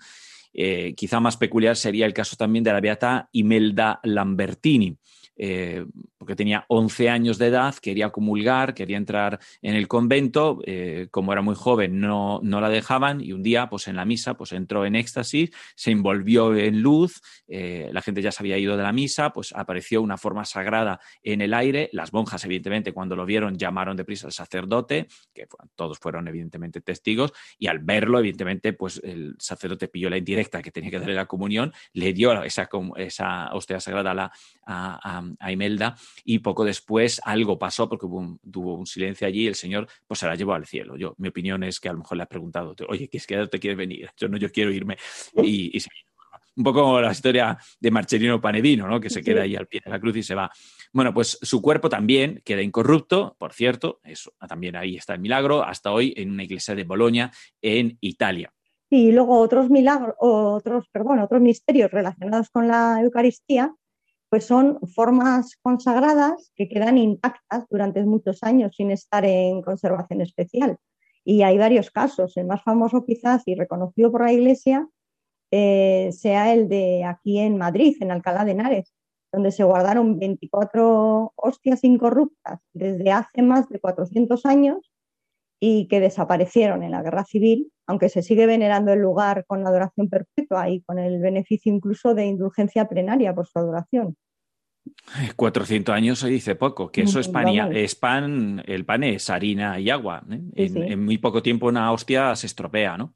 Eh, 0.58 0.94
quizá 0.96 1.20
más 1.20 1.36
peculiar 1.36 1.76
sería 1.76 2.06
el 2.06 2.14
caso 2.14 2.38
también 2.38 2.64
de 2.64 2.72
la 2.72 2.80
beata 2.80 3.28
Imelda 3.34 4.00
Lambertini, 4.04 4.98
eh, 5.36 5.86
porque 6.26 6.36
tenía 6.36 6.66
11 6.70 7.10
años 7.10 7.38
de 7.38 7.48
edad, 7.48 7.76
quería 7.76 8.10
comulgar, 8.10 8.74
quería 8.74 8.98
entrar 8.98 9.40
en 9.62 9.76
el 9.76 9.88
convento, 9.88 10.60
eh, 10.66 11.08
como 11.12 11.32
era 11.34 11.44
muy 11.44 11.54
joven 11.54 12.00
no, 12.00 12.40
no, 12.42 12.60
la 12.62 12.70
dejaban 12.70 13.22
y 13.22 13.32
un 13.32 13.44
día 13.44 13.70
pues 13.70 13.88
en 13.88 13.96
la 13.96 14.06
misa 14.06 14.34
pues 14.34 14.52
entró 14.52 14.86
en 14.86 14.96
éxtasis, 14.96 15.52
se 15.76 15.92
envolvió 15.92 16.56
en 16.56 16.82
luz, 16.82 17.22
eh, 17.48 17.90
la 17.94 18.02
gente 18.02 18.24
ya 18.24 18.32
se 18.32 18.42
había 18.42 18.58
ido 18.58 18.76
de 18.76 18.82
la 18.82 18.92
misa, 18.92 19.34
pues 19.34 19.54
apareció 19.56 20.02
una 20.02 20.18
forma 20.18 20.46
sagrada 20.46 21.00
en 21.22 21.42
el 21.42 21.54
aire, 21.54 21.90
las 21.94 22.12
monjas 22.12 22.44
evidentemente 22.44 22.92
cuando 22.92 23.16
lo 23.16 23.26
vieron 23.28 23.58
llamaron 23.58 23.96
deprisa 23.96 24.26
al 24.26 24.34
sacerdote, 24.34 25.08
que 25.32 25.48
todos 25.76 26.00
fueron 26.00 26.28
evidentemente 26.28 26.82
testigos 26.82 27.34
y 27.60 27.68
al 27.68 27.80
verlo 27.80 28.18
evidentemente 28.18 28.74
pues 28.74 29.00
el 29.04 29.36
sacerdote 29.38 29.90
pilló 29.90 30.10
la 30.10 30.18
indirecta 30.18 30.64
que 30.64 30.72
tenía 30.72 30.90
que 30.90 31.00
darle 31.00 31.14
la 31.14 31.28
comunión, 31.28 31.72
le 31.94 32.14
dio 32.14 32.42
esa, 32.44 32.68
esa 32.98 33.54
hostia 33.54 33.80
sagrada 33.80 34.32
a, 34.66 35.20
a 35.20 35.26
a, 35.40 35.52
Imelda 35.52 35.96
y 36.24 36.40
poco 36.40 36.64
después 36.64 37.22
algo 37.24 37.58
pasó 37.60 37.90
porque 37.90 38.06
hubo 38.06 38.40
tuvo 38.52 38.76
un 38.76 38.86
silencio 38.86 39.28
allí 39.28 39.44
y 39.44 39.48
el 39.48 39.56
Señor 39.56 39.88
pues 40.08 40.20
se 40.20 40.28
la 40.28 40.36
llevó 40.36 40.54
al 40.54 40.66
cielo. 40.66 40.96
Yo, 40.98 41.16
mi 41.18 41.30
opinión 41.30 41.64
es 41.64 41.80
que 41.80 41.90
a 41.90 41.94
lo 41.94 42.00
mejor 42.00 42.18
le 42.18 42.24
has 42.24 42.30
preguntado, 42.30 42.76
oye, 42.88 43.08
¿qué 43.08 43.18
es 43.18 43.28
que 43.28 43.48
te 43.48 43.60
quieres 43.60 43.78
venir? 43.78 44.10
Yo 44.18 44.28
no, 44.28 44.38
yo 44.38 44.52
quiero 44.52 44.72
irme. 44.72 44.98
Y, 45.44 45.78
un 46.58 46.64
poco 46.64 46.84
como 46.84 47.02
la 47.02 47.12
historia 47.12 47.58
de 47.80 47.92
Marcelino 47.92 48.40
Panevino, 48.40 48.88
¿no? 48.88 49.00
que 49.00 49.10
se 49.10 49.22
queda 49.22 49.42
ahí 49.42 49.56
al 49.56 49.68
pie 49.68 49.82
de 49.84 49.92
la 49.92 50.00
cruz 50.00 50.16
y 50.18 50.24
se 50.24 50.36
va. 50.36 50.50
Bueno, 50.94 51.14
pues 51.14 51.38
su 51.42 51.62
cuerpo 51.62 51.90
también 51.90 52.42
queda 52.46 52.62
incorrupto, 52.62 53.36
por 53.38 53.54
cierto, 53.54 54.00
eso 54.04 54.34
también 54.48 54.76
ahí 54.76 54.96
está 54.96 55.14
el 55.14 55.20
milagro, 55.20 55.64
hasta 55.64 55.92
hoy 55.92 56.14
en 56.16 56.32
una 56.32 56.44
iglesia 56.44 56.74
de 56.74 56.86
Bolonia, 56.86 57.32
en 57.62 57.98
Italia. 58.00 58.54
Y 58.90 59.12
luego 59.12 59.40
otros 59.40 59.70
milagros, 59.70 60.16
otros, 60.20 60.88
perdón, 60.90 61.20
otros 61.20 61.42
misterios 61.42 61.92
relacionados 61.92 62.50
con 62.50 62.68
la 62.68 63.02
Eucaristía 63.02 63.76
pues 64.30 64.46
son 64.46 64.80
formas 64.88 65.56
consagradas 65.62 66.52
que 66.56 66.68
quedan 66.68 66.98
intactas 66.98 67.66
durante 67.70 68.04
muchos 68.04 68.44
años 68.44 68.76
sin 68.76 68.92
estar 68.92 69.26
en 69.26 69.62
conservación 69.62 70.22
especial. 70.22 70.78
Y 71.24 71.42
hay 71.44 71.58
varios 71.58 71.90
casos. 71.90 72.36
El 72.38 72.46
más 72.46 72.64
famoso 72.64 73.06
quizás 73.06 73.44
y 73.46 73.56
reconocido 73.56 74.12
por 74.12 74.24
la 74.24 74.34
Iglesia 74.34 74.88
eh, 75.52 76.10
sea 76.12 76.54
el 76.54 76.68
de 76.68 77.04
aquí 77.04 77.40
en 77.40 77.58
Madrid, 77.58 77.96
en 78.02 78.12
Alcalá 78.12 78.46
de 78.46 78.52
Henares, 78.52 78.94
donde 79.32 79.52
se 79.52 79.64
guardaron 79.64 80.20
24 80.20 81.34
hostias 81.36 81.84
incorruptas 81.84 82.60
desde 82.74 83.12
hace 83.12 83.42
más 83.42 83.70
de 83.70 83.80
400 83.80 84.46
años 84.46 84.92
y 85.68 85.88
que 85.88 86.00
desaparecieron 86.00 86.84
en 86.84 86.92
la 86.92 87.02
guerra 87.02 87.26
civil, 87.26 87.72
aunque 87.88 88.10
se 88.10 88.22
sigue 88.22 88.46
venerando 88.46 88.94
el 88.94 89.00
lugar 89.00 89.46
con 89.48 89.64
la 89.64 89.70
adoración 89.70 90.10
perpetua 90.10 90.70
y 90.70 90.82
con 90.82 91.00
el 91.00 91.20
beneficio 91.20 91.74
incluso 91.74 92.14
de 92.14 92.28
indulgencia 92.28 92.88
plenaria 92.88 93.34
por 93.34 93.48
su 93.48 93.58
adoración. 93.58 94.16
400 95.36 95.96
años 95.96 96.20
se 96.20 96.28
dice 96.28 96.54
poco, 96.54 96.92
que 96.92 97.02
eso 97.02 97.20
es 97.20 97.28
pan, 97.28 97.48
es 97.76 97.96
pan, 97.96 98.62
el 98.68 98.86
pan 98.86 99.04
es 99.06 99.28
harina 99.32 99.80
y 99.80 99.90
agua. 99.90 100.24
¿eh? 100.30 100.40
en, 100.54 101.04
muy 101.04 101.18
poco 101.18 101.42
tiempo 101.42 101.66
una 101.66 101.92
hostia 101.92 102.36
se 102.36 102.46
estropea, 102.46 102.96
¿no? 102.96 103.16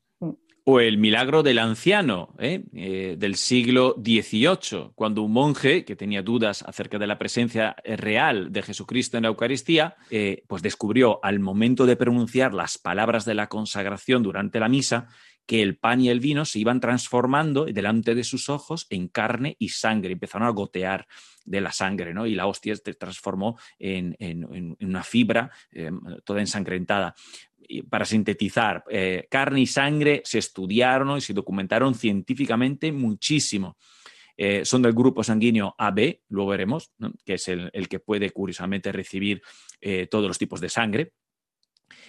O 0.72 0.80
el 0.80 1.00
milagro 1.00 1.42
del 1.42 1.58
anciano 1.58 2.36
¿eh? 2.38 2.64
Eh, 2.76 3.16
del 3.18 3.38
siglo 3.38 3.96
XVIII, 3.98 4.92
cuando 4.94 5.24
un 5.24 5.34
monje 5.34 5.84
que 5.84 5.96
tenía 5.96 6.22
dudas 6.22 6.62
acerca 6.62 7.00
de 7.00 7.08
la 7.08 7.18
presencia 7.18 7.76
real 7.84 8.52
de 8.52 8.62
Jesucristo 8.62 9.18
en 9.18 9.24
la 9.24 9.30
Eucaristía, 9.30 9.96
eh, 10.12 10.44
pues 10.46 10.62
descubrió 10.62 11.20
al 11.26 11.40
momento 11.40 11.88
de 11.88 11.96
pronunciar 11.96 12.54
las 12.54 12.78
palabras 12.78 13.26
de 13.26 13.34
la 13.34 13.50
consagración 13.50 14.22
durante 14.22 14.60
la 14.60 14.70
misa 14.70 15.08
que 15.48 15.64
el 15.64 15.76
pan 15.76 16.02
y 16.02 16.10
el 16.10 16.20
vino 16.20 16.46
se 16.46 16.60
iban 16.60 16.80
transformando 16.80 17.66
delante 17.66 18.14
de 18.14 18.24
sus 18.24 18.48
ojos 18.50 18.86
en 18.92 19.08
carne 19.08 19.56
y 19.58 19.70
sangre, 19.70 20.14
empezaron 20.14 20.48
a 20.48 20.52
gotear 20.52 21.08
de 21.46 21.62
la 21.62 21.72
sangre, 21.72 22.14
¿no? 22.14 22.28
Y 22.28 22.36
la 22.36 22.46
hostia 22.46 22.76
se 22.76 22.94
transformó 22.94 23.58
en 23.80 24.16
una 24.82 25.02
fibra 25.02 25.50
toda 26.24 26.42
ensangrentada 26.42 27.16
para 27.90 28.06
sintetizar, 28.06 28.84
eh, 28.90 29.28
carne 29.30 29.62
y 29.62 29.68
sangre 29.68 30.22
se 30.26 30.40
estudiaron 30.40 31.18
y 31.18 31.22
se 31.22 31.34
documentaron 31.34 31.94
científicamente 31.96 32.92
muchísimo. 32.92 33.78
Eh, 34.36 34.64
son 34.64 34.82
del 34.82 34.94
grupo 34.94 35.24
sanguíneo 35.24 35.76
AB, 35.78 36.22
luego 36.30 36.52
veremos, 36.52 36.94
que 37.26 37.34
es 37.34 37.48
el, 37.50 37.90
que 37.90 38.00
puede 38.00 38.30
curiosamente 38.30 38.92
recibir 38.92 39.42
eh, 39.82 40.08
todos 40.08 40.28
los 40.28 40.38
tipos 40.38 40.62
de 40.62 40.70
sangre 40.70 41.14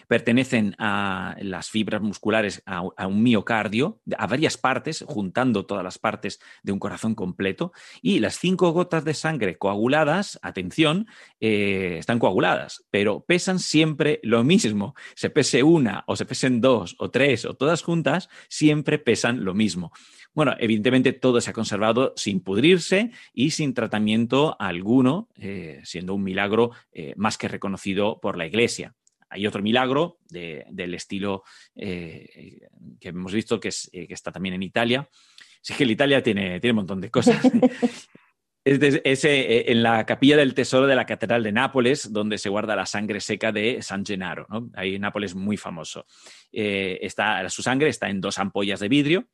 pertenecen 0.09 0.75
a 0.79 1.37
las 1.41 1.71
fibras 1.71 2.03
musculares 2.03 2.63
a, 2.67 3.07
un 3.07 3.23
miocardio, 3.23 4.01
a 4.17 4.27
varias 4.27 4.57
partes, 4.57 5.05
juntando 5.07 5.67
todas 5.67 5.85
las 5.85 5.99
partes 5.99 6.41
de 6.63 6.73
un 6.73 6.79
corazón 6.79 7.15
completo, 7.15 7.73
y 8.03 8.21
las 8.21 8.39
cinco 8.39 8.73
gotas 8.73 9.05
de 9.05 9.15
sangre 9.15 9.59
coaguladas, 9.59 10.39
atención, 10.43 11.07
eh, 11.41 11.97
están 11.99 12.19
coaguladas, 12.19 12.85
pero 12.91 13.25
pesan 13.25 13.59
siempre 13.59 14.21
lo 14.23 14.45
mismo. 14.45 14.95
Se 15.15 15.31
pese 15.31 15.63
una 15.63 16.05
o 16.07 16.17
se 16.17 16.27
pesen 16.27 16.61
dos 16.61 16.97
o 16.99 17.11
tres 17.11 17.45
o 17.45 17.55
todas 17.55 17.83
juntas, 17.83 18.29
siempre 18.49 18.99
pesan 18.99 19.45
lo 19.45 19.55
mismo. 19.55 19.93
Bueno, 20.33 20.55
evidentemente 20.59 21.13
todo 21.13 21.41
se 21.41 21.51
ha 21.51 21.55
conservado 21.55 22.13
sin 22.17 22.41
pudrirse 22.41 23.11
y 23.33 23.51
sin 23.51 23.75
tratamiento 23.75 24.57
alguno, 24.61 25.29
eh, 25.37 25.81
siendo 25.85 26.15
un 26.15 26.23
milagro 26.23 26.71
eh, 26.93 27.15
más 27.17 27.37
que 27.37 27.49
reconocido 27.49 28.21
por 28.21 28.39
la 28.39 28.47
Iglesia 28.47 28.95
Hay 29.31 29.47
otro 29.47 29.63
milagro 29.63 30.19
del 30.29 30.95
estilo 30.95 31.45
que 31.75 32.69
hemos 33.01 33.33
visto 33.33 33.59
que, 33.59 33.71
está 33.71 34.33
también 34.33 34.57
en 34.57 34.63
Italia. 34.63 35.09
Sí 35.63 35.75
que 35.75 35.85
Italia 35.85 36.23
tiene, 36.23 36.61
tiene 36.61 36.73
un 36.73 36.77
montón 36.77 37.01
de 37.01 37.11
cosas. 37.11 37.41
Es, 38.63 39.25
eh, 39.25 39.73
en 39.73 39.83
la 39.83 40.05
capilla 40.05 40.37
del 40.37 40.53
tesoro 40.53 40.87
de 40.87 40.95
la 40.95 41.07
Catedral 41.07 41.43
de 41.43 41.51
Nápoles, 41.51 42.13
donde 42.13 42.37
se 42.37 42.51
guarda 42.51 42.77
la 42.77 42.85
sangre 42.85 43.21
seca 43.21 43.53
de 43.53 43.81
San 43.81 44.05
Gennaro. 44.05 44.47
¿no? 44.51 44.71
Ahí 44.75 44.99
Nápoles 44.99 45.35
muy 45.35 45.57
famoso. 45.57 46.05
Eh, 46.53 46.99
está, 47.01 47.49
su 47.49 47.63
sangre 47.63 47.89
está 47.89 48.11
en 48.11 48.21
dos 48.21 48.39
ampollas 48.39 48.81
de 48.81 48.89
vidrio. 48.89 49.29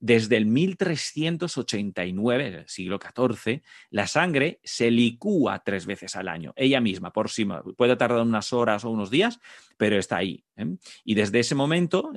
Desde 0.00 0.36
el 0.36 0.46
1389, 0.46 2.46
el 2.46 2.68
siglo 2.68 2.98
XIV, 2.98 3.62
la 3.90 4.06
sangre 4.06 4.60
se 4.62 4.90
licúa 4.90 5.62
tres 5.64 5.86
veces 5.86 6.16
al 6.16 6.28
año, 6.28 6.52
ella 6.56 6.80
misma, 6.80 7.12
por 7.12 7.30
sí. 7.30 7.46
Puede 7.76 7.96
tardar 7.96 8.22
unas 8.22 8.52
horas 8.52 8.84
o 8.84 8.90
unos 8.90 9.10
días, 9.10 9.40
pero 9.76 9.96
está 9.96 10.18
ahí. 10.18 10.44
¿Eh? 10.58 10.66
Y 11.04 11.14
desde 11.14 11.40
ese 11.40 11.54
momento 11.54 12.12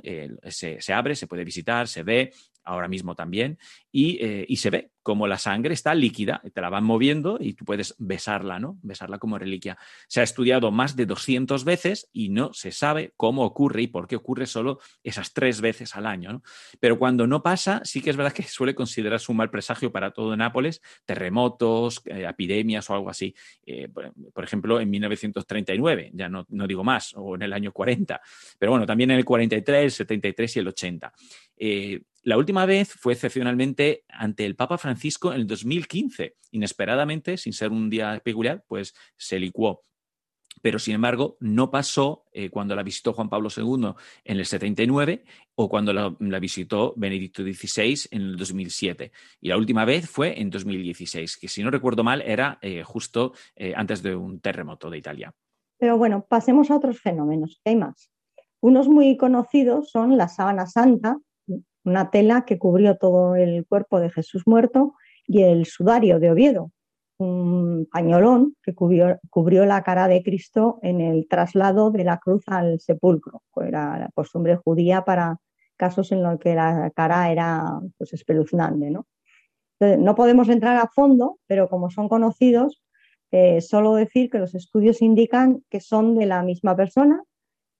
se, 0.48 0.80
se, 0.80 0.92
abre, 0.92 1.14
se 1.14 1.26
puede 1.26 1.44
visitar, 1.44 1.88
se 1.88 2.02
ve, 2.02 2.32
ahora 2.64 2.88
mismo 2.88 3.14
también, 3.14 3.58
y, 3.90 4.20
y 4.46 4.56
se 4.56 4.70
ve 4.70 4.92
como 5.02 5.26
la 5.26 5.38
sangre 5.38 5.74
está 5.74 5.94
líquida, 5.94 6.42
te 6.54 6.60
la 6.60 6.70
van 6.70 6.84
moviendo 6.84 7.38
y 7.40 7.54
tú 7.54 7.64
puedes 7.64 7.94
besarla, 7.98 8.58
¿no? 8.58 8.78
Besarla 8.82 9.18
como 9.18 9.38
reliquia. 9.38 9.76
Se 10.06 10.20
ha 10.20 10.22
estudiado 10.22 10.70
más 10.70 10.94
de 10.96 11.06
200 11.06 11.64
veces 11.64 12.08
y 12.12 12.28
no 12.28 12.52
se 12.52 12.70
sabe 12.70 13.12
cómo 13.16 13.42
ocurre 13.42 13.82
y 13.82 13.86
por 13.88 14.06
qué 14.06 14.16
ocurre 14.16 14.46
solo 14.46 14.78
esas 15.02 15.32
tres 15.32 15.60
veces 15.60 15.96
al 15.96 16.06
año. 16.06 16.42
Pero 16.78 16.98
cuando 16.98 17.26
no 17.26 17.42
pasa, 17.42 17.80
sí 17.84 18.00
que 18.00 18.10
es 18.10 18.16
verdad 18.16 18.32
que 18.32 18.42
suele 18.44 18.74
considerarse 18.74 19.30
un 19.30 19.38
mal 19.38 19.50
presagio 19.50 19.90
para 19.90 20.12
todo 20.12 20.36
Nápoles, 20.36 20.80
terremotos, 21.04 22.00
eh, 22.06 22.26
epidemias 22.28 22.88
o 22.88 22.94
algo 22.94 23.10
así. 23.10 23.34
Eh, 23.66 23.88
por, 23.88 24.44
ejemplo, 24.44 24.80
en 24.80 24.88
1939, 24.88 26.10
ya 26.14 26.28
no, 26.28 26.46
digo 26.48 26.84
más, 26.84 27.12
o 27.16 27.34
en 27.34 27.42
el 27.42 27.52
año 27.52 27.72
40, 27.72 28.20
pero 28.58 28.72
bueno, 28.72 28.86
también 28.86 29.10
en 29.10 29.18
el 29.18 29.24
43, 29.24 29.84
el 29.84 29.90
73 29.90 30.56
y 30.56 30.58
el 30.60 30.68
80. 30.68 31.12
Eh, 31.56 32.02
la 32.22 32.36
última 32.36 32.66
vez 32.66 32.92
fue 32.92 33.14
excepcionalmente 33.14 34.04
ante 34.08 34.46
el 34.46 34.54
Papa 34.54 34.78
Francisco 34.78 35.32
en 35.32 35.40
el 35.40 35.46
2015. 35.46 36.36
Inesperadamente, 36.52 37.36
sin 37.36 37.52
ser 37.52 37.70
un 37.70 37.90
día 37.90 38.20
peculiar, 38.24 38.64
pues 38.68 38.94
se 39.16 39.40
licuó. 39.40 39.84
Pero, 40.60 40.78
sin 40.78 40.94
embargo, 40.94 41.36
no 41.40 41.70
pasó 41.72 42.26
eh, 42.32 42.50
cuando 42.50 42.76
la 42.76 42.84
visitó 42.84 43.12
Juan 43.14 43.28
Pablo 43.28 43.48
II 43.56 43.94
en 44.24 44.38
el 44.38 44.46
79 44.46 45.24
o 45.56 45.68
cuando 45.68 45.92
la, 45.92 46.38
visitó 46.38 46.94
Benedicto 46.96 47.42
XVI 47.42 48.08
en 48.12 48.22
el 48.22 48.36
2007. 48.36 49.10
Y 49.40 49.48
la 49.48 49.56
última 49.56 49.84
vez 49.84 50.08
fue 50.08 50.40
en 50.40 50.50
2016, 50.50 51.36
que 51.36 51.48
si 51.48 51.64
no 51.64 51.70
recuerdo 51.70 52.04
mal 52.04 52.22
era 52.22 52.58
eh, 52.62 52.84
justo 52.84 53.32
antes 53.74 54.02
de 54.02 54.14
un 54.14 54.40
terremoto 54.40 54.88
de 54.88 54.98
Italia. 54.98 55.34
Pero 55.78 55.98
bueno, 55.98 56.24
pasemos 56.28 56.70
a 56.70 56.76
otros 56.76 57.00
fenómenos, 57.00 57.60
hay 57.64 57.74
más. 57.74 58.12
Unos 58.62 58.88
muy 58.88 59.16
conocidos 59.16 59.90
son 59.90 60.16
la 60.16 60.28
sábana 60.28 60.66
santa, 60.66 61.18
una 61.84 62.10
tela 62.10 62.44
que 62.44 62.58
cubrió 62.58 62.96
todo 62.96 63.34
el 63.34 63.66
cuerpo 63.66 63.98
de 63.98 64.08
Jesús 64.08 64.44
muerto 64.46 64.94
y 65.26 65.42
el 65.42 65.66
sudario 65.66 66.20
de 66.20 66.30
Oviedo, 66.30 66.70
un 67.18 67.88
pañolón 67.90 68.54
que 68.62 68.72
cubrió, 68.72 69.18
cubrió, 69.30 69.66
la 69.66 69.82
cara 69.82 70.06
de 70.06 70.22
Cristo 70.22 70.78
en 70.82 71.00
el 71.00 71.26
traslado 71.28 71.90
de 71.90 72.04
la 72.04 72.18
cruz 72.18 72.44
al 72.46 72.78
sepulcro. 72.78 73.42
Era 73.56 73.98
la 73.98 74.10
costumbre 74.14 74.54
judía 74.54 75.04
para 75.04 75.38
casos 75.76 76.12
en 76.12 76.22
los 76.22 76.38
que 76.38 76.54
la 76.54 76.92
cara 76.94 77.32
era 77.32 77.80
pues, 77.98 78.12
espeluznante. 78.12 78.90
¿no? 78.90 79.08
no 79.80 80.14
podemos 80.14 80.48
entrar 80.48 80.76
a 80.76 80.86
fondo, 80.86 81.40
pero 81.48 81.68
como 81.68 81.90
son 81.90 82.08
conocidos, 82.08 82.80
eh, 83.32 83.60
solo 83.60 83.96
decir 83.96 84.30
que 84.30 84.38
los 84.38 84.54
estudios 84.54 85.02
indican 85.02 85.64
que 85.68 85.80
son 85.80 86.14
de 86.14 86.26
la 86.26 86.44
misma 86.44 86.76
persona, 86.76 87.24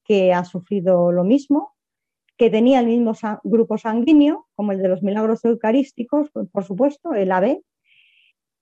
que 0.05 0.33
ha 0.33 0.45
sufrido 0.45 1.13
lo 1.13 1.25
mismo 1.25 1.73
que 2.37 2.51
tenía 2.51 2.81
el 2.81 2.87
mismo 2.87 3.13
grupo 3.45 3.79
sanguíneo, 3.79 4.49
como 4.57 4.73
el 4.73 4.83
de 4.83 4.89
los 4.89 5.03
milagros 5.03 5.45
eucarísticos, 5.45 6.31
pues, 6.33 6.49
por 6.51 6.65
supuesto, 6.65 7.15
el 7.15 7.31
AB, 7.31 7.63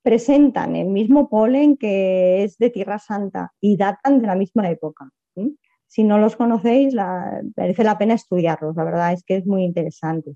presentan 0.02 0.76
el 0.76 0.88
mismo 0.88 1.28
polen 1.28 1.76
que 1.76 2.44
es 2.44 2.58
de 2.58 2.70
Tierra 2.70 2.98
Santa 2.98 3.52
y 3.60 3.76
datan 3.76 4.20
de 4.20 4.26
la 4.26 4.34
misma 4.34 4.68
época. 4.68 5.10
Si 5.86 6.04
no 6.04 6.18
los 6.18 6.36
conocéis, 6.36 6.94
merece 7.56 7.84
la 7.84 7.98
pena 7.98 8.14
estudiarlos, 8.14 8.76
la 8.76 8.84
verdad 8.84 9.12
es 9.12 9.24
que 9.24 9.36
es 9.36 9.46
muy 9.46 9.64
interesante. 9.64 10.32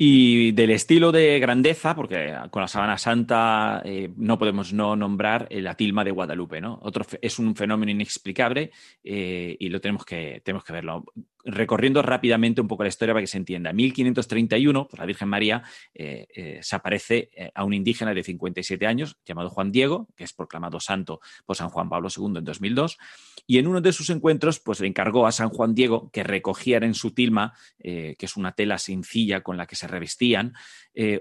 Y 0.00 0.52
del 0.52 0.70
estilo 0.70 1.10
de 1.10 1.40
grandeza, 1.40 1.96
porque 1.96 2.32
con 2.50 2.62
la 2.62 2.68
Sabana 2.68 2.96
Santa 2.98 3.82
eh, 3.84 4.08
no 4.16 4.38
podemos 4.38 4.72
no 4.72 4.94
nombrar 4.94 5.48
la 5.50 5.74
tilma 5.74 6.04
de 6.04 6.12
Guadalupe, 6.12 6.60
¿no? 6.60 6.78
Otro 6.82 7.04
es 7.20 7.40
un 7.40 7.56
fenómeno 7.56 7.90
inexplicable 7.90 8.70
eh, 9.02 9.56
y 9.58 9.68
lo 9.68 9.80
tenemos 9.80 10.04
que, 10.04 10.40
tenemos 10.44 10.62
que 10.62 10.72
verlo 10.72 11.04
recorriendo 11.48 12.02
rápidamente 12.02 12.60
un 12.60 12.68
poco 12.68 12.82
la 12.82 12.90
historia 12.90 13.14
para 13.14 13.22
que 13.22 13.26
se 13.26 13.38
entienda. 13.38 13.70
En 13.70 13.76
1531, 13.76 14.86
pues 14.88 14.98
la 14.98 15.06
Virgen 15.06 15.28
María 15.28 15.62
eh, 15.94 16.26
eh, 16.34 16.58
se 16.62 16.76
aparece 16.76 17.30
eh, 17.32 17.50
a 17.54 17.64
un 17.64 17.72
indígena 17.72 18.12
de 18.12 18.22
57 18.22 18.86
años 18.86 19.16
llamado 19.24 19.48
Juan 19.48 19.72
Diego, 19.72 20.08
que 20.14 20.24
es 20.24 20.32
proclamado 20.32 20.78
santo 20.78 21.20
por 21.46 21.56
San 21.56 21.70
Juan 21.70 21.88
Pablo 21.88 22.08
II 22.14 22.38
en 22.38 22.44
2002, 22.44 22.98
y 23.46 23.58
en 23.58 23.66
uno 23.66 23.80
de 23.80 23.92
sus 23.92 24.10
encuentros 24.10 24.60
pues 24.60 24.80
le 24.80 24.86
encargó 24.86 25.26
a 25.26 25.32
San 25.32 25.48
Juan 25.48 25.74
Diego 25.74 26.10
que 26.12 26.22
recogiera 26.22 26.86
en 26.86 26.94
su 26.94 27.12
tilma, 27.12 27.54
que 27.78 28.16
es 28.18 28.36
una 28.36 28.52
tela 28.52 28.76
sencilla 28.76 29.40
con 29.40 29.56
la 29.56 29.66
que 29.66 29.74
se 29.74 29.86
revestían, 29.86 30.52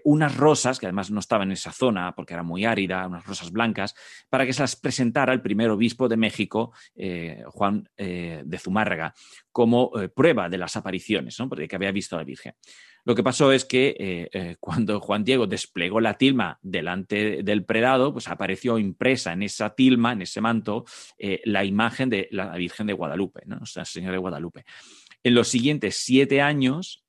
unas 0.03 0.35
rosas, 0.35 0.79
que 0.79 0.87
además 0.87 1.09
no 1.09 1.19
estaban 1.21 1.49
en 1.49 1.53
esa 1.53 1.71
zona 1.71 2.13
porque 2.15 2.33
era 2.33 2.43
muy 2.43 2.65
árida, 2.65 3.07
unas 3.07 3.25
rosas 3.25 3.51
blancas, 3.51 3.95
para 4.29 4.45
que 4.45 4.51
se 4.51 4.61
las 4.61 4.75
presentara 4.75 5.31
el 5.31 5.41
primer 5.41 5.69
obispo 5.69 6.09
de 6.09 6.17
México, 6.17 6.73
Juan 7.45 7.89
de 7.97 8.59
Zumárraga, 8.59 9.13
como 9.57 9.91
eh, 9.99 10.07
prueba 10.07 10.49
de 10.49 10.59
las 10.59 10.75
apariciones, 10.75 11.39
¿no? 11.39 11.49
porque 11.49 11.67
había 11.75 11.91
visto 11.91 12.15
a 12.15 12.19
la 12.19 12.25
Virgen. 12.25 12.53
Lo 13.05 13.15
que 13.15 13.23
pasó 13.23 13.51
es 13.51 13.65
que 13.65 13.95
eh, 13.97 14.29
eh, 14.31 14.55
cuando 14.59 14.99
Juan 14.99 15.23
Diego 15.23 15.47
desplegó 15.47 15.99
la 15.99 16.13
tilma 16.13 16.59
delante 16.61 17.41
del 17.41 17.65
predado, 17.65 18.13
pues 18.13 18.27
apareció 18.27 18.77
impresa 18.77 19.33
en 19.33 19.41
esa 19.41 19.73
tilma, 19.73 20.11
en 20.11 20.21
ese 20.21 20.41
manto, 20.41 20.85
la 21.45 21.65
imagen 21.65 22.07
de 22.07 22.27
la 22.29 22.55
Virgen 22.55 22.85
de 22.85 22.93
Guadalupe, 22.93 23.41
¿no? 23.47 23.55
Nuestra 23.55 23.83
Señora 23.83 24.11
de 24.11 24.19
Guadalupe. 24.19 24.63
En 25.23 25.33
los 25.33 25.49
siguientes 25.49 25.97
siete 25.97 26.41
años, 26.41 27.03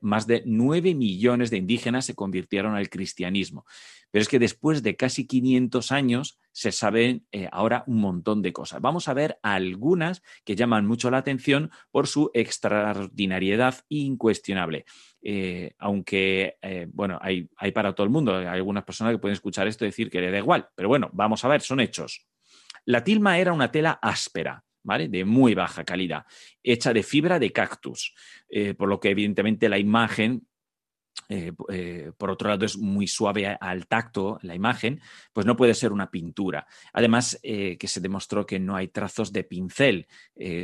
más 0.00 0.26
de 0.26 0.42
nueve 0.46 0.94
millones 0.94 1.50
de 1.50 1.56
indígenas 1.56 2.04
se 2.04 2.14
convirtieron 2.14 2.76
al 2.76 2.88
cristianismo. 2.88 3.64
Pero 4.10 4.22
es 4.22 4.28
que 4.28 4.38
después 4.38 4.82
de 4.82 4.96
casi 4.96 5.26
500 5.26 5.92
años 5.92 6.38
se 6.50 6.72
saben 6.72 7.26
eh, 7.32 7.50
ahora 7.52 7.84
un 7.86 8.00
montón 8.00 8.40
de 8.40 8.50
cosas. 8.50 8.80
Vamos 8.80 9.08
a 9.08 9.12
ver 9.12 9.38
algunas 9.42 10.22
que 10.42 10.56
llaman 10.56 10.86
mucho 10.86 11.10
la 11.10 11.18
atención 11.18 11.70
por 11.90 12.06
su 12.06 12.30
extraordinariedad 12.32 13.74
incuestionable. 13.90 14.86
Eh, 15.20 15.74
aunque, 15.78 16.56
eh, 16.62 16.86
bueno, 16.90 17.18
hay, 17.20 17.48
hay, 17.58 17.72
para 17.72 17.94
todo 17.94 18.04
el 18.04 18.10
mundo. 18.10 18.34
Hay 18.36 18.46
algunas 18.46 18.84
personas 18.84 19.12
que 19.12 19.18
pueden 19.18 19.34
escuchar 19.34 19.68
esto 19.68 19.84
y 19.84 19.88
decir 19.88 20.08
que 20.08 20.22
le 20.22 20.30
da 20.30 20.38
igual. 20.38 20.66
Pero 20.74 20.88
bueno, 20.88 21.10
vamos 21.12 21.44
a 21.44 21.48
ver, 21.48 21.60
son 21.60 21.80
hechos. 21.80 22.26
La 22.86 23.04
tilma 23.04 23.38
era 23.38 23.52
una 23.52 23.70
tela 23.70 23.98
áspera, 24.00 24.64
De 24.86 25.24
muy 25.24 25.54
baja 25.54 25.84
calidad, 25.84 26.26
hecha 26.62 26.92
de 26.92 27.02
fibra 27.02 27.38
de 27.38 27.52
cactus, 27.52 28.14
por 28.78 28.88
lo 28.88 29.00
que 29.00 29.10
evidentemente 29.10 29.68
la 29.68 29.78
imagen 29.78 30.46
eh, 31.28 31.52
eh, 31.72 32.12
por 32.16 32.30
otro 32.30 32.48
lado 32.50 32.64
es 32.64 32.78
muy 32.78 33.08
suave 33.08 33.46
al 33.46 33.86
tacto 33.86 34.38
la 34.42 34.54
imagen, 34.54 35.00
pues 35.32 35.44
no 35.44 35.56
puede 35.56 35.74
ser 35.74 35.92
una 35.92 36.10
pintura. 36.10 36.66
Además, 36.92 37.38
eh, 37.42 37.76
que 37.78 37.88
se 37.88 38.00
demostró 38.00 38.46
que 38.46 38.60
no 38.60 38.76
hay 38.76 38.88
trazos 38.88 39.32
de 39.32 39.44
pincel, 39.44 40.06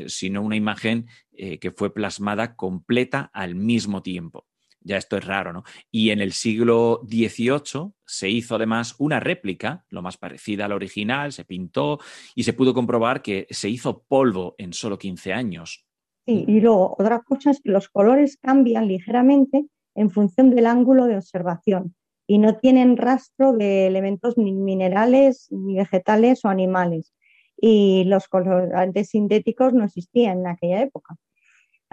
sino 0.07 0.43
una 0.43 0.57
imagen 0.57 1.07
que 1.33 1.73
fue 1.75 1.93
plasmada 1.93 2.55
completa 2.55 3.31
al 3.33 3.55
mismo 3.55 4.03
tiempo. 4.03 4.47
Ya 4.85 4.97
esto 4.97 5.17
es 5.17 5.25
raro, 5.25 5.53
¿no? 5.53 5.65
Y 5.91 6.11
en 6.11 6.21
el 6.21 6.33
siglo 6.33 7.01
XVIII 7.05 7.93
se 8.05 8.29
hizo 8.29 8.57
además 8.57 8.95
una 8.99 9.21
réplica, 9.21 9.85
lo 9.89 10.03
más 10.03 10.17
parecida 10.17 10.65
al 10.65 10.73
original, 10.73 11.33
se 11.33 11.45
pintó 11.45 11.99
y 12.35 12.43
se 12.43 12.53
pudo 12.53 12.75
comprobar 12.75 13.23
que 13.23 13.47
se 13.51 13.69
hizo 13.69 14.03
polvo 14.09 14.55
en 14.59 14.73
solo 14.73 14.99
15 14.99 15.33
años. 15.33 15.85
y 16.25 16.61
luego 16.61 16.95
otra 16.99 17.21
cosa 17.21 17.51
es 17.51 17.61
que 17.61 17.71
los 17.71 17.89
colores 17.89 18.39
cambian 18.41 18.87
ligeramente 18.87 19.67
en 19.95 20.11
función 20.11 20.51
del 20.51 20.67
ángulo 20.67 21.07
de 21.07 21.17
observación 21.17 21.95
y 22.27 22.39
no 22.39 22.57
tienen 22.57 22.97
rastro 22.97 23.53
de 23.53 23.87
elementos 23.87 24.39
ni 24.39 24.53
minerales, 24.53 25.49
ni 25.51 25.77
vegetales 25.77 26.45
o 26.45 26.49
animales. 26.49 27.13
Y 27.57 28.05
los 28.05 28.29
colorantes 28.29 29.11
sintéticos 29.11 29.73
no 29.73 29.85
existían 29.85 30.41
en 30.41 30.47
aquella 30.47 30.83
época. 30.83 31.17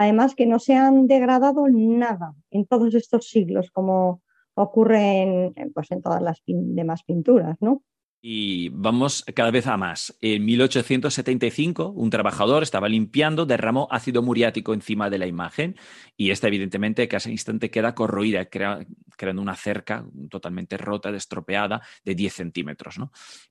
Además 0.00 0.34
que 0.34 0.46
no 0.46 0.58
se 0.58 0.76
han 0.76 1.06
degradado 1.08 1.68
nada 1.68 2.34
en 2.50 2.64
todos 2.64 2.94
estos 2.94 3.28
siglos, 3.28 3.70
como 3.70 4.22
ocurre 4.54 5.20
en, 5.20 5.72
pues 5.74 5.90
en 5.90 6.00
todas 6.00 6.22
las 6.22 6.40
demás 6.46 7.02
pinturas, 7.02 7.58
¿no? 7.60 7.82
Y 8.22 8.70
vamos 8.70 9.26
cada 9.34 9.50
vez 9.50 9.66
a 9.66 9.76
más. 9.76 10.16
En 10.22 10.46
1875, 10.46 11.90
un 11.90 12.08
trabajador 12.08 12.62
estaba 12.62 12.88
limpiando, 12.88 13.44
derramó 13.44 13.88
ácido 13.90 14.22
muriático 14.22 14.72
encima 14.72 15.10
de 15.10 15.18
la 15.18 15.26
imagen 15.26 15.76
y 16.16 16.30
esta 16.30 16.48
evidentemente 16.48 17.06
casi 17.06 17.28
al 17.28 17.32
instante 17.32 17.70
queda 17.70 17.94
corroída, 17.94 18.46
creando 18.46 19.42
una 19.42 19.54
cerca 19.54 20.06
totalmente 20.30 20.78
rota, 20.78 21.12
destropeada 21.12 21.82
de 22.06 22.14
10 22.14 22.32
centímetros. 22.32 22.96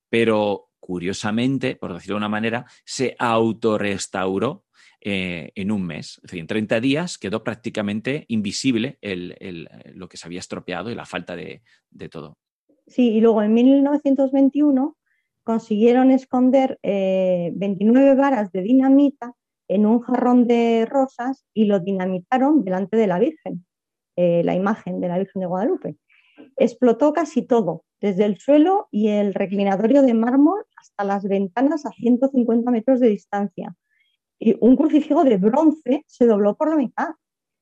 Pero 0.10 0.72
curiosamente, 0.80 1.76
por 1.76 1.94
decirlo 1.94 2.16
de 2.16 2.22
una 2.22 2.30
manera, 2.30 2.66
se 2.84 3.16
autorrestauró 3.20 4.66
eh, 5.02 5.52
en 5.56 5.72
un 5.72 5.86
mes. 5.86 6.22
En 6.32 6.48
30 6.48 6.80
días 6.80 7.18
quedó 7.18 7.44
prácticamente 7.44 8.26
invisible 8.28 8.98
lo 9.94 10.10
que 10.10 10.18
se 10.18 10.28
había 10.28 10.40
estropeado 10.40 10.92
y 10.92 10.96
la 10.96 11.06
falta 11.06 11.36
de 11.36 11.62
todo. 12.10 12.38
Sí, 12.90 13.12
y 13.12 13.22
luego 13.22 13.44
en 13.44 13.54
1921 13.54 14.98
consiguieron 15.44 16.12
esconder 16.12 16.80
29 16.84 18.10
eh, 18.12 18.16
varas 18.16 18.52
de 18.52 18.62
dinamita 18.62 19.34
en 19.68 19.86
un 19.86 20.00
jarrón 20.00 20.48
de 20.48 20.88
rosas 20.90 21.46
y 21.54 21.66
lo 21.66 21.80
dinamitaron 21.80 22.64
delante 22.64 22.98
de 22.98 23.08
la 23.08 23.20
Virgen, 23.20 23.66
eh, 24.16 24.44
la 24.44 24.56
imagen 24.56 25.00
de 25.00 25.08
la 25.08 25.20
Virgen 25.20 25.42
de 25.42 25.46
Guadalupe. 25.46 25.98
Explotó 26.58 27.14
casi 27.14 27.44
todo, 27.44 27.84
desde 28.02 28.26
el 28.26 28.38
suelo 28.38 28.88
y 28.92 29.10
el 29.10 29.36
reclinatorio 29.36 30.02
de 30.02 30.16
mármol 30.16 30.66
hasta 30.76 31.04
las 31.04 31.24
ventanas 31.24 31.86
a 31.86 31.92
150 31.92 32.72
metros 32.72 33.00
de 33.00 33.10
distancia. 33.10 33.76
Y 34.40 34.56
un 34.60 34.76
crucifijo 34.78 35.24
de 35.24 35.38
bronce 35.38 36.04
se 36.08 36.26
dobló 36.26 36.56
por 36.56 36.70
la 36.70 36.78
mitad, 36.78 37.10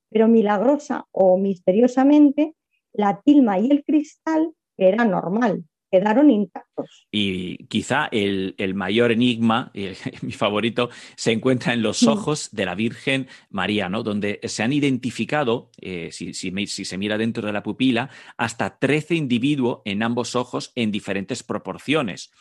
pero 0.09 0.27
milagrosa 0.27 1.05
o 1.11 1.37
misteriosamente, 1.37 2.53
la 2.93 3.21
tilma 3.21 3.59
y 3.59 3.71
el 3.71 3.83
cristal 3.83 4.53
que 4.77 4.87
era 4.87 5.03
normal, 5.03 5.65
quedaron 5.91 6.29
intactos. 6.29 7.07
Y 7.11 7.65
quizá 7.65 8.07
el, 8.11 8.55
mayor 8.75 9.11
enigma, 9.11 9.71
mi 10.21 10.31
favorito, 10.31 10.89
se 11.15 11.31
encuentra 11.31 11.73
en 11.73 11.81
los 11.81 12.03
ojos 12.03 12.49
de 12.51 12.65
la 12.65 12.75
Virgen 12.75 13.27
María, 13.49 13.89
¿no? 13.89 14.03
donde 14.03 14.39
se 14.43 14.63
han 14.63 14.73
identificado, 14.73 15.71
eh, 15.81 16.09
si, 16.11 16.33
se 16.33 16.97
mira 16.97 17.17
dentro 17.17 17.45
de 17.45 17.53
la 17.53 17.63
pupila, 17.63 18.09
hasta 18.37 18.77
13 18.77 19.15
individuos 19.15 19.79
en 19.85 20.03
ambos 20.03 20.35
ojos 20.35 20.71
en 20.75 20.91
diferentes 20.91 21.43
proporciones 21.43 22.31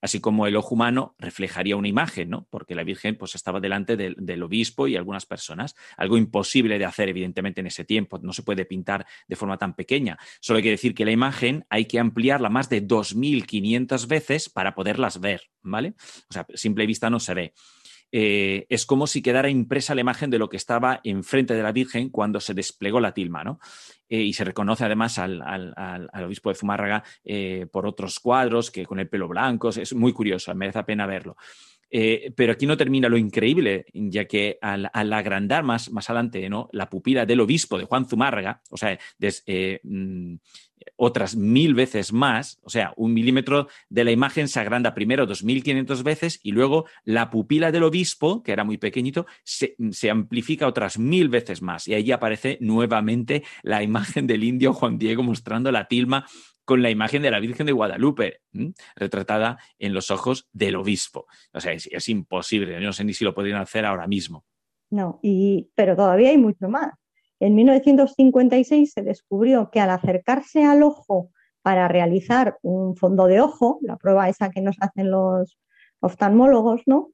así 0.00 0.20
como 0.20 0.46
el 0.46 0.56
ojo 0.56 0.74
humano 0.74 1.14
reflejaría 1.18 1.76
una 1.76 1.88
imagen, 1.88 2.30
¿no? 2.30 2.46
Porque 2.50 2.74
la 2.74 2.84
Virgen 2.84 3.16
pues, 3.16 3.34
estaba 3.34 3.60
delante 3.60 3.96
del, 3.96 4.42
obispo 4.42 4.88
y 4.88 4.96
algunas 4.96 5.26
personas. 5.26 5.74
Algo 5.96 6.16
imposible 6.16 6.78
de 6.78 6.84
hacer, 6.84 7.08
evidentemente, 7.08 7.60
en 7.60 7.66
ese 7.66 7.84
tiempo. 7.84 8.18
No 8.22 8.32
se 8.32 8.42
puede 8.42 8.64
pintar 8.64 9.06
de 9.28 9.36
forma 9.36 9.58
tan 9.58 9.74
pequeña. 9.74 10.18
Solo 10.40 10.58
hay 10.58 10.62
que 10.62 10.70
decir 10.70 10.94
que 10.94 11.04
la 11.04 11.10
imagen 11.10 11.66
hay 11.68 11.84
que 11.84 11.98
ampliarla 11.98 12.48
más 12.48 12.68
de 12.68 12.86
2.500 12.86 14.06
veces 14.06 14.48
para 14.48 14.74
poderlas 14.74 15.20
ver, 15.20 15.50
¿vale? 15.62 15.94
O 16.28 16.32
sea, 16.32 16.46
simple 16.54 16.86
vista 16.86 17.10
no 17.10 17.20
se 17.20 17.34
ve. 17.34 17.54
Eh, 18.12 18.66
es 18.68 18.86
como 18.86 19.06
si 19.06 19.22
quedara 19.22 19.48
impresa 19.48 19.94
la 19.94 20.00
imagen 20.00 20.30
de 20.30 20.38
lo 20.38 20.48
que 20.48 20.56
estaba 20.56 21.00
enfrente 21.04 21.54
de 21.54 21.62
la 21.62 21.72
Virgen 21.72 22.10
cuando 22.10 22.40
se 22.40 22.54
desplegó 22.54 23.00
la 23.00 23.14
tilma, 23.14 23.44
¿no? 23.44 23.60
Eh, 24.08 24.22
y 24.22 24.32
se 24.32 24.44
reconoce 24.44 24.84
además 24.84 25.18
al, 25.18 25.40
obispo 26.24 26.48
de 26.48 26.56
Zumárraga 26.56 27.04
eh, 27.24 27.66
por 27.70 27.86
otros 27.86 28.18
cuadros 28.18 28.70
que 28.70 28.84
con 28.84 28.98
el 28.98 29.08
pelo 29.08 29.28
blanco, 29.28 29.68
es 29.68 29.94
muy 29.94 30.12
curioso, 30.12 30.54
merece 30.54 30.78
la 30.78 30.86
pena 30.86 31.06
verlo. 31.06 31.36
Pero 31.90 32.52
aquí 32.52 32.66
no 32.66 32.76
termina 32.76 33.08
lo 33.08 33.18
increíble, 33.18 33.86
ya 33.92 34.26
que 34.26 34.58
al, 34.60 34.90
agrandar 35.12 35.64
más, 35.64 35.90
más 35.90 36.08
adelante 36.08 36.48
¿no? 36.48 36.68
la 36.72 36.88
pupila 36.88 37.26
del 37.26 37.40
obispo 37.40 37.78
de 37.78 37.84
Juan 37.84 38.06
Zumárraga, 38.06 38.62
o 38.70 38.76
sea, 38.76 38.98
des, 39.18 39.44
mm, 39.82 40.36
otras 40.96 41.36
mil 41.36 41.74
veces 41.74 42.12
más, 42.12 42.58
o 42.62 42.70
sea, 42.70 42.92
un 42.96 43.12
milímetro 43.12 43.68
de 43.88 44.04
la 44.04 44.12
imagen 44.12 44.48
se 44.48 44.60
agranda 44.60 44.94
primero 44.94 45.26
2.500 45.26 46.02
veces 46.02 46.40
y 46.42 46.52
luego 46.52 46.86
la 47.04 47.30
pupila 47.30 47.72
del 47.72 47.84
obispo, 47.84 48.42
que 48.42 48.52
era 48.52 48.64
muy 48.64 48.78
pequeñito, 48.78 49.26
se, 49.44 49.76
amplifica 50.10 50.66
otras 50.66 50.98
mil 50.98 51.28
veces 51.28 51.62
más. 51.62 51.88
Y 51.88 51.94
ahí 51.94 52.12
aparece 52.12 52.58
nuevamente 52.60 53.44
la 53.62 53.82
imagen 53.82 54.26
del 54.26 54.44
indio 54.44 54.72
Juan 54.72 54.98
Diego 54.98 55.22
mostrando 55.22 55.72
la 55.72 55.88
tilma 55.88 56.26
con 56.70 56.82
la 56.82 56.90
imagen 56.90 57.22
de 57.22 57.32
la 57.32 57.40
Virgen 57.40 57.66
de 57.66 57.72
Guadalupe, 57.72 58.42
retratada 58.94 59.58
en 59.80 59.92
los 59.92 60.12
ojos 60.12 60.48
del 60.52 60.76
obispo. 60.76 61.26
O 61.52 61.58
sea, 61.58 61.72
es, 61.72 62.08
imposible, 62.08 62.78
no 62.78 62.92
sé 62.92 63.02
ni 63.02 63.12
si 63.12 63.24
lo 63.24 63.34
podrían 63.34 63.60
hacer 63.60 63.84
ahora 63.84 64.06
mismo. 64.06 64.44
No, 64.88 65.18
y, 65.20 65.68
pero 65.74 65.96
todavía 65.96 66.30
hay 66.30 66.38
mucho 66.38 66.68
más. 66.68 66.92
En 67.40 67.56
1956 67.56 68.92
se 68.92 69.02
descubrió 69.02 69.68
que 69.72 69.80
al 69.80 69.90
acercarse 69.90 70.62
al 70.64 70.84
ojo 70.84 71.32
para 71.60 71.88
realizar 71.88 72.56
un 72.62 72.94
fondo 72.94 73.26
de 73.26 73.40
ojo, 73.40 73.80
la 73.82 73.96
prueba 73.96 74.28
esa 74.28 74.50
que 74.50 74.60
nos 74.60 74.76
hacen 74.78 75.10
los 75.10 75.58
oftalmólogos, 75.98 76.82
¿no? 76.86 77.10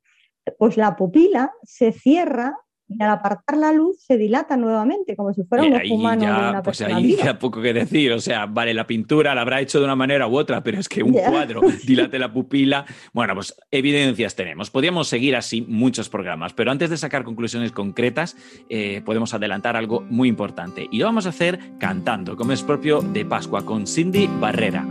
Pues 0.59 0.77
la 0.77 0.97
pupila 0.97 1.51
se 1.62 1.92
cierra 1.92 2.59
y 2.88 3.03
al 3.03 3.11
apartar 3.11 3.57
la 3.57 3.72
luz 3.72 3.99
se 4.01 4.16
dilata 4.16 4.57
nuevamente, 4.57 5.16
como 5.16 5.33
si 5.33 5.42
fuera 5.44 5.64
un 5.64 5.75
ojo 5.75 5.94
humano 5.94 6.22
ya, 6.22 6.33
de 6.33 6.51
una 6.51 6.62
pues 6.62 6.79
persona 6.79 6.99
ahí 6.99 7.16
ya 7.16 7.38
poco 7.38 7.61
que 7.61 7.72
decir, 7.72 8.12
o 8.12 8.20
sea, 8.20 8.46
vale, 8.46 8.75
la 8.75 8.87
pintura 8.87 9.35
la 9.35 9.40
habrá 9.40 9.61
hecho 9.61 9.79
de 9.79 9.85
una 9.85 9.96
manera 9.96 10.29
u 10.29 10.37
otra, 10.37 10.62
pero 10.62 10.79
es 10.79 10.88
que 10.88 11.03
un 11.03 11.12
cuadro 11.12 11.61
dilate 11.87 12.18
la 12.18 12.33
pupila, 12.33 12.87
bueno, 13.12 13.35
pues 13.35 13.57
evidencias 13.70 14.37
tenemos. 14.37 14.70
Podríamos 14.70 15.09
seguir 15.09 15.37
así 15.37 15.62
muchos 15.62 16.09
programas, 16.09 16.53
pero 16.53 16.70
antes 16.70 16.90
de 16.90 16.96
sacar 16.96 17.25
conclusiones 17.25 17.72
concretas, 17.72 18.37
eh, 18.68 19.03
podemos 19.05 19.35
adelantar 19.35 19.77
algo 19.77 20.03
muy 20.09 20.29
importante, 20.29 20.88
y 20.90 20.99
lo 20.99 21.07
vamos 21.07 21.27
a 21.27 21.31
hacer 21.31 21.59
cantando, 21.79 22.37
como 22.37 22.53
es 22.53 22.62
propio 22.62 23.01
de 23.01 23.25
Pascua, 23.25 23.64
con 23.64 23.87
Cindy 23.87 24.29
Barrera. 24.40 24.87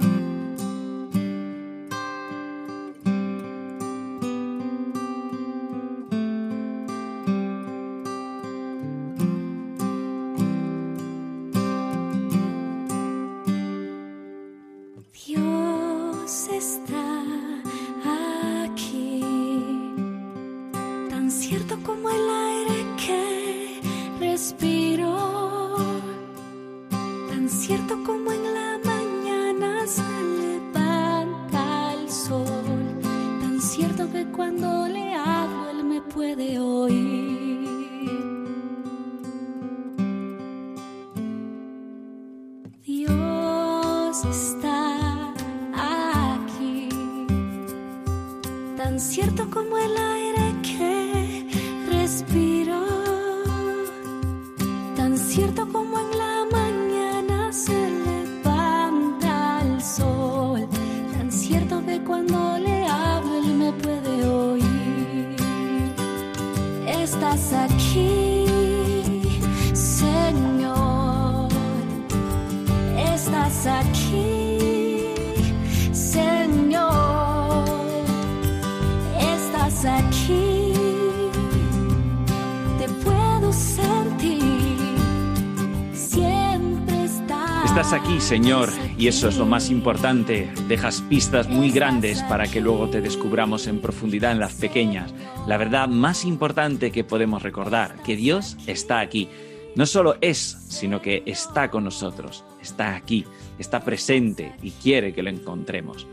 Señor, 88.25 88.69
y 88.97 89.07
eso 89.07 89.29
es 89.29 89.37
lo 89.37 89.45
más 89.45 89.69
importante. 89.69 90.51
Dejas 90.67 91.01
pistas 91.01 91.47
muy 91.47 91.69
grandes 91.69 92.23
para 92.23 92.47
que 92.47 92.59
luego 92.59 92.89
te 92.89 92.99
descubramos 92.99 93.67
en 93.67 93.81
profundidad 93.81 94.31
en 94.31 94.39
las 94.39 94.55
pequeñas. 94.55 95.13
La 95.45 95.57
verdad 95.57 95.87
más 95.87 96.25
importante 96.25 96.91
que 96.91 97.03
podemos 97.03 97.43
recordar, 97.43 98.01
que 98.01 98.15
Dios 98.15 98.57
está 98.65 98.99
aquí. 98.99 99.29
No 99.75 99.85
solo 99.85 100.15
es, 100.21 100.57
sino 100.69 101.03
que 101.03 101.21
está 101.27 101.69
con 101.69 101.83
nosotros, 101.83 102.43
está 102.59 102.95
aquí, 102.95 103.25
está 103.59 103.81
presente 103.81 104.55
y 104.63 104.71
quiere 104.71 105.13
que 105.13 105.21
lo 105.21 105.29
encontremos. 105.29 106.07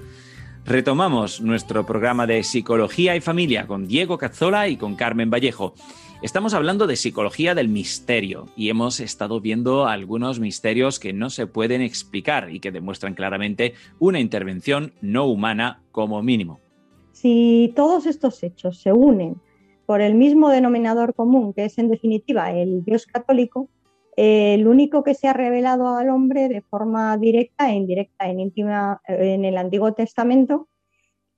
Retomamos 0.66 1.40
nuestro 1.40 1.86
programa 1.86 2.26
de 2.26 2.44
Psicología 2.44 3.16
y 3.16 3.22
Familia 3.22 3.66
con 3.66 3.88
Diego 3.88 4.18
Cazzola 4.18 4.68
y 4.68 4.76
con 4.76 4.96
Carmen 4.96 5.30
Vallejo. 5.30 5.74
Estamos 6.22 6.54
hablando 6.54 6.86
de 6.86 6.94
psicología 6.94 7.56
del 7.56 7.68
misterio 7.68 8.46
y 8.54 8.70
hemos 8.70 9.00
estado 9.00 9.40
viendo 9.40 9.86
algunos 9.86 10.38
misterios 10.38 11.00
que 11.00 11.12
no 11.12 11.30
se 11.30 11.48
pueden 11.48 11.82
explicar 11.82 12.48
y 12.54 12.60
que 12.60 12.70
demuestran 12.70 13.14
claramente 13.14 13.74
una 13.98 14.20
intervención 14.20 14.92
no 15.00 15.26
humana 15.26 15.82
como 15.90 16.22
mínimo. 16.22 16.60
Si 17.10 17.72
todos 17.74 18.06
estos 18.06 18.40
hechos 18.44 18.80
se 18.80 18.92
unen 18.92 19.40
por 19.84 20.00
el 20.00 20.14
mismo 20.14 20.48
denominador 20.48 21.12
común, 21.12 21.52
que 21.54 21.64
es 21.64 21.76
en 21.78 21.90
definitiva 21.90 22.52
el 22.52 22.84
Dios 22.84 23.04
católico, 23.04 23.68
el 24.16 24.68
único 24.68 25.02
que 25.02 25.14
se 25.14 25.26
ha 25.26 25.32
revelado 25.32 25.96
al 25.96 26.08
hombre 26.08 26.48
de 26.48 26.60
forma 26.60 27.16
directa 27.16 27.68
e 27.68 27.74
indirecta 27.74 28.28
en, 28.28 28.38
íntima, 28.38 29.00
en 29.08 29.44
el 29.44 29.58
Antiguo 29.58 29.92
Testamento, 29.92 30.68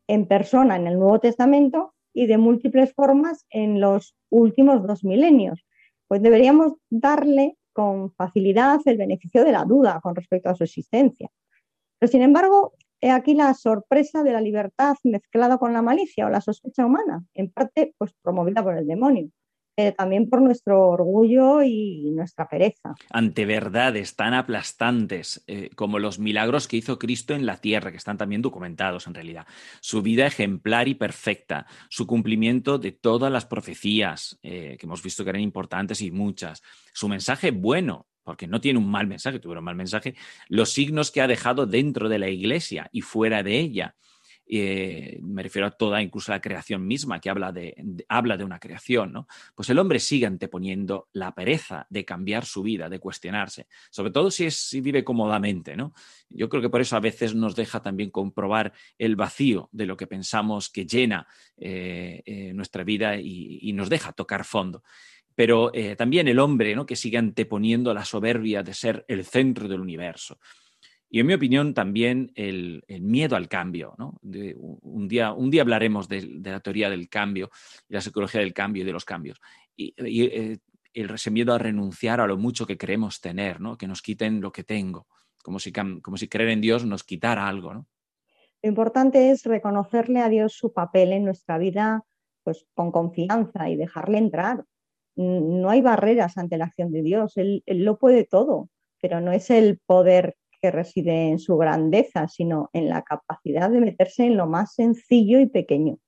en 0.08 0.26
persona 0.26 0.76
en 0.76 0.88
el 0.88 0.98
Nuevo 0.98 1.20
Testamento 1.20 1.94
y 2.14 2.26
de 2.26 2.38
múltiples 2.38 2.94
formas 2.94 3.44
en 3.50 3.80
los 3.80 4.14
últimos 4.30 4.86
dos 4.86 5.04
milenios. 5.04 5.66
Pues 6.08 6.22
deberíamos 6.22 6.74
darle 6.88 7.58
con 7.72 8.12
facilidad 8.12 8.80
el 8.86 8.96
beneficio 8.96 9.44
de 9.44 9.52
la 9.52 9.64
duda 9.64 10.00
con 10.00 10.14
respecto 10.14 10.48
a 10.48 10.54
su 10.54 10.64
existencia. 10.64 11.28
Pero 11.98 12.10
sin 12.10 12.22
embargo, 12.22 12.74
he 13.00 13.10
aquí 13.10 13.34
la 13.34 13.52
sorpresa 13.52 14.22
de 14.22 14.32
la 14.32 14.40
libertad 14.40 14.94
mezclada 15.02 15.58
con 15.58 15.72
la 15.72 15.82
malicia 15.82 16.26
o 16.26 16.30
la 16.30 16.40
sospecha 16.40 16.86
humana, 16.86 17.24
en 17.34 17.50
parte 17.50 17.94
pues 17.98 18.14
promovida 18.22 18.62
por 18.62 18.78
el 18.78 18.86
demonio. 18.86 19.28
Eh, 19.76 19.90
también 19.90 20.30
por 20.30 20.40
nuestro 20.40 20.88
orgullo 20.90 21.60
y 21.64 22.12
nuestra 22.12 22.48
pereza. 22.48 22.94
Ante 23.10 23.44
verdades 23.44 24.14
tan 24.14 24.32
aplastantes 24.32 25.42
eh, 25.48 25.70
como 25.74 25.98
los 25.98 26.20
milagros 26.20 26.68
que 26.68 26.76
hizo 26.76 26.96
Cristo 26.96 27.34
en 27.34 27.44
la 27.44 27.56
tierra, 27.56 27.90
que 27.90 27.96
están 27.96 28.16
también 28.16 28.40
documentados 28.40 29.08
en 29.08 29.14
realidad, 29.14 29.48
su 29.80 30.00
vida 30.00 30.26
ejemplar 30.26 30.86
y 30.86 30.94
perfecta, 30.94 31.66
su 31.88 32.06
cumplimiento 32.06 32.78
de 32.78 32.92
todas 32.92 33.32
las 33.32 33.46
profecías 33.46 34.38
eh, 34.44 34.76
que 34.78 34.86
hemos 34.86 35.02
visto 35.02 35.24
que 35.24 35.30
eran 35.30 35.42
importantes 35.42 36.00
y 36.02 36.12
muchas, 36.12 36.62
su 36.92 37.08
mensaje 37.08 37.50
bueno, 37.50 38.06
porque 38.22 38.46
no 38.46 38.60
tiene 38.60 38.78
un 38.78 38.88
mal 38.88 39.08
mensaje, 39.08 39.40
tuvo 39.40 39.54
un 39.54 39.64
mal 39.64 39.74
mensaje, 39.74 40.14
los 40.48 40.70
signos 40.70 41.10
que 41.10 41.20
ha 41.20 41.26
dejado 41.26 41.66
dentro 41.66 42.08
de 42.08 42.20
la 42.20 42.28
iglesia 42.28 42.88
y 42.92 43.00
fuera 43.00 43.42
de 43.42 43.58
ella 43.58 43.96
eh, 44.46 45.18
me 45.22 45.42
refiero 45.42 45.66
a 45.66 45.70
toda, 45.70 46.02
incluso 46.02 46.30
a 46.30 46.36
la 46.36 46.40
creación 46.40 46.86
misma, 46.86 47.20
que 47.20 47.30
habla 47.30 47.50
de, 47.50 47.74
habla 48.08 48.36
de 48.36 48.44
una 48.44 48.58
creación, 48.58 49.12
¿no? 49.12 49.26
Pues 49.54 49.70
el 49.70 49.78
hombre 49.78 49.98
sigue 50.00 50.26
anteponiendo 50.26 51.08
la 51.12 51.34
pereza 51.34 51.86
de 51.88 52.04
cambiar 52.04 52.44
su 52.44 52.62
vida, 52.62 52.88
de 52.88 52.98
cuestionarse, 52.98 53.66
sobre 53.90 54.10
todo 54.10 54.30
si, 54.30 54.46
es, 54.46 54.56
si 54.56 54.80
vive 54.80 55.02
cómodamente, 55.02 55.76
¿no? 55.76 55.94
Yo 56.28 56.48
creo 56.48 56.62
que 56.62 56.68
por 56.68 56.80
eso 56.80 56.96
a 56.96 57.00
veces 57.00 57.34
nos 57.34 57.56
deja 57.56 57.80
también 57.80 58.10
comprobar 58.10 58.72
el 58.98 59.16
vacío 59.16 59.68
de 59.72 59.86
lo 59.86 59.96
que 59.96 60.06
pensamos 60.06 60.68
que 60.68 60.86
llena 60.86 61.26
eh, 61.56 62.22
eh, 62.26 62.52
nuestra 62.52 62.84
vida 62.84 63.16
y, 63.16 63.72
nos 63.74 63.88
deja 63.88 64.12
tocar 64.12 64.44
fondo 64.44 64.84
pero 65.34 65.72
también 65.98 66.28
el 66.28 66.38
hombre 66.38 66.76
¿no? 66.76 66.86
que 66.86 66.94
sigue 66.94 67.18
anteponiendo 67.18 67.92
la 67.92 68.04
soberbia 68.04 68.62
de 68.62 68.72
ser 68.72 69.04
el 69.08 69.24
centro 69.24 69.66
del 69.66 69.80
universo. 69.80 70.38
Y 71.10 71.20
en 71.20 71.26
mi 71.26 71.34
opinión 71.34 71.74
también 71.74 72.32
el, 72.34 72.84
miedo 72.88 73.36
al 73.36 73.48
cambio. 73.48 73.94
¿no? 73.98 74.18
un, 74.22 75.06
día, 75.06 75.32
un 75.32 75.50
día 75.50 75.62
hablaremos 75.62 76.08
de, 76.08 76.40
la 76.42 76.60
teoría 76.60 76.90
del 76.90 77.08
cambio 77.08 77.50
y 77.88 77.94
la 77.94 78.00
psicología 78.00 78.40
del 78.40 78.52
cambio 78.52 78.82
y 78.82 78.86
de 78.86 78.92
los 78.92 79.04
cambios. 79.04 79.40
Y, 79.76 79.94
eh, 79.96 80.58
el, 80.92 81.10
ese 81.10 81.30
miedo 81.30 81.52
a 81.52 81.58
renunciar 81.58 82.20
a 82.20 82.26
lo 82.26 82.36
mucho 82.36 82.66
que 82.66 82.78
queremos 82.78 83.20
tener, 83.20 83.60
¿no? 83.60 83.76
que 83.76 83.86
nos 83.86 84.02
quiten 84.02 84.40
lo 84.40 84.52
que 84.52 84.64
tengo, 84.64 85.06
como 85.42 85.58
si, 85.58 85.72
como 85.72 86.16
si 86.16 86.28
creer 86.28 86.50
en 86.50 86.60
Dios 86.60 86.84
nos 86.84 87.04
quitara 87.04 87.48
algo. 87.48 87.74
¿no? 87.74 87.86
Lo 88.62 88.68
importante 88.68 89.30
es 89.30 89.44
reconocerle 89.44 90.20
a 90.20 90.28
Dios 90.28 90.54
su 90.54 90.72
papel 90.72 91.12
en 91.12 91.24
nuestra 91.24 91.58
vida 91.58 92.04
pues, 92.44 92.66
con 92.74 92.92
confianza 92.92 93.68
y 93.68 93.76
dejarle 93.76 94.18
entrar. 94.18 94.64
No 95.16 95.70
hay 95.70 95.80
barreras 95.80 96.38
ante 96.38 96.58
la 96.58 96.64
acción 96.64 96.90
de 96.90 97.02
Dios, 97.02 97.36
él, 97.36 97.62
él 97.66 97.84
lo 97.84 97.98
puede 97.98 98.24
todo, 98.24 98.68
pero 99.00 99.20
no 99.20 99.32
es 99.32 99.50
el 99.50 99.78
poder 99.86 100.36
que 100.64 100.70
reside 100.70 101.28
en 101.28 101.38
su 101.38 101.58
grandeza, 101.58 102.26
sino 102.26 102.70
en 102.72 102.88
la 102.88 103.02
capacidad 103.02 103.68
de 103.68 103.82
meterse 103.82 104.24
en 104.24 104.38
lo 104.38 104.46
más 104.46 104.72
sencillo 104.72 105.38
y 105.38 105.44
pequeño. 105.44 105.98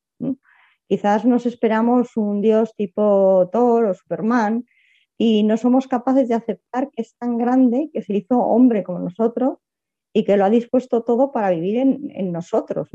Quizás 0.88 1.26
nos 1.26 1.44
esperamos 1.44 2.16
un 2.16 2.40
dios 2.40 2.74
tipo 2.74 3.50
Thor 3.52 3.84
o 3.84 3.92
Superman 3.92 4.64
y 5.18 5.42
no 5.42 5.58
somos 5.58 5.88
capaces 5.88 6.28
de 6.28 6.36
aceptar 6.36 6.88
que 6.90 7.02
es 7.02 7.14
tan 7.18 7.36
grande, 7.36 7.90
que 7.92 8.00
se 8.00 8.14
hizo 8.16 8.38
hombre 8.38 8.82
como 8.82 9.00
nosotros 9.00 9.58
y 10.14 10.24
que 10.24 10.38
lo 10.38 10.46
ha 10.46 10.50
dispuesto 10.50 11.02
todo 11.02 11.32
para 11.32 11.50
vivir 11.50 11.76
en, 11.76 12.32
nosotros, 12.32 12.88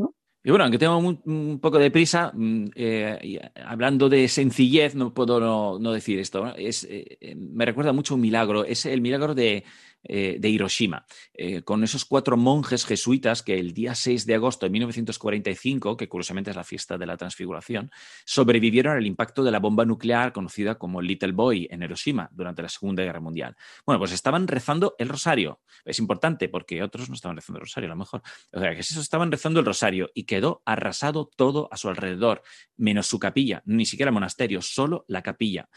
Y 0.44 0.50
bueno, 0.50 0.64
aunque 0.64 0.80
tengo 0.80 0.98
un, 0.98 1.60
poco 1.60 1.78
de 1.78 1.92
prisa, 1.92 2.32
mm, 2.34 2.66
eh, 2.74 3.40
hablando 3.64 4.10
de 4.10 4.28
sencillez, 4.28 4.96
no 4.96 5.14
puedo 5.14 5.40
no, 5.78 5.92
decir 5.92 6.18
esto. 6.18 6.56
Es, 6.56 6.86
eh, 6.86 7.20
eh, 7.22 7.36
me 7.36 7.68
recuerda 7.68 7.94
mucho 7.94 8.16
un 8.16 8.22
milagro. 8.22 8.66
Es 8.66 8.88
el 8.88 9.02
milagro 9.02 9.36
de, 9.36 9.64
eh, 10.04 10.38
de 10.40 10.50
Hiroshima, 10.50 11.06
eh, 11.32 11.62
con 11.62 11.84
esos 11.84 12.06
cuatro 12.06 12.36
monjes 12.36 12.86
jesuitas 12.86 13.44
que 13.44 13.60
el 13.60 13.72
día 13.72 13.94
6 13.94 14.26
de 14.26 14.34
agosto 14.34 14.66
de 14.66 14.72
1945, 14.72 15.96
que 15.96 16.10
curiosamente 16.10 16.50
es 16.50 16.56
la 16.56 16.64
fiesta 16.64 16.98
de 16.98 17.06
la 17.06 17.18
transfiguración, 17.18 17.92
sobrevivieron 18.26 18.98
al 18.98 19.06
impacto 19.06 19.44
de 19.44 19.52
la 19.52 19.60
bomba 19.60 19.86
nuclear 19.86 20.34
conocida 20.34 20.80
como 20.80 21.04
Little 21.04 21.34
Boy 21.34 21.68
en 21.70 21.84
Hiroshima 21.84 22.30
durante 22.32 22.64
la 22.64 22.70
Segunda 22.70 23.04
Guerra 23.04 23.20
Mundial. 23.20 23.56
Bueno, 23.86 24.00
pues 24.00 24.12
estaban 24.12 24.48
rezando 24.48 24.96
el 24.98 25.08
rosario. 25.08 25.62
Es 25.86 26.00
importante 26.00 26.50
porque 26.50 26.82
otros 26.82 27.08
no 27.08 27.14
estaban 27.14 27.38
rezando 27.38 27.60
el 27.60 27.66
rosario, 27.66 27.88
a 27.88 27.94
lo 27.94 27.98
mejor. 27.98 28.24
O 28.52 28.60
sea, 28.60 28.74
que 28.74 28.80
esos 28.80 28.98
estaban 28.98 29.32
rezando 29.32 29.60
el 29.60 29.68
rosario 29.68 30.10
y 30.16 30.24
quedó 30.24 30.64
arrasado 30.66 31.30
todo 31.36 31.68
a 31.72 31.78
su 31.78 31.90
alrededor, 31.90 32.42
menos 32.76 33.06
su 33.06 33.20
capilla, 33.20 33.62
ni 33.66 33.86
siquiera 33.86 34.12
monasterio, 34.12 34.64
solo 34.64 35.06
la 35.08 35.22
capilla. 35.22 35.70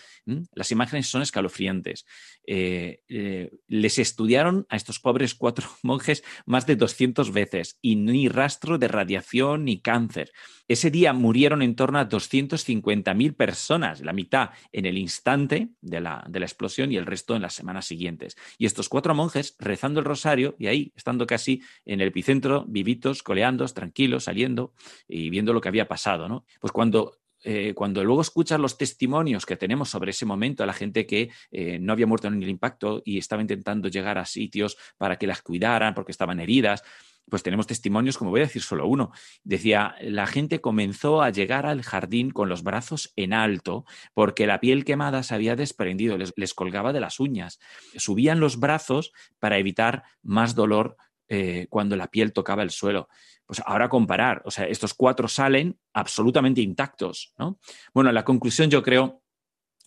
Las 0.55 0.73
imágenes 0.73 1.09
son 1.09 1.21
escalofriantes. 1.21 2.07
Eh, 2.47 3.51
les 3.69 3.99
estudiaron 4.15 4.65
a 4.69 4.77
estos 4.77 5.01
pobres 5.01 5.35
cuatro 5.35 5.67
monjes 5.83 6.23
más 6.47 6.67
de 6.67 6.77
200 6.77 7.33
veces 7.33 7.79
y 7.83 7.97
ni 7.97 8.29
rastro 8.29 8.79
de 8.79 8.87
radiación 8.87 9.65
ni 9.65 9.81
cáncer. 9.81 10.31
Ese 10.69 10.91
día 10.91 11.13
murieron 11.13 11.63
en 11.63 11.75
torno 11.75 11.99
a 11.99 12.09
250.000 12.09 13.37
personas, 13.37 14.01
la 14.03 14.13
mitad 14.13 14.51
en 14.73 14.87
el 14.87 14.99
instante 14.99 15.71
de 15.81 16.01
la, 16.01 16.25
de 16.29 16.41
la 16.41 16.47
explosión 16.47 16.93
y 16.93 16.97
el 16.97 17.07
resto 17.07 17.35
en 17.35 17.43
las 17.43 17.55
semanas 17.55 17.87
siguientes. 17.87 18.37
Y 18.57 18.67
estos 18.67 18.89
cuatro 18.89 19.15
monjes 19.15 19.57
rezando 19.59 19.99
el 19.99 20.07
rosario 20.07 20.55
y 20.59 20.69
ahí, 20.69 20.93
estando 20.95 21.27
casi 21.27 21.61
en 21.85 22.01
el 22.01 22.09
epicentro, 22.09 22.65
vivitos, 22.69 23.23
coleando, 23.23 23.67
tranquilos, 23.67 24.25
saliendo 24.25 24.73
y 25.09 25.29
viendo 25.29 25.53
lo 25.53 25.61
que 25.61 25.69
había 25.69 25.89
pasado. 25.89 26.29
¿no? 26.29 26.47
Pues 26.61 26.73
cuando 26.73 27.19
eh, 27.45 27.75
cuando 27.75 28.03
luego 28.03 28.23
escuchas 28.23 28.59
los 28.59 28.79
testimonios 28.79 29.47
que 29.47 29.57
tenemos 29.57 29.91
sobre 29.91 30.11
ese 30.11 30.27
momento, 30.27 30.63
a 30.63 30.67
la 30.67 30.73
gente 30.73 31.07
que 31.07 31.31
eh, 31.51 31.79
no 31.79 31.93
había 31.93 32.07
muerto 32.07 32.29
en 32.29 32.43
el 32.43 32.49
impacto 32.49 33.03
y 33.05 33.19
estaba 33.19 33.43
intentando 33.43 33.89
llegar 33.89 34.19
a 34.19 34.25
sitios 34.25 34.77
para 34.97 35.17
que 35.17 35.27
las 35.27 35.43
cuidaran 35.43 35.95
porque 35.95 36.13
estaban 36.13 36.41
heridas, 36.41 36.83
pues 37.29 37.43
tenemos 37.43 37.67
testimonios, 37.67 38.19
como 38.19 38.31
voy 38.31 38.41
a 38.41 38.45
decir 38.45 38.63
solo 38.63 38.87
uno. 38.87 39.13
Decía, 39.45 39.95
la 40.01 40.27
gente 40.27 40.61
comenzó 40.61 41.23
a 41.23 41.31
llegar 41.31 41.67
al 41.67 41.83
jardín 41.83 42.31
con 42.31 42.49
los 42.49 42.63
brazos 42.63 43.13
en 43.17 43.33
alto 43.33 43.85
porque 44.13 44.47
la 44.47 44.61
piel 44.61 44.85
quemada 44.85 45.23
se 45.23 45.35
había 45.35 45.57
desprendido, 45.57 46.19
les 46.19 46.55
colgaba 46.55 46.93
de 46.93 47.01
las 47.01 47.21
uñas. 47.21 47.59
Subían 47.97 48.41
los 48.41 48.59
brazos 48.59 49.13
para 49.39 49.59
evitar 49.59 50.05
más 50.23 50.55
dolor 50.55 50.97
eh, 51.29 51.67
cuando 51.69 51.97
la 51.97 52.09
piel 52.09 52.33
tocaba 52.33 52.63
el 52.63 52.71
suelo. 52.71 53.09
Pues 53.47 53.63
ahora 53.67 53.89
comparar, 53.89 54.43
o 54.45 54.51
sea, 54.51 54.67
estos 54.67 54.95
cuatro 54.95 55.29
salen 55.29 55.79
absolutamente 55.93 56.61
intactos, 56.61 57.35
¿no? 57.39 57.59
Bueno, 57.93 58.11
la 58.11 58.25
conclusión 58.25 58.71
yo 58.71 58.83
creo 58.83 59.25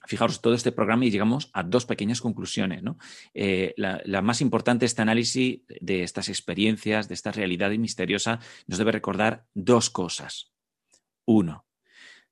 fijaros 0.08 0.42
todo 0.42 0.54
este 0.54 0.72
programa 0.72 1.06
y 1.06 1.12
llegamos 1.12 1.50
a 1.54 1.64
dos 1.64 1.86
pequeñas 1.86 2.22
conclusiones. 2.22 2.82
¿no? 2.82 2.98
Eh, 3.34 3.74
la, 3.78 4.22
más 4.22 4.42
importante, 4.42 4.86
este 4.86 5.02
análisis 5.02 5.62
de 5.68 6.04
estas 6.04 6.30
experiencias, 6.30 7.08
de 7.08 7.14
esta 7.14 7.32
realidad 7.32 7.72
misteriosa, 7.72 8.40
nos 8.66 8.80
debe 8.80 8.94
recordar 8.94 9.46
dos 9.54 9.90
cosas. 9.90 10.54
Uno, 11.26 11.67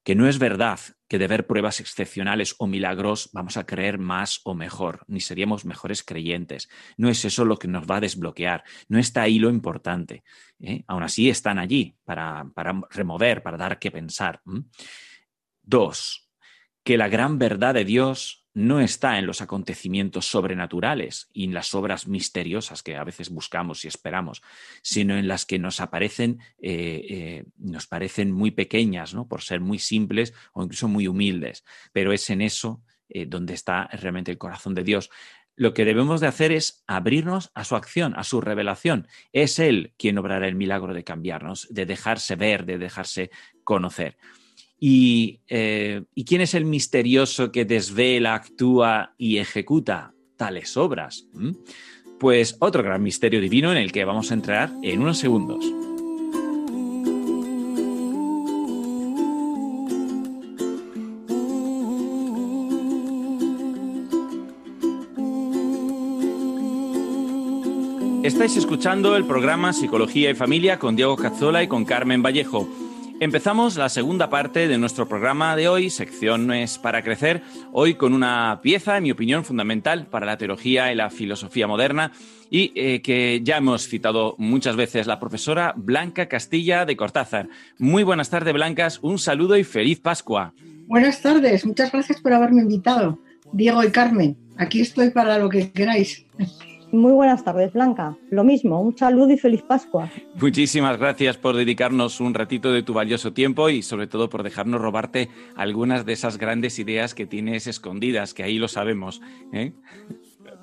que 0.05 0.13
no 0.13 0.29
es 0.29 0.37
verdad 0.37 0.79
que 1.07 1.17
de 1.17 1.27
ver 1.27 1.47
pruebas 1.47 1.79
excepcionales 1.79 2.53
o 2.59 2.67
milagros 2.67 3.31
vamos 3.33 3.57
a 3.57 3.65
creer 3.65 3.97
más 3.97 4.39
o 4.43 4.53
mejor, 4.53 5.03
ni 5.07 5.19
seríamos 5.19 5.65
mejores 5.65 6.03
creyentes. 6.03 6.69
No 6.95 7.09
es 7.09 7.25
eso 7.25 7.43
lo 7.43 7.57
que 7.57 7.67
nos 7.67 7.89
va 7.89 7.97
a 7.97 8.01
desbloquear, 8.01 8.63
no 8.87 8.99
está 8.99 9.23
ahí 9.23 9.39
lo 9.39 9.49
importante. 9.49 10.23
¿eh? 10.59 10.83
Aún 10.87 11.01
así 11.01 11.27
están 11.27 11.57
allí 11.57 11.97
para, 12.03 12.45
para, 12.53 12.79
remover, 12.91 13.41
para 13.41 13.57
dar 13.57 13.79
que 13.79 13.89
pensar. 13.89 14.41
Dos, 15.63 16.29
que 16.83 16.97
la 16.97 17.09
gran 17.09 17.39
verdad 17.39 17.73
de 17.73 17.83
Dios 17.83 18.44
no 18.55 18.79
está 18.79 19.19
en 19.19 19.27
los 19.27 19.41
acontecimientos 19.41 20.27
sobrenaturales 20.27 21.29
y 21.33 21.43
en 21.43 21.53
las 21.53 21.75
obras 21.75 22.07
misteriosas 22.07 22.81
que 22.83 22.95
a 22.95 23.03
veces 23.03 23.29
buscamos 23.29 23.83
y 23.83 23.89
esperamos, 23.89 24.41
sino 24.81 25.17
en 25.17 25.27
las 25.27 25.45
que 25.45 25.59
nos 25.59 25.81
aparecen, 25.81 26.39
eh, 26.61 27.05
eh, 27.09 27.43
nos 27.57 27.85
parecen 27.85 28.31
muy 28.31 28.51
pequeñas, 28.51 29.13
¿no? 29.13 29.27
por 29.27 29.41
ser 29.41 29.59
muy 29.59 29.77
simples 29.77 30.33
o 30.53 30.63
incluso 30.63 30.87
muy 30.87 31.05
humildes. 31.07 31.65
Pero 31.91 32.13
es 32.13 32.29
en 32.29 32.41
eso 32.41 32.81
eh, 33.09 33.25
donde 33.25 33.53
está 33.53 33.87
realmente 33.91 34.31
el 34.31 34.37
corazón 34.37 34.73
de 34.73 34.83
Dios. 34.83 35.11
Lo 35.57 35.73
que 35.73 35.83
debemos 35.83 36.21
de 36.21 36.27
hacer 36.27 36.53
es 36.53 36.81
abrirnos 36.87 37.51
a 37.55 37.65
su 37.65 37.75
acción, 37.75 38.13
a 38.15 38.23
su 38.23 38.39
revelación. 38.39 39.09
Es 39.33 39.59
Él 39.59 39.93
quien 39.97 40.17
obrará 40.17 40.47
el 40.47 40.55
milagro 40.55 40.93
de 40.93 41.03
cambiarnos, 41.03 41.67
de 41.71 41.85
dejarse 41.85 42.37
ver, 42.37 42.65
de 42.65 42.77
dejarse 42.77 43.31
conocer. 43.65 44.17
¿Y, 44.87 45.39
eh, 45.47 46.03
¿Y 46.13 46.25
quién 46.25 46.41
es 46.41 46.53
el 46.53 46.63
misterioso 46.63 47.51
que 47.51 47.65
desvela, 47.65 48.35
actúa 48.35 49.15
y 49.17 49.37
ejecuta 49.37 50.13
tales 50.37 50.77
obras? 50.77 51.25
¿Mm? 51.33 51.53
Pues 52.19 52.55
otro 52.59 52.83
gran 52.83 53.01
misterio 53.01 53.41
divino 53.41 53.71
en 53.71 53.79
el 53.79 53.91
que 53.91 54.05
vamos 54.05 54.29
a 54.29 54.35
entrar 54.35 54.71
en 54.83 55.01
unos 55.01 55.17
segundos. 55.17 55.65
Estáis 68.23 68.55
escuchando 68.55 69.15
el 69.15 69.25
programa 69.25 69.73
Psicología 69.73 70.29
y 70.29 70.35
Familia 70.35 70.77
con 70.77 70.95
Diego 70.95 71.15
Cazzola 71.15 71.63
y 71.63 71.67
con 71.67 71.85
Carmen 71.85 72.21
Vallejo. 72.21 72.84
Empezamos 73.21 73.77
la 73.77 73.87
segunda 73.87 74.29
parte 74.29 74.67
de 74.67 74.77
nuestro 74.77 75.07
programa 75.07 75.55
de 75.55 75.69
hoy, 75.69 75.89
Secciones 75.89 76.77
para 76.77 77.01
Crecer, 77.01 77.43
hoy 77.71 77.93
con 77.93 78.13
una 78.13 78.59
pieza, 78.61 78.97
en 78.97 79.03
mi 79.03 79.11
opinión, 79.11 79.45
fundamental 79.45 80.07
para 80.07 80.25
la 80.25 80.37
teología 80.37 80.91
y 80.91 80.95
la 80.95 81.09
filosofía 81.09 81.65
moderna 81.65 82.11
y 82.51 82.73
eh, 82.75 83.01
que 83.01 83.39
ya 83.41 83.55
hemos 83.57 83.87
citado 83.87 84.35
muchas 84.37 84.75
veces, 84.75 85.07
la 85.07 85.17
profesora 85.17 85.73
Blanca 85.77 86.27
Castilla 86.27 86.85
de 86.85 86.97
Cortázar. 86.97 87.47
Muy 87.79 88.03
buenas 88.03 88.29
tardes, 88.29 88.53
Blancas, 88.53 88.99
un 89.01 89.17
saludo 89.17 89.55
y 89.55 89.63
feliz 89.63 90.01
Pascua. 90.01 90.53
Buenas 90.87 91.21
tardes, 91.21 91.65
muchas 91.65 91.93
gracias 91.93 92.19
por 92.19 92.33
haberme 92.33 92.63
invitado, 92.63 93.21
Diego 93.53 93.81
y 93.81 93.91
Carmen. 93.91 94.37
Aquí 94.57 94.81
estoy 94.81 95.11
para 95.11 95.39
lo 95.39 95.49
que 95.49 95.71
queráis. 95.71 96.25
Muy 96.91 97.11
buenas 97.11 97.43
tardes, 97.43 97.73
Blanca. 97.73 98.15
Lo 98.29 98.43
mismo, 98.43 98.81
un 98.81 98.97
saludo 98.97 99.31
y 99.31 99.37
feliz 99.37 99.61
Pascua. 99.63 100.09
Muchísimas 100.39 100.97
gracias 100.97 101.37
por 101.37 101.55
dedicarnos 101.55 102.19
un 102.19 102.33
ratito 102.33 102.71
de 102.71 102.83
tu 102.83 102.93
valioso 102.93 103.33
tiempo 103.33 103.69
y 103.69 103.81
sobre 103.81 104.07
todo 104.07 104.29
por 104.29 104.43
dejarnos 104.43 104.81
robarte 104.81 105.29
algunas 105.55 106.05
de 106.05 106.13
esas 106.13 106.37
grandes 106.37 106.79
ideas 106.79 107.13
que 107.15 107.25
tienes 107.25 107.67
escondidas, 107.67 108.33
que 108.33 108.43
ahí 108.43 108.57
lo 108.57 108.67
sabemos. 108.67 109.21
¿eh? 109.51 109.73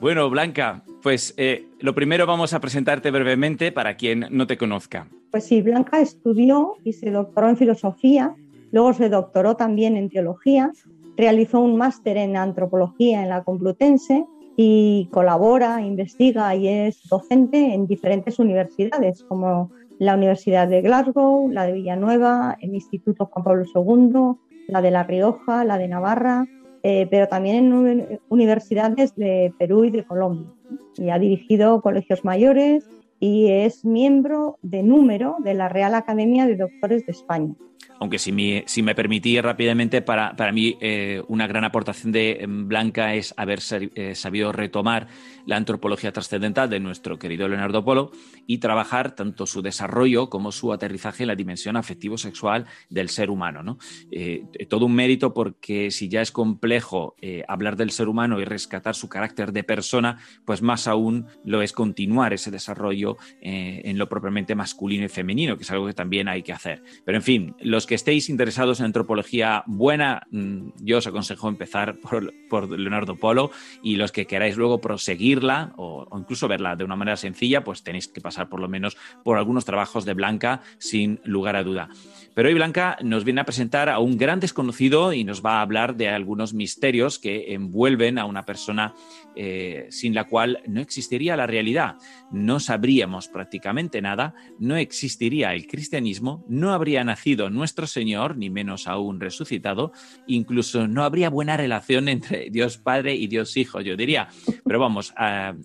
Bueno, 0.00 0.28
Blanca, 0.30 0.82
pues 1.02 1.34
eh, 1.36 1.66
lo 1.80 1.94
primero 1.94 2.26
vamos 2.26 2.54
a 2.54 2.60
presentarte 2.60 3.10
brevemente 3.10 3.72
para 3.72 3.96
quien 3.96 4.26
no 4.30 4.46
te 4.46 4.56
conozca. 4.56 5.08
Pues 5.30 5.44
sí, 5.44 5.62
Blanca 5.62 6.00
estudió 6.00 6.74
y 6.84 6.92
se 6.92 7.10
doctoró 7.10 7.48
en 7.48 7.56
filosofía, 7.56 8.34
luego 8.70 8.92
se 8.94 9.08
doctoró 9.08 9.56
también 9.56 9.96
en 9.96 10.08
teología, 10.08 10.72
realizó 11.16 11.60
un 11.60 11.76
máster 11.76 12.16
en 12.16 12.36
antropología 12.36 13.22
en 13.22 13.28
la 13.28 13.44
Complutense 13.44 14.26
y 14.56 15.08
colabora, 15.10 15.80
investiga 15.80 16.54
y 16.54 16.68
es 16.68 17.08
docente 17.08 17.74
en 17.74 17.86
diferentes 17.86 18.38
universidades 18.38 19.24
como 19.24 19.70
la 19.98 20.14
Universidad 20.14 20.68
de 20.68 20.82
Glasgow, 20.82 21.48
la 21.50 21.66
de 21.66 21.72
Villanueva, 21.72 22.56
el 22.60 22.74
Instituto 22.74 23.26
Juan 23.26 23.44
Pablo 23.44 23.64
II, 23.74 24.36
la 24.68 24.82
de 24.82 24.90
La 24.90 25.04
Rioja, 25.04 25.64
la 25.64 25.78
de 25.78 25.88
Navarra, 25.88 26.46
eh, 26.82 27.06
pero 27.10 27.28
también 27.28 27.72
en 27.86 28.20
universidades 28.28 29.14
de 29.14 29.54
Perú 29.58 29.84
y 29.84 29.90
de 29.90 30.04
Colombia. 30.04 30.48
Y 30.96 31.10
ha 31.10 31.18
dirigido 31.18 31.80
colegios 31.80 32.24
mayores 32.24 32.84
y 33.22 33.52
es 33.52 33.84
miembro 33.84 34.58
de 34.62 34.82
número 34.82 35.36
de 35.38 35.54
la 35.54 35.68
Real 35.68 35.94
Academia 35.94 36.44
de 36.44 36.56
Doctores 36.56 37.06
de 37.06 37.12
España 37.12 37.54
aunque 38.02 38.18
si 38.18 38.32
me, 38.32 38.64
si 38.66 38.82
me 38.82 38.96
permití 38.96 39.40
rápidamente, 39.40 40.02
para, 40.02 40.34
para 40.34 40.50
mí 40.50 40.76
eh, 40.80 41.22
una 41.28 41.46
gran 41.46 41.64
aportación 41.64 42.10
de 42.10 42.38
em, 42.40 42.66
Blanca 42.66 43.14
es 43.14 43.32
haber 43.36 43.60
eh, 43.70 44.16
sabido 44.16 44.50
retomar 44.50 45.06
la 45.46 45.54
antropología 45.54 46.12
trascendental 46.12 46.68
de 46.68 46.80
nuestro 46.80 47.16
querido 47.16 47.46
Leonardo 47.46 47.84
Polo 47.84 48.10
y 48.44 48.58
trabajar 48.58 49.14
tanto 49.14 49.46
su 49.46 49.62
desarrollo 49.62 50.30
como 50.30 50.50
su 50.50 50.72
aterrizaje 50.72 51.22
en 51.22 51.28
la 51.28 51.36
dimensión 51.36 51.76
afectivo-sexual 51.76 52.66
del 52.90 53.08
ser 53.08 53.30
humano. 53.30 53.62
¿no? 53.62 53.78
Eh, 54.10 54.46
todo 54.68 54.86
un 54.86 54.96
mérito 54.96 55.32
porque 55.32 55.92
si 55.92 56.08
ya 56.08 56.22
es 56.22 56.32
complejo 56.32 57.14
hablar 57.46 57.76
del 57.76 57.90
ser 57.90 58.08
humano 58.08 58.40
y 58.40 58.44
rescatar 58.44 58.96
su 58.96 59.08
carácter 59.08 59.52
de 59.52 59.62
persona, 59.62 60.18
pues 60.44 60.60
más 60.60 60.88
aún 60.88 61.26
lo 61.44 61.62
es 61.62 61.72
continuar 61.72 62.32
ese 62.32 62.50
desarrollo 62.50 63.11
en 63.40 63.96
lo 63.96 64.08
propiamente 64.08 64.54
masculino 64.54 65.04
y 65.04 65.08
femenino, 65.08 65.56
que 65.56 65.62
es 65.62 65.70
algo 65.70 65.86
que 65.86 65.94
también 65.94 66.28
hay 66.28 66.42
que 66.42 66.52
hacer. 66.52 66.82
Pero 67.04 67.18
en 67.18 67.22
fin, 67.22 67.54
los 67.60 67.86
que 67.86 67.92
que 67.92 67.96
estéis 67.96 68.30
interesados 68.30 68.80
en 68.80 68.86
antropología 68.86 69.64
buena, 69.66 70.22
mm, 70.30 70.70
yo 70.80 70.96
os 70.96 71.06
aconsejo 71.06 71.46
empezar 71.50 71.98
por, 71.98 72.70
Leonardo 72.70 73.16
Polo 73.16 73.50
y 73.82 73.96
los 73.96 74.12
que 74.12 74.26
queráis 74.26 74.56
luego 74.56 74.80
proseguirla 74.80 75.74
o, 75.76 76.08
incluso 76.18 76.48
verla 76.48 76.74
de 76.74 76.84
una 76.84 76.96
manera 76.96 77.18
sencilla, 77.18 77.64
pues 77.64 77.82
tenéis 77.82 78.08
que 78.08 78.22
pasar 78.22 78.48
por 78.48 78.60
lo 78.60 78.68
menos 78.68 78.96
por 79.24 79.36
algunos 79.36 79.66
trabajos 79.66 80.06
de 80.06 80.14
Blanca 80.14 80.62
sin 80.78 81.20
lugar 81.24 81.54
a 81.54 81.64
duda. 81.64 81.90
Pero 82.34 82.48
hoy 82.48 82.54
Blanca 82.54 82.96
nos 83.02 83.24
viene 83.24 83.42
a 83.42 83.44
presentar 83.44 83.88
a 83.88 83.98
un 83.98 84.16
gran 84.16 84.40
desconocido 84.40 85.12
y 85.12 85.22
nos 85.24 85.44
va 85.44 85.58
a 85.58 85.62
hablar 85.62 85.96
de 85.96 86.08
algunos 86.08 86.54
misterios 86.54 87.18
que 87.18 87.52
envuelven 87.52 88.18
a 88.18 88.24
una 88.24 88.46
persona 88.46 88.94
eh, 89.34 89.86
sin 89.90 90.14
la 90.14 90.24
cual 90.24 90.60
no 90.66 90.80
existiría 90.80 91.36
la 91.36 91.46
realidad. 91.46 91.96
No 92.30 92.60
sabríamos 92.60 93.28
prácticamente 93.28 94.02
nada, 94.02 94.34
no 94.58 94.76
existiría 94.76 95.54
el 95.54 95.66
cristianismo, 95.66 96.44
no 96.48 96.72
habría 96.72 97.04
nacido 97.04 97.50
nuestro 97.50 97.86
Señor, 97.86 98.36
ni 98.36 98.50
menos 98.50 98.86
aún 98.86 99.20
resucitado, 99.20 99.92
incluso 100.26 100.86
no 100.88 101.04
habría 101.04 101.30
buena 101.30 101.56
relación 101.56 102.08
entre 102.08 102.50
Dios 102.50 102.78
Padre 102.78 103.14
y 103.14 103.26
Dios 103.26 103.56
Hijo, 103.56 103.80
yo 103.80 103.96
diría. 103.96 104.28
Pero 104.64 104.78
vamos, 104.78 105.12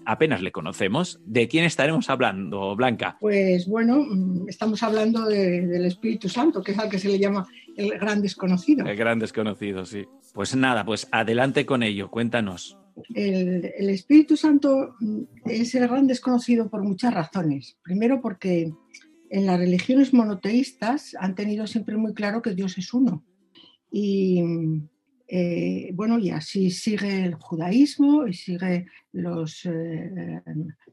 apenas 0.05 0.41
le 0.41 0.51
conocemos. 0.51 1.19
¿De 1.25 1.47
quién 1.47 1.63
estaremos 1.63 2.09
hablando, 2.09 2.75
Blanca? 2.75 3.17
Pues 3.19 3.67
bueno, 3.67 3.99
mm, 3.99 4.49
estamos 4.49 4.81
hablando 4.83 5.25
del 5.25 5.85
Espíritu 5.85 6.29
Santo, 6.29 6.56
que 6.63 6.71
es 6.71 6.79
al 6.79 6.89
que 6.89 6.99
se 6.99 7.09
le 7.09 7.19
llama 7.19 7.47
el 7.75 7.89
gran 7.97 8.21
desconocido. 8.21 8.85
El 8.85 8.95
gran 8.95 9.19
desconocido, 9.19 9.85
sí. 9.85 10.05
Pues 10.33 10.55
nada, 10.55 10.85
pues 10.85 11.07
adelante 11.11 11.65
con 11.65 11.83
ello, 11.83 12.09
cuéntanos. 12.09 12.77
El, 13.13 13.71
el, 13.77 13.89
Espíritu 13.89 14.35
Santo 14.35 14.95
es 15.45 15.75
el 15.75 15.87
gran 15.87 16.07
desconocido 16.07 16.69
por 16.69 16.83
muchas 16.83 17.13
razones. 17.13 17.77
Primero 17.83 18.21
porque 18.21 18.71
en 19.29 19.45
las 19.45 19.59
religiones 19.59 20.13
monoteístas 20.13 21.15
han 21.19 21.35
tenido 21.35 21.67
siempre 21.67 21.97
muy 21.97 22.13
claro 22.13 22.41
que 22.41 22.55
Dios 22.55 22.77
es 22.77 22.93
uno. 22.93 23.23
Y 23.91 24.41
eh, 25.27 25.91
bueno, 25.93 26.19
y 26.19 26.29
así 26.29 26.71
sigue 26.71 27.25
el 27.25 27.35
judaísmo 27.35 28.27
y 28.27 28.33
sigue 28.33 28.85
los 29.11 29.65
eh, 29.65 30.41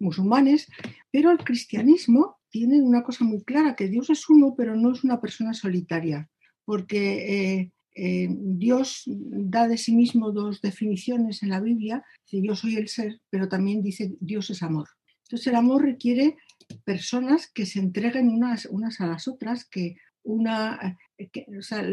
musulmanes, 0.00 0.68
pero 1.10 1.30
el 1.30 1.38
cristianismo 1.38 2.38
tiene 2.54 2.80
una 2.80 3.02
cosa 3.02 3.24
muy 3.24 3.42
clara, 3.42 3.74
que 3.74 3.88
Dios 3.88 4.10
es 4.10 4.30
uno, 4.30 4.54
pero 4.56 4.76
no 4.76 4.92
es 4.92 5.02
una 5.02 5.20
persona 5.20 5.54
solitaria, 5.54 6.30
porque 6.64 7.72
eh, 7.96 8.28
Dios 8.30 9.02
da 9.06 9.66
de 9.66 9.76
sí 9.76 9.92
mismo 9.92 10.30
dos 10.30 10.60
definiciones 10.60 11.42
en 11.42 11.48
la 11.48 11.58
Biblia, 11.58 12.04
dice 12.24 12.46
yo 12.46 12.54
soy 12.54 12.76
el 12.76 12.86
ser, 12.86 13.20
pero 13.28 13.48
también 13.48 13.82
dice 13.82 14.14
Dios 14.20 14.50
es 14.50 14.62
amor. 14.62 14.86
Entonces 15.24 15.48
el 15.48 15.56
amor 15.56 15.82
requiere 15.82 16.36
personas 16.84 17.50
que 17.52 17.66
se 17.66 17.80
entreguen 17.80 18.28
unas, 18.28 18.66
unas 18.66 19.00
a 19.00 19.08
las 19.08 19.26
otras, 19.26 19.64
que 19.64 19.96
una, 20.22 20.96
eh, 21.18 21.28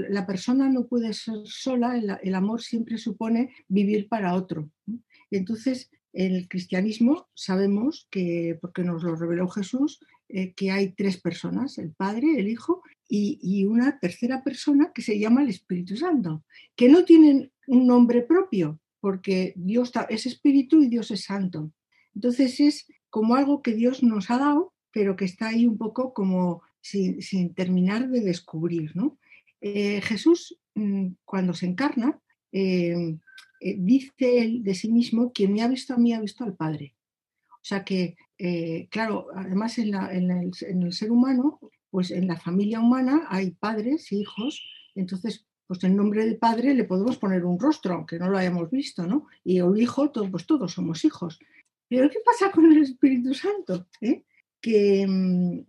la 0.09 0.27
persona 0.27 0.69
no 0.69 0.85
puede 0.85 1.11
ser 1.13 1.39
sola, 1.45 1.99
el, 2.21 2.35
amor 2.35 2.61
siempre 2.61 2.99
supone 2.99 3.51
vivir 3.67 4.07
para 4.07 4.35
otro. 4.35 4.69
Entonces, 5.31 5.89
el 6.13 6.47
cristianismo 6.47 7.29
sabemos 7.33 8.07
que, 8.11 8.59
porque 8.61 8.83
nos 8.83 9.01
lo 9.01 9.15
reveló 9.15 9.47
Jesús, 9.47 9.99
eh, 10.33 10.53
que 10.53 10.71
hay 10.71 10.93
tres 10.93 11.19
personas, 11.19 11.77
el 11.77 11.91
Padre, 11.91 12.39
el 12.39 12.47
Hijo 12.47 12.81
y, 13.07 13.39
y, 13.41 13.65
una 13.65 13.99
tercera 13.99 14.43
persona 14.43 14.91
que 14.93 15.01
se 15.01 15.19
llama 15.19 15.43
el 15.43 15.49
Espíritu 15.49 15.97
Santo, 15.97 16.43
que 16.75 16.89
no 16.89 17.03
tienen 17.03 17.51
un 17.67 17.87
nombre 17.87 18.21
propio, 18.21 18.79
porque 18.99 19.53
Dios 19.55 19.91
es 20.09 20.25
Espíritu 20.25 20.81
y 20.81 20.87
Dios 20.87 21.11
es 21.11 21.25
Santo. 21.25 21.71
Entonces 22.15 22.59
es 22.59 22.87
como 23.09 23.35
algo 23.35 23.61
que 23.61 23.73
Dios 23.73 24.03
nos 24.03 24.29
ha 24.29 24.37
dado, 24.37 24.73
pero 24.91 25.15
que 25.15 25.25
está 25.25 25.49
ahí 25.49 25.65
un 25.65 25.77
poco 25.77 26.13
como 26.13 26.61
sin, 26.81 27.53
terminar 27.53 28.09
de 28.09 28.21
descubrir. 28.21 28.95
¿no? 28.95 29.17
Eh, 29.59 30.01
Jesús, 30.01 30.57
mm, 30.75 31.07
cuando 31.25 31.53
se 31.53 31.65
encarna, 31.65 32.19
eh, 32.51 33.17
dice 33.61 34.39
él 34.39 34.63
de 34.63 34.75
sí 34.75 34.91
mismo, 34.91 35.31
quien 35.31 35.53
me 35.53 35.61
ha 35.61 35.67
visto 35.67 35.93
a 35.93 35.97
mí 35.97 36.13
ha 36.13 36.21
visto 36.21 36.43
al 36.43 36.55
Padre. 36.55 36.95
O 37.49 37.63
sea 37.63 37.83
que, 37.83 38.15
claro, 38.89 39.27
además 39.35 39.77
en, 39.77 39.93
el, 39.93 40.93
ser 40.93 41.11
humano, 41.11 41.59
pues 41.89 42.11
en 42.11 42.27
la 42.27 42.37
familia 42.37 42.79
humana 42.79 43.27
hay 43.29 43.51
padres 43.51 44.11
y 44.11 44.21
hijos, 44.21 44.63
entonces 44.95 45.45
pues 45.67 45.83
en 45.85 45.95
nombre 45.95 46.25
del 46.25 46.37
padre 46.37 46.73
le 46.73 46.83
podemos 46.83 47.17
poner 47.17 47.45
un 47.45 47.57
rostro, 47.57 47.93
aunque 47.93 48.19
no 48.19 48.29
lo 48.29 48.37
hayamos 48.37 48.69
visto, 48.69 49.07
¿no? 49.07 49.27
Y 49.43 49.59
el 49.59 49.77
hijo, 49.77 50.11
pues 50.29 50.45
todos 50.45 50.73
somos 50.73 51.05
hijos. 51.05 51.39
Pero 51.87 52.09
¿qué 52.09 52.19
pasa 52.25 52.51
con 52.51 52.71
el 52.71 52.81
Espíritu 52.83 53.33
Santo? 53.33 53.87
¿Eh? 54.01 54.23
Mm, 55.07 55.59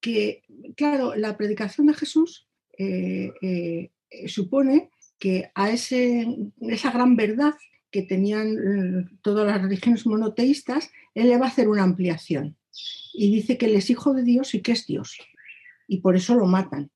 que, 0.00 0.42
claro, 0.76 1.14
la 1.16 1.36
predicación 1.36 1.88
de 1.88 1.94
Jesús 1.94 2.48
eh, 2.78 3.32
eh, 3.42 3.90
supone 4.28 4.90
que 5.18 5.50
a 5.54 5.70
ese, 5.70 6.26
esa 6.60 6.92
gran 6.92 7.16
verdad 7.16 7.54
que 7.90 8.02
tenían 8.02 9.10
todas 9.22 9.46
las 9.46 9.60
religiones 9.60 10.06
monoteístas, 10.06 10.92
él 11.18 11.28
le 11.28 11.36
va 11.36 11.46
a 11.46 11.48
hacer 11.48 11.68
una 11.68 11.82
ampliación. 11.82 12.56
Y 13.12 13.34
dice 13.34 13.58
que 13.58 13.66
él 13.66 13.74
es 13.74 13.90
hijo 13.90 14.14
de 14.14 14.22
Dios 14.22 14.54
y 14.54 14.62
que 14.62 14.72
es 14.72 14.86
Dios. 14.86 15.18
Y 15.88 15.98
por 15.98 16.14
eso 16.14 16.34
lo 16.36 16.46
matan. 16.46 16.90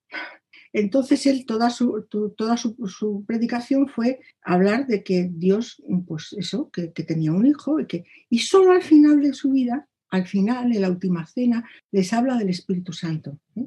Entonces 0.73 1.27
él, 1.27 1.45
toda 1.45 1.71
su, 1.71 2.07
toda 2.09 2.57
su, 2.57 3.25
predicación 3.27 3.89
fue 3.89 4.21
hablar 4.43 4.87
de 4.87 5.03
que 5.03 5.29
Dios, 5.31 5.83
pues 6.07 6.35
eso, 6.39 6.71
que, 6.71 6.89
tenía 6.89 7.33
un 7.33 7.47
hijo 7.47 7.81
y 7.81 7.87
que, 7.87 8.05
y 8.31 8.39
solo 8.39 8.73
al 8.73 8.83
final 8.83 9.21
de 9.21 9.35
su 9.35 9.51
vida, 9.51 9.89
al 10.09 10.27
final, 10.27 10.73
en 10.73 10.83
la 10.83 10.91
última 10.91 11.27
cena, 11.27 11.69
les 11.91 12.13
habla 12.13 12.37
del 12.37 12.49
Espíritu 12.49 12.93
Santo. 12.93 13.39
¿eh? 13.57 13.67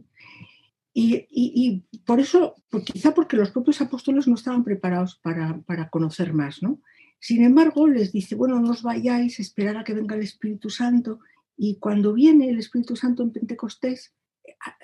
Y, 0.94 1.84
por 2.06 2.20
eso, 2.20 2.56
pues 2.70 2.86
quizá 2.86 3.14
porque 3.14 3.36
los 3.36 3.52
propios 3.52 3.82
apóstoles 3.82 4.28
no 4.28 4.36
estaban 4.36 4.64
preparados 4.64 5.20
para, 5.22 5.60
para, 5.66 5.90
conocer 5.90 6.34
más, 6.34 6.64
¿no? 6.64 6.80
Sin 7.26 7.44
embargo, 7.44 7.88
les 7.88 8.12
dice, 8.12 8.36
bueno, 8.36 8.60
no 8.60 8.70
os 8.70 8.84
vayáis, 8.84 9.40
esperar 9.40 9.78
a 9.78 9.84
que 9.84 9.96
venga 9.96 10.14
el 10.16 10.22
Espíritu 10.22 10.70
Santo. 10.70 11.22
Y 11.58 11.78
cuando 11.80 12.14
viene 12.14 12.52
el 12.52 12.60
Espíritu 12.60 12.96
Santo 12.96 13.24
en 13.24 13.32
Pentecostés, 13.32 14.14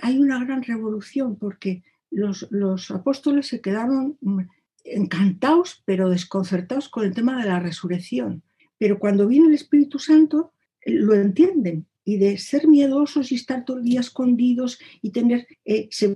hay 0.02 0.18
una 0.18 0.44
gran 0.44 0.64
revolución 0.64 1.36
porque 1.36 1.84
los, 2.10 2.48
los 2.50 2.90
apóstoles 2.90 3.46
se 3.46 3.62
quedaron 3.62 4.18
mm, 4.22 4.40
encantados, 4.86 5.84
pero 5.86 6.10
desconcertados 6.10 6.90
con 6.90 7.06
el 7.06 7.14
tema 7.14 7.40
de 7.40 7.48
la 7.48 7.60
resurrección. 7.60 8.42
Pero 8.80 8.98
cuando 8.98 9.28
viene 9.28 9.50
el 9.50 9.54
Espíritu 9.54 10.00
Santo, 10.00 10.52
eh, 10.82 10.94
lo 10.94 11.14
entienden 11.14 11.86
y 12.04 12.18
de 12.18 12.38
ser 12.38 12.68
miedosos 12.68 13.32
y 13.32 13.36
estar 13.36 13.64
todo 13.64 13.78
el 13.78 13.84
día 13.84 14.00
escondidos 14.00 14.80
y 15.02 15.12
tener, 15.12 15.48
eh, 15.66 15.88
se, 15.92 16.16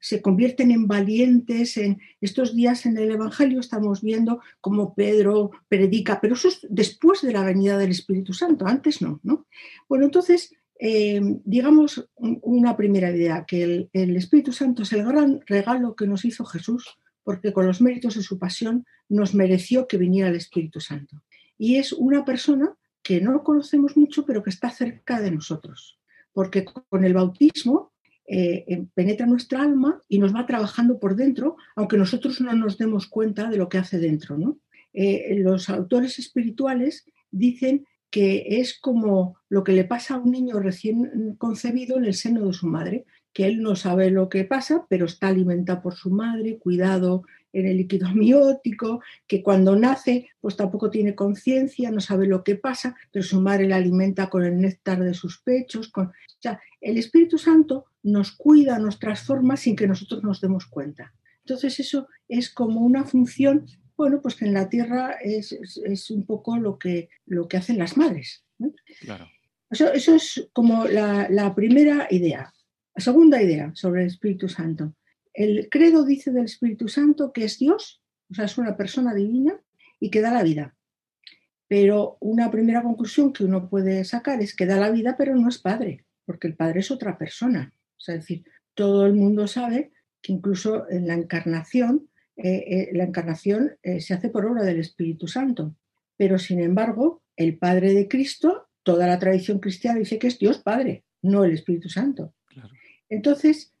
se, 0.00 0.20
convierten 0.20 0.70
en 0.70 0.86
valientes. 0.86 1.76
En 1.76 1.98
estos 2.20 2.54
días 2.54 2.86
en 2.86 2.96
el 2.98 3.10
Evangelio 3.10 3.60
estamos 3.60 4.02
viendo 4.02 4.40
cómo 4.60 4.94
Pedro 4.94 5.52
predica, 5.68 6.20
pero 6.20 6.34
eso 6.34 6.48
es 6.48 6.66
después 6.68 7.22
de 7.22 7.32
la 7.32 7.44
venida 7.44 7.78
del 7.78 7.90
Espíritu 7.90 8.32
Santo, 8.32 8.66
antes 8.66 9.00
no. 9.00 9.20
¿no? 9.22 9.46
Bueno, 9.88 10.06
entonces, 10.06 10.54
eh, 10.78 11.20
digamos 11.44 12.08
una 12.16 12.76
primera 12.76 13.10
idea, 13.10 13.44
que 13.46 13.62
el, 13.62 13.90
el 13.92 14.16
Espíritu 14.16 14.52
Santo 14.52 14.82
es 14.82 14.92
el 14.92 15.04
gran 15.04 15.40
regalo 15.46 15.94
que 15.94 16.06
nos 16.06 16.24
hizo 16.24 16.44
Jesús, 16.44 16.98
porque 17.22 17.52
con 17.52 17.66
los 17.66 17.80
méritos 17.80 18.16
de 18.16 18.22
su 18.22 18.38
pasión 18.38 18.84
nos 19.08 19.34
mereció 19.34 19.86
que 19.86 19.98
viniera 19.98 20.28
el 20.28 20.36
Espíritu 20.36 20.80
Santo. 20.80 21.22
Y 21.58 21.76
es 21.76 21.92
una 21.92 22.24
persona 22.24 22.76
que 23.06 23.20
no 23.20 23.44
conocemos 23.44 23.96
mucho, 23.96 24.26
pero 24.26 24.42
que 24.42 24.50
está 24.50 24.68
cerca 24.68 25.20
de 25.20 25.30
nosotros, 25.30 25.96
porque 26.32 26.64
con 26.64 27.04
el 27.04 27.14
bautismo 27.14 27.92
eh, 28.26 28.64
eh, 28.66 28.84
penetra 28.94 29.26
nuestra 29.26 29.62
alma 29.62 30.02
y 30.08 30.18
nos 30.18 30.34
va 30.34 30.44
trabajando 30.44 30.98
por 30.98 31.14
dentro, 31.14 31.56
aunque 31.76 31.96
nosotros 31.96 32.40
no 32.40 32.52
nos 32.54 32.78
demos 32.78 33.06
cuenta 33.06 33.48
de 33.48 33.58
lo 33.58 33.68
que 33.68 33.78
hace 33.78 34.00
dentro. 34.00 34.36
¿no? 34.36 34.58
Eh, 34.92 35.36
los 35.38 35.70
autores 35.70 36.18
espirituales 36.18 37.04
dicen 37.30 37.86
que 38.10 38.58
es 38.58 38.76
como 38.76 39.36
lo 39.48 39.62
que 39.62 39.74
le 39.74 39.84
pasa 39.84 40.16
a 40.16 40.18
un 40.18 40.32
niño 40.32 40.58
recién 40.58 41.36
concebido 41.38 41.98
en 41.98 42.06
el 42.06 42.14
seno 42.14 42.44
de 42.44 42.54
su 42.54 42.66
madre, 42.66 43.04
que 43.32 43.46
él 43.46 43.62
no 43.62 43.76
sabe 43.76 44.10
lo 44.10 44.28
que 44.28 44.42
pasa, 44.42 44.84
pero 44.88 45.06
está 45.06 45.28
alimentado 45.28 45.80
por 45.80 45.94
su 45.94 46.10
madre, 46.10 46.58
cuidado 46.58 47.22
en 47.52 47.66
el 47.66 47.76
líquido 47.76 48.06
amniótico, 48.06 49.02
que 49.26 49.42
cuando 49.42 49.76
nace 49.76 50.28
pues 50.40 50.56
tampoco 50.56 50.90
tiene 50.90 51.14
conciencia, 51.14 51.90
no 51.90 52.00
sabe 52.00 52.26
lo 52.26 52.44
que 52.44 52.56
pasa, 52.56 52.96
pero 53.10 53.24
su 53.24 53.40
madre 53.40 53.66
la 53.66 53.76
alimenta 53.76 54.28
con 54.28 54.44
el 54.44 54.60
néctar 54.60 55.02
de 55.02 55.14
sus 55.14 55.40
pechos. 55.40 55.88
Con... 55.88 56.06
O 56.06 56.40
sea, 56.40 56.60
el 56.80 56.98
Espíritu 56.98 57.38
Santo 57.38 57.86
nos 58.02 58.32
cuida, 58.32 58.78
nos 58.78 58.98
transforma 58.98 59.56
sin 59.56 59.74
que 59.74 59.88
nosotros 59.88 60.22
nos 60.22 60.40
demos 60.40 60.66
cuenta. 60.66 61.14
Entonces 61.44 61.80
eso 61.80 62.08
es 62.28 62.52
como 62.52 62.80
una 62.80 63.04
función, 63.04 63.66
bueno, 63.96 64.20
pues 64.20 64.34
que 64.34 64.44
en 64.44 64.54
la 64.54 64.68
tierra 64.68 65.16
es, 65.22 65.52
es, 65.52 66.10
un 66.10 66.26
poco 66.26 66.58
lo 66.58 66.78
que, 66.78 67.08
lo 67.24 67.48
que 67.48 67.56
hacen 67.56 67.78
las 67.78 67.96
madres. 67.96 68.44
Claro. 69.00 69.28
Eso, 69.70 69.92
eso, 69.92 70.14
es 70.14 70.48
como 70.52 70.86
la, 70.86 71.28
la 71.30 71.54
primera 71.54 72.06
idea. 72.10 72.52
La 72.94 73.02
segunda 73.02 73.42
idea 73.42 73.72
sobre 73.74 74.02
el 74.02 74.08
Espíritu 74.08 74.48
Santo 74.48 74.94
el 75.36 75.68
credo 75.70 76.04
dice 76.04 76.32
del 76.32 76.46
Espíritu 76.46 76.88
Santo 76.88 77.32
que 77.32 77.44
es 77.44 77.58
Dios, 77.58 78.02
o 78.30 78.34
sea, 78.34 78.46
es 78.46 78.58
una 78.58 78.76
persona 78.76 79.14
divina 79.14 79.60
y 80.00 80.10
que 80.10 80.22
da 80.22 80.32
la 80.32 80.42
vida. 80.42 80.74
Pero 81.68 82.16
una 82.20 82.50
primera 82.50 82.82
conclusión 82.82 83.32
que 83.32 83.44
uno 83.44 83.68
puede 83.68 84.04
sacar 84.04 84.40
es 84.40 84.54
que 84.54 84.66
da 84.66 84.76
la 84.76 84.90
vida, 84.90 85.16
pero 85.16 85.34
no 85.36 85.48
es 85.48 85.58
padre, 85.58 86.04
porque 86.24 86.46
el 86.48 86.56
padre 86.56 86.80
es 86.80 86.90
otra 86.90 87.18
persona. 87.18 87.74
O 87.96 88.00
sea, 88.00 88.14
es 88.14 88.22
decir, 88.22 88.44
todo 88.74 89.06
el 89.06 89.14
mundo 89.14 89.46
sabe 89.46 89.92
que 90.22 90.32
incluso 90.32 90.88
en 90.88 91.06
la 91.06 91.14
encarnación, 91.14 92.08
eh, 92.36 92.64
eh, 92.66 92.90
la 92.92 93.04
encarnación 93.04 93.76
eh, 93.82 94.00
se 94.00 94.14
hace 94.14 94.30
por 94.30 94.46
obra 94.46 94.62
del 94.62 94.80
Espíritu 94.80 95.28
Santo. 95.28 95.76
Pero 96.16 96.38
sin 96.38 96.60
embargo, 96.60 97.22
el 97.36 97.58
Padre 97.58 97.92
de 97.92 98.08
Cristo, 98.08 98.68
toda 98.82 99.06
la 99.06 99.18
tradición 99.18 99.58
cristiana 99.58 99.98
dice 99.98 100.18
que 100.18 100.28
es 100.28 100.38
Dios 100.38 100.58
Padre, 100.58 101.04
no 101.20 101.44
el 101.44 101.52
Espíritu 101.52 101.88
Santo. 101.88 102.32
Entonces, 103.08 103.75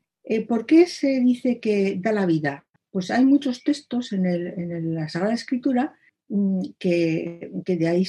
¿Por 0.48 0.66
qué 0.66 0.86
se 0.86 1.20
dice 1.20 1.60
que 1.60 1.98
da 2.00 2.12
la 2.12 2.26
vida? 2.26 2.66
Pues 2.90 3.12
hay 3.12 3.24
muchos 3.24 3.62
textos 3.62 4.12
en, 4.12 4.94
la 4.94 5.08
Sagrada 5.08 5.34
Escritura 5.34 5.94
mm, 6.28 6.60
que, 6.80 7.50
de 7.64 7.88
ahí, 7.88 8.04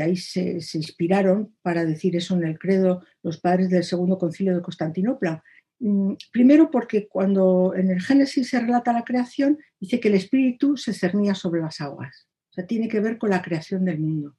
ahí 0.00 0.16
se, 0.16 0.58
inspiraron 0.74 1.54
para 1.62 1.84
decir 1.84 2.16
eso 2.16 2.34
en 2.34 2.44
el 2.44 2.58
credo 2.58 3.04
los 3.22 3.38
padres 3.38 3.70
del 3.70 3.84
Segundo 3.84 4.18
Concilio 4.18 4.56
de 4.56 4.62
Constantinopla. 4.62 5.44
Mm, 5.78 6.14
primero 6.32 6.72
porque 6.72 7.06
cuando 7.06 7.72
en 7.76 7.90
el 7.90 8.00
Génesis 8.02 8.48
se 8.48 8.58
relata 8.58 8.92
la 8.92 9.04
creación, 9.04 9.58
dice 9.78 10.00
que 10.00 10.08
el 10.08 10.14
espíritu 10.14 10.76
se 10.76 10.92
cernía 10.92 11.36
sobre 11.36 11.60
las 11.60 11.80
aguas. 11.80 12.26
O 12.50 12.54
sea, 12.54 12.66
tiene 12.66 12.88
que 12.88 13.00
ver 13.00 13.16
con 13.16 13.30
la 13.30 13.42
creación 13.42 13.84
del 13.84 14.00
mundo. 14.00 14.36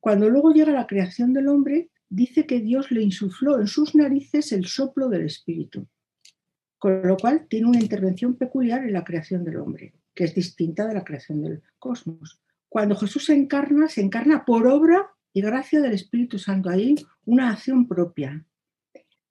Cuando 0.00 0.28
luego 0.28 0.52
llega 0.52 0.72
la 0.72 0.86
creación 0.86 1.32
del 1.32 1.48
hombre, 1.48 1.88
dice 2.10 2.44
que 2.44 2.60
Dios 2.60 2.90
le 2.90 3.00
insufló 3.00 3.58
en 3.58 3.68
sus 3.68 3.94
narices 3.94 4.52
el 4.52 4.66
soplo 4.66 5.08
del 5.08 5.24
espíritu 5.24 5.88
con 6.78 7.02
lo 7.02 7.16
cual 7.16 7.46
tiene 7.48 7.68
una 7.68 7.80
intervención 7.80 8.34
peculiar 8.36 8.84
en 8.84 8.92
la 8.92 9.04
creación 9.04 9.44
del 9.44 9.56
hombre, 9.56 9.94
que 10.14 10.24
es 10.24 10.34
distinta 10.34 10.86
de 10.86 10.94
la 10.94 11.04
creación 11.04 11.42
del 11.42 11.62
cosmos. 11.78 12.40
Cuando 12.68 12.96
Jesús 12.96 13.24
se 13.26 13.34
encarna, 13.34 13.88
se 13.88 14.00
encarna 14.00 14.44
por 14.44 14.66
obra 14.66 15.10
y 15.32 15.40
gracia 15.40 15.80
del 15.80 15.92
Espíritu 15.92 16.38
Santo, 16.38 16.70
ahí 16.70 16.94
una 17.24 17.50
acción 17.50 17.86
propia. 17.88 18.44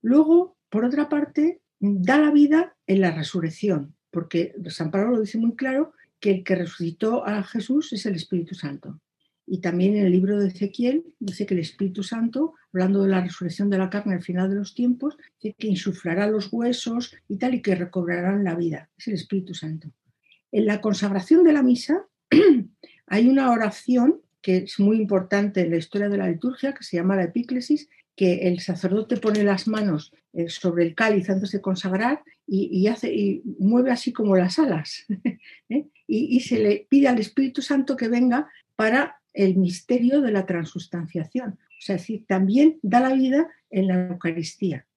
Luego, 0.02 0.58
por 0.70 0.86
otra 0.86 1.10
parte, 1.10 1.62
da 1.80 2.18
la 2.18 2.32
vida 2.32 2.76
en 2.86 3.02
la 3.02 3.12
resurrección, 3.12 3.96
porque 4.12 4.54
San 4.68 4.92
Pablo 4.92 5.12
lo 5.12 5.22
dice 5.22 5.38
muy 5.38 5.56
claro, 5.56 5.94
que 6.20 6.32
el 6.32 6.44
que 6.44 6.56
resucitó 6.56 7.26
a 7.26 7.44
Jesús 7.44 7.94
es 7.94 8.06
el 8.06 8.16
Espíritu 8.16 8.56
Santo. 8.56 9.00
Y 9.50 9.60
también 9.60 9.96
en 9.96 10.06
el 10.06 10.12
libro 10.12 10.38
de 10.38 10.50
Ezequiel 10.50 11.06
dice 11.20 11.46
que 11.46 11.54
el 11.54 11.62
Espíritu 11.62 12.04
Santo, 12.04 12.54
hablando 12.74 13.04
de 13.04 13.10
la 13.10 13.22
resurrección 13.22 13.70
de 13.70 13.78
la 13.78 13.90
carne 13.90 14.14
al 14.14 14.22
final 14.22 14.50
de 14.50 14.58
los 14.58 14.76
tiempos, 14.76 15.18
dice 15.42 15.56
que 15.58 15.68
insuflará 15.68 16.28
los 16.28 16.52
huesos 16.52 17.16
y 17.30 17.38
tal 17.38 17.56
y 17.56 17.62
que 17.62 17.74
recobrarán 17.74 18.44
la 18.44 18.56
vida. 18.56 18.90
Es 18.98 19.08
el 19.08 19.14
Espíritu 19.14 19.54
Santo. 19.54 19.90
En 20.52 20.66
la 20.66 20.82
consagración 20.82 21.46
de 21.46 21.54
la 21.54 21.64
misa 21.64 22.06
hay 23.08 23.30
una 23.30 23.50
oración 23.52 24.20
que 24.42 24.58
es 24.58 24.80
muy 24.80 24.98
importante 24.98 25.62
en 25.62 25.72
la 25.72 25.78
historia 25.78 26.10
de 26.10 26.18
la 26.18 26.30
liturgia, 26.30 26.74
que 26.74 26.84
se 26.84 26.98
llama 26.98 27.16
la 27.16 27.24
epíclesis, 27.24 27.90
que 28.18 28.48
el 28.48 28.60
sacerdote 28.60 29.18
pone 29.18 29.44
las 29.44 29.68
manos 29.68 30.12
eh, 30.34 30.50
sobre 30.50 30.84
el 30.84 30.96
cáliz 30.96 31.30
antes 31.30 31.52
de 31.52 31.62
consagrar 31.62 32.24
y, 32.46 32.88
hace, 32.88 33.14
y 33.14 33.44
mueve 33.60 33.92
así 33.92 34.12
como 34.12 34.36
las 34.36 34.58
alas. 34.60 35.06
¿eh? 35.70 35.86
y, 36.08 36.38
y, 36.38 36.40
se 36.42 36.60
le 36.60 36.88
pide 36.90 37.08
al 37.08 37.20
Espíritu 37.20 37.62
Santo 37.62 37.96
que 37.96 38.08
venga 38.08 38.50
para 38.76 39.17
el 39.38 39.56
misterio 39.56 40.22
de 40.22 40.32
la 40.32 40.46
transustanciación. 40.46 41.52
O 41.52 41.82
sea, 41.82 41.96
es 41.96 42.02
decir, 42.02 42.26
también 42.28 42.80
da 42.82 43.00
la 43.00 43.14
vida 43.14 43.48
en 43.70 43.88
la 43.88 44.08
Eucaristía. 44.08 44.88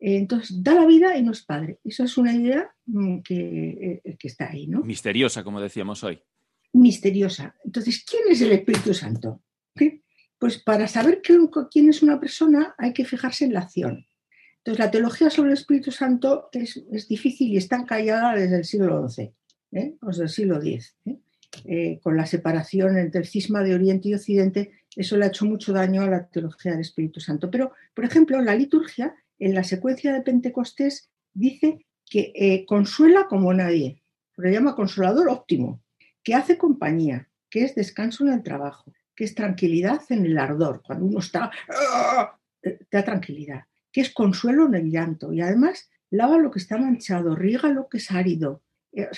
Entonces, 0.00 0.62
da 0.62 0.74
la 0.74 0.86
vida 0.86 1.16
y 1.16 1.22
no 1.22 1.32
es 1.32 1.42
padre. 1.42 1.78
Eso 1.84 2.04
es 2.04 2.16
una 2.16 2.34
idea 2.34 2.74
mm, 2.86 3.20
que, 3.20 4.00
eh, 4.04 4.16
que 4.18 4.28
está 4.28 4.50
ahí, 4.50 4.66
¿no? 4.66 4.82
Misteriosa, 4.82 5.44
como 5.44 5.60
decíamos 5.60 6.02
hoy. 6.02 6.18
Misteriosa. 6.72 7.54
Entonces, 7.64 8.04
¿quién 8.04 8.22
es 8.30 8.40
el 8.40 8.52
Espíritu 8.52 8.94
Santo? 8.94 9.42
Pues 10.38 10.58
para 10.58 10.88
saber 10.88 11.22
quién 11.22 11.88
es 11.88 12.02
una 12.02 12.20
persona 12.20 12.74
hay 12.76 12.92
que 12.92 13.04
fijarse 13.04 13.44
en 13.44 13.54
la 13.54 13.60
acción. 13.60 14.06
Entonces, 14.58 14.78
la 14.78 14.90
teología 14.90 15.30
sobre 15.30 15.50
el 15.50 15.54
Espíritu 15.54 15.90
Santo 15.90 16.48
es, 16.52 17.08
difícil 17.08 17.52
y 17.52 17.56
está 17.56 17.76
encallada 17.76 18.34
desde 18.34 18.56
el 18.58 18.64
siglo 18.64 19.08
XI, 19.08 19.32
¿eh? 19.72 19.96
o 20.02 20.08
desde 20.08 20.24
el 20.24 20.28
siglo 20.28 20.60
X. 20.60 20.96
¿eh? 21.06 21.18
Eh, 21.64 22.00
con 22.02 22.16
la 22.16 22.26
separación 22.26 22.98
entre 22.98 23.20
el 23.20 23.26
cisma 23.26 23.62
de 23.62 23.74
Oriente 23.74 24.08
y 24.08 24.14
Occidente, 24.14 24.72
eso 24.94 25.16
le 25.16 25.24
ha 25.24 25.28
hecho 25.28 25.44
mucho 25.44 25.72
daño 25.72 26.02
a 26.02 26.06
la 26.06 26.26
teología 26.28 26.72
del 26.72 26.82
Espíritu 26.82 27.20
Santo. 27.20 27.50
Pero, 27.50 27.72
por 27.94 28.04
ejemplo, 28.04 28.40
la 28.40 28.54
liturgia, 28.54 29.14
en 29.38 29.54
la 29.54 29.64
secuencia 29.64 30.12
de 30.12 30.22
Pentecostés, 30.22 31.10
dice 31.32 31.86
que 32.08 32.32
eh, 32.34 32.64
consuela 32.66 33.26
como 33.28 33.52
nadie, 33.52 34.02
lo 34.36 34.50
llama 34.50 34.76
consolador 34.76 35.28
óptimo, 35.28 35.82
que 36.22 36.34
hace 36.34 36.58
compañía, 36.58 37.28
que 37.50 37.64
es 37.64 37.74
descanso 37.74 38.26
en 38.26 38.32
el 38.32 38.42
trabajo, 38.42 38.92
que 39.14 39.24
es 39.24 39.34
tranquilidad 39.34 40.02
en 40.08 40.26
el 40.26 40.38
ardor, 40.38 40.82
cuando 40.84 41.06
uno 41.06 41.20
está, 41.20 41.50
¡ah! 41.68 42.38
te 42.60 42.78
da 42.90 43.04
tranquilidad, 43.04 43.64
que 43.92 44.00
es 44.00 44.12
consuelo 44.12 44.66
en 44.66 44.74
el 44.74 44.90
llanto 44.90 45.32
y 45.32 45.40
además 45.40 45.88
lava 46.10 46.38
lo 46.38 46.50
que 46.50 46.58
está 46.58 46.78
manchado, 46.78 47.36
riega 47.36 47.68
lo 47.68 47.88
que 47.88 47.98
es 47.98 48.10
árido, 48.10 48.62
eh, 48.96 49.08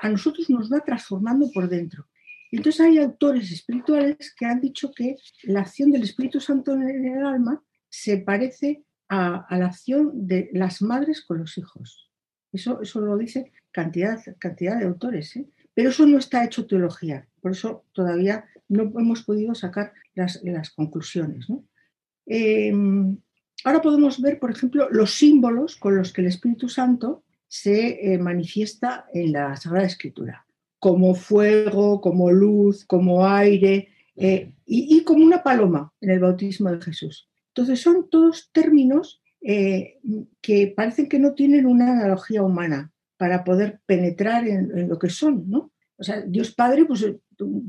a 0.00 0.08
nosotros 0.08 0.48
nos 0.50 0.72
va 0.72 0.80
transformando 0.80 1.50
por 1.52 1.68
dentro. 1.68 2.06
Entonces 2.50 2.80
hay 2.82 2.98
autores 2.98 3.50
espirituales 3.50 4.34
que 4.36 4.44
han 4.44 4.60
dicho 4.60 4.92
que 4.94 5.16
la 5.44 5.60
acción 5.60 5.90
del 5.90 6.02
Espíritu 6.02 6.38
Santo 6.38 6.74
en 6.74 7.06
el 7.06 7.24
alma 7.24 7.62
se 7.88 8.18
parece 8.18 8.84
a, 9.08 9.46
la 9.50 9.66
acción 9.66 10.26
de 10.26 10.50
las 10.52 10.82
madres 10.82 11.22
con 11.22 11.38
los 11.38 11.56
hijos. 11.56 12.10
Eso, 12.52 12.80
eso 12.82 13.00
lo 13.00 13.16
dice 13.16 13.52
cantidad, 13.70 14.20
cantidad 14.38 14.78
de 14.78 14.84
autores. 14.84 15.34
¿eh? 15.36 15.46
Pero 15.74 15.90
eso 15.90 16.06
no 16.06 16.18
está 16.18 16.44
hecho 16.44 16.66
teología. 16.66 17.26
Por 17.40 17.52
eso 17.52 17.84
todavía 17.92 18.44
no 18.68 18.82
hemos 18.98 19.22
podido 19.22 19.54
sacar 19.54 19.92
las, 20.14 20.70
conclusiones. 20.70 21.46
Em, 22.26 23.16
ahora 23.64 23.80
podemos 23.80 24.20
ver, 24.20 24.38
por 24.38 24.50
ejemplo, 24.50 24.88
los 24.90 25.14
símbolos 25.14 25.76
con 25.76 25.96
los 25.96 26.12
que 26.12 26.20
el 26.20 26.28
Espíritu 26.28 26.68
Santo 26.68 27.24
se 27.52 28.14
eh, 28.14 28.18
manifiesta 28.18 29.04
en 29.12 29.32
la 29.32 29.54
Sagrada 29.56 29.86
Escritura, 29.86 30.46
como 30.78 31.14
fuego, 31.14 32.00
como 32.00 32.30
luz, 32.30 32.86
como 32.86 33.26
aire 33.26 33.88
eh, 34.16 34.54
y, 34.64 35.04
como 35.04 35.22
una 35.22 35.42
paloma 35.42 35.92
en 36.00 36.08
el 36.08 36.20
bautismo 36.20 36.70
de 36.70 36.80
Jesús. 36.80 37.28
Entonces 37.48 37.78
son 37.78 38.08
todos 38.08 38.50
términos 38.52 39.20
eh, 39.42 39.98
que 40.40 40.72
parecen 40.74 41.10
que 41.10 41.18
no 41.18 41.34
tienen 41.34 41.66
una 41.66 41.92
analogía 41.92 42.42
humana 42.42 42.90
para 43.18 43.44
poder 43.44 43.82
penetrar 43.84 44.48
en, 44.48 44.88
lo 44.88 44.98
que 44.98 45.10
son, 45.10 45.44
¿no? 45.50 45.72
O 45.98 46.02
sea, 46.02 46.22
Dios 46.22 46.54
Padre, 46.54 46.86
pues 46.86 47.04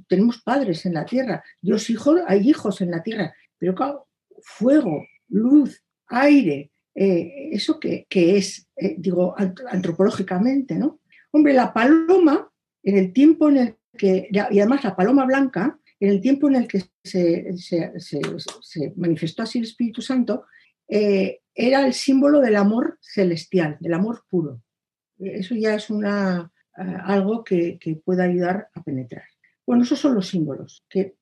tenemos 0.08 0.42
padres 0.44 0.86
en 0.86 0.94
la 0.94 1.04
tierra, 1.04 1.44
Dios 1.62 1.90
Hijo, 1.90 2.16
hay 2.26 2.50
hijos 2.50 2.80
en 2.80 2.90
la 2.90 3.04
tierra, 3.04 3.36
pero 3.58 3.76
claro, 3.76 4.08
fuego, 4.44 5.06
luz, 5.28 5.84
aire, 6.08 6.72
eh, 6.96 7.50
eso 7.52 7.80
que, 7.80 8.06
es, 8.10 8.68
eh, 8.76 8.96
digo, 8.98 9.36
antropológicamente, 9.38 10.76
¿no? 10.76 11.02
Hombre, 11.32 11.54
la 11.54 11.74
paloma, 11.74 12.50
en 12.84 12.98
el 12.98 13.14
tiempo 13.14 13.50
en 13.50 13.58
el 13.58 13.78
que, 13.98 14.28
y 14.30 14.38
además 14.38 14.84
la 14.84 14.96
paloma 14.96 15.26
blanca, 15.26 15.80
en 16.00 16.10
el 16.10 16.22
tiempo 16.22 16.48
en 16.48 16.56
el 16.56 16.68
que 16.68 16.84
se, 17.04 17.46
manifestó 18.96 19.44
así 19.44 19.58
el 19.60 19.66
Espíritu 19.66 20.02
Santo, 20.02 20.46
eh, 20.88 21.40
era 21.56 21.86
el 21.86 21.94
símbolo 21.94 22.40
del 22.40 22.56
amor 22.56 22.98
celestial, 23.02 23.78
del 23.80 23.94
amor 23.94 24.24
puro. 24.30 24.62
Eso 25.20 25.56
ya 25.56 25.76
es 25.76 25.90
una, 25.90 26.52
algo 26.76 27.44
que, 27.44 27.78
que 27.80 27.96
puede 27.96 28.24
ayudar 28.24 28.68
a 28.74 28.84
penetrar. 28.84 29.24
Bueno, 29.66 29.84
esos 29.84 30.00
son 30.00 30.16
los 30.16 30.28
símbolos. 30.28 30.86
Que... 30.90 31.16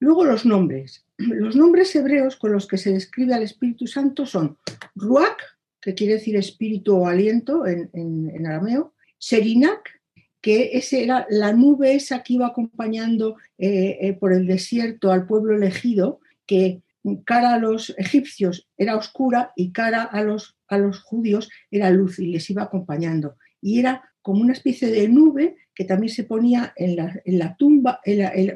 Luego 0.00 0.24
los 0.24 0.46
nombres. 0.46 1.04
Los 1.18 1.56
nombres 1.56 1.94
hebreos 1.96 2.36
con 2.36 2.52
los 2.52 2.68
que 2.68 2.78
se 2.78 2.92
describe 2.92 3.34
al 3.34 3.42
Espíritu 3.42 3.86
Santo 3.86 4.24
son 4.24 4.56
Ruach, 4.94 5.38
que 5.80 5.94
quiere 5.94 6.14
decir 6.14 6.36
espíritu 6.36 6.96
o 6.96 7.06
aliento 7.06 7.66
en, 7.66 8.46
arameo, 8.46 8.94
Serinac, 9.18 10.00
que 10.40 10.70
ese 10.74 11.02
era 11.02 11.26
la 11.30 11.52
nube 11.52 11.94
esa 11.94 12.22
que 12.22 12.34
iba 12.34 12.46
acompañando 12.46 13.36
eh, 13.58 13.98
eh, 14.00 14.12
por 14.14 14.32
el 14.32 14.46
desierto 14.46 15.10
al 15.10 15.26
pueblo 15.26 15.56
elegido, 15.56 16.20
que 16.46 16.82
cara 17.24 17.54
a 17.54 17.58
los 17.58 17.94
egipcios 17.98 18.68
era 18.76 18.96
oscura 18.96 19.52
y 19.56 19.72
cara 19.72 20.02
a 20.02 20.22
los, 20.22 20.56
a 20.68 20.78
los 20.78 21.00
judíos 21.00 21.48
era 21.70 21.90
luz 21.90 22.18
y 22.18 22.26
les 22.26 22.48
iba 22.50 22.62
acompañando. 22.62 23.36
Y 23.60 23.80
era 23.80 24.12
como 24.28 24.42
una 24.42 24.52
especie 24.52 24.90
de 24.90 25.08
nube 25.08 25.56
que 25.74 25.86
también 25.86 26.12
se 26.12 26.24
ponía 26.24 26.74
en 26.76 26.96
la, 26.96 27.56
tumba, 27.56 27.98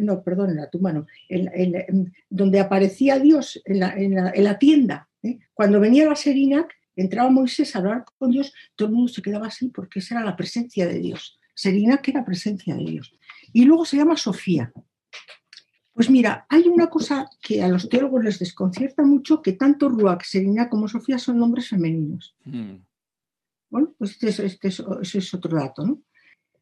no, 0.01 0.23
perdón, 0.23 0.51
en 0.51 0.57
la 0.57 0.69
tumba 0.69 0.93
no, 0.93 1.07
donde 2.29 2.61
aparecía 2.61 3.19
Dios 3.19 3.59
en 3.65 3.81
la, 4.45 4.59
tienda. 4.59 5.09
¿eh? 5.23 5.39
Cuando 5.55 5.81
venía 5.81 6.07
la 6.07 6.15
Serinac, 6.15 6.71
entraba 6.95 7.31
Moisés 7.31 7.75
a 7.75 7.79
hablar 7.79 8.05
con 8.19 8.33
Dios, 8.33 8.53
todo 8.77 8.89
el 8.89 8.95
mundo 8.95 9.11
se 9.11 9.23
quedaba 9.23 9.47
así 9.47 9.69
porque 9.69 10.01
esa 10.01 10.17
era 10.17 10.27
la 10.27 10.37
presencia 10.37 10.87
de 10.87 10.99
Dios. 10.99 11.41
Serinac 11.55 12.07
era 12.07 12.23
presencia 12.23 12.75
de 12.75 12.85
Dios. 12.85 13.11
Y 13.55 13.65
luego 13.65 13.87
se 13.87 13.97
llama 13.97 14.19
Sofía. 14.19 14.71
Pues 15.95 16.11
mira, 16.11 16.45
hay 16.51 16.69
una 16.69 16.89
cosa 16.89 17.31
que 17.41 17.63
a 17.63 17.69
los 17.69 17.89
teólogos 17.89 18.23
les 18.23 18.39
desconcierta 18.39 19.05
mucho, 19.05 19.41
que 19.41 19.55
tanto 19.55 19.89
Ruach, 19.89 20.23
Serina 20.23 20.69
como 20.69 20.87
Sofía 20.87 21.19
son 21.19 21.39
nombres 21.39 21.71
femeninos. 21.71 22.37
Mm. 22.45 22.75
Bueno, 23.73 23.95
pues 23.97 24.23
este, 24.23 24.45
este, 24.45 24.69
ese 24.69 25.19
es 25.19 25.33
otro 25.33 25.57
dato, 25.57 25.87
¿no? 25.87 26.03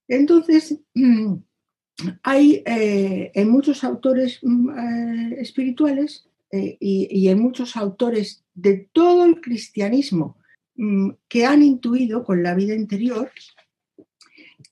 Entonces, 0.06 0.78
hay 2.22 2.62
eh, 2.64 3.32
en 3.34 3.50
muchos 3.50 3.82
autores 3.82 4.38
mm, 4.42 4.70
eh, 4.70 5.40
espirituales 5.40 6.28
eh, 6.52 6.76
y, 6.78 7.28
en 7.28 7.40
muchos 7.40 7.76
autores 7.76 8.44
de 8.54 8.88
todo 8.92 9.24
el 9.24 9.40
cristianismo 9.40 10.36
mm, 10.76 11.10
que 11.26 11.46
han 11.46 11.64
intuido 11.64 12.22
con 12.22 12.44
la 12.44 12.54
vida 12.54 12.76
interior 12.76 13.32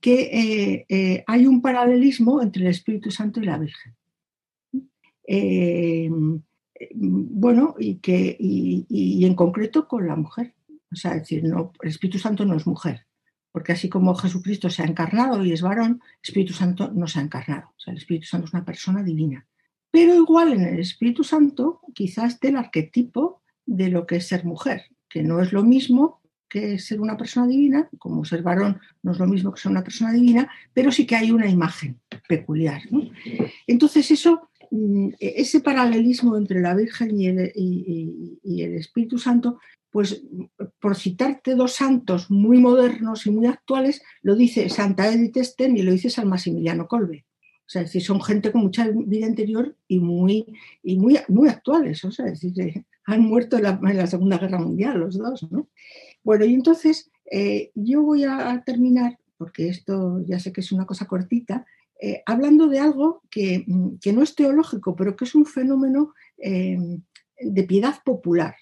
que 0.00 1.24
hay 1.26 1.46
un 1.46 1.60
paralelismo 1.60 2.40
entre 2.40 2.62
el 2.62 2.68
Espíritu 2.68 3.10
Santo 3.10 3.40
y 3.40 3.46
la 3.46 3.58
Virgen. 3.58 3.96
bueno, 6.94 7.74
y, 7.80 7.96
que, 7.96 8.36
y, 8.38 9.24
en 9.24 9.34
concreto 9.34 9.88
con 9.88 10.06
la 10.06 10.14
mujer. 10.14 10.54
O 10.90 10.96
sea, 10.96 11.14
decir, 11.14 11.44
no, 11.44 11.72
el 11.82 11.90
Espíritu 11.90 12.18
Santo 12.18 12.44
no 12.44 12.56
es 12.56 12.66
mujer, 12.66 13.06
porque 13.52 13.72
así 13.72 13.88
como 13.88 14.14
Jesucristo 14.14 14.70
se 14.70 14.82
ha 14.82 14.86
encarnado 14.86 15.44
y 15.44 15.52
es 15.52 15.62
varón, 15.62 16.00
el 16.02 16.18
Espíritu 16.22 16.52
Santo 16.52 16.90
no 16.92 17.06
se 17.06 17.18
ha 17.18 17.22
encarnado. 17.22 17.68
O 17.76 17.80
sea, 17.80 17.92
el 17.92 17.98
Espíritu 17.98 18.26
Santo 18.26 18.46
es 18.46 18.54
una 18.54 18.64
persona 18.64 19.02
divina. 19.02 19.46
Pero 19.90 20.14
igual 20.14 20.52
en 20.52 20.62
el 20.62 20.80
Espíritu 20.80 21.24
Santo 21.24 21.80
quizás 21.94 22.34
esté 22.34 22.48
el 22.48 22.56
arquetipo 22.56 23.42
de 23.64 23.88
lo 23.88 24.06
que 24.06 24.16
es 24.16 24.26
ser 24.26 24.44
mujer, 24.44 24.82
que 25.08 25.22
no 25.22 25.40
es 25.40 25.52
lo 25.52 25.62
mismo 25.62 26.20
que 26.48 26.78
ser 26.78 27.00
una 27.00 27.16
persona 27.16 27.46
divina, 27.46 27.88
como 27.98 28.24
ser 28.24 28.42
varón 28.42 28.80
no 29.02 29.12
es 29.12 29.18
lo 29.18 29.26
mismo 29.26 29.52
que 29.52 29.60
ser 29.60 29.70
una 29.70 29.84
persona 29.84 30.12
divina, 30.12 30.50
pero 30.72 30.90
sí 30.90 31.06
que 31.06 31.16
hay 31.16 31.30
una 31.30 31.48
imagen 31.48 32.00
peculiar. 32.26 32.82
Entonces 33.66 34.10
eso, 34.10 34.48
mm, 34.70 35.10
ese 35.18 35.60
paralelismo 35.60 36.36
entre 36.36 36.60
la 36.60 36.74
Virgen 36.74 37.20
y 37.20 38.62
el 38.62 38.74
Espíritu 38.74 39.18
Santo 39.18 39.58
pues 39.90 40.22
por 40.80 40.96
citarte 40.96 41.54
dos 41.54 41.72
santos 41.72 42.30
muy 42.30 42.58
modernos 42.58 43.26
y 43.26 43.30
muy 43.30 43.46
actuales, 43.46 44.02
lo 44.22 44.36
dice 44.36 44.68
Santa 44.68 45.12
Edith 45.12 45.38
Stein 45.38 45.76
y 45.76 45.82
lo 45.82 45.92
dice 45.92 46.10
San 46.10 46.28
Maximiliano 46.28 46.86
Colbe. 46.86 47.24
O 47.68 47.70
sea, 47.70 47.82
es 47.82 48.04
son 48.04 48.22
gente 48.22 48.50
con 48.50 48.62
mucha 48.62 48.88
vida 48.88 49.26
interior 49.26 49.76
y 49.86 50.00
muy, 50.00 50.46
y 50.82 50.98
muy, 50.98 51.18
muy 51.28 51.48
actuales. 51.48 52.02
O 52.04 52.10
sea, 52.10 52.26
es 52.26 52.40
decir, 52.40 52.84
han 53.04 53.20
muerto 53.20 53.58
en 53.58 53.64
la, 53.64 54.06
Segunda 54.06 54.38
Guerra 54.38 54.58
Mundial 54.58 55.00
los 55.00 55.18
dos. 55.18 55.50
¿no? 55.50 55.68
Bueno, 56.24 56.46
y 56.46 56.54
entonces 56.54 57.10
eh, 57.30 57.70
yo 57.74 58.02
voy 58.02 58.24
a 58.24 58.62
terminar, 58.64 59.18
porque 59.36 59.68
esto 59.68 60.22
ya 60.26 60.40
sé 60.40 60.50
que 60.50 60.62
es 60.62 60.72
una 60.72 60.86
cosa 60.86 61.06
cortita, 61.06 61.66
eh, 62.00 62.22
hablando 62.24 62.68
de 62.68 62.78
algo 62.78 63.22
que, 63.30 63.66
que, 64.00 64.12
no 64.12 64.22
es 64.22 64.34
teológico, 64.34 64.96
pero 64.96 65.16
que 65.16 65.24
es 65.24 65.34
un 65.34 65.44
fenómeno 65.44 66.14
eh, 66.38 66.78
de 67.40 67.62
piedad 67.64 67.96
popular. 68.04 68.54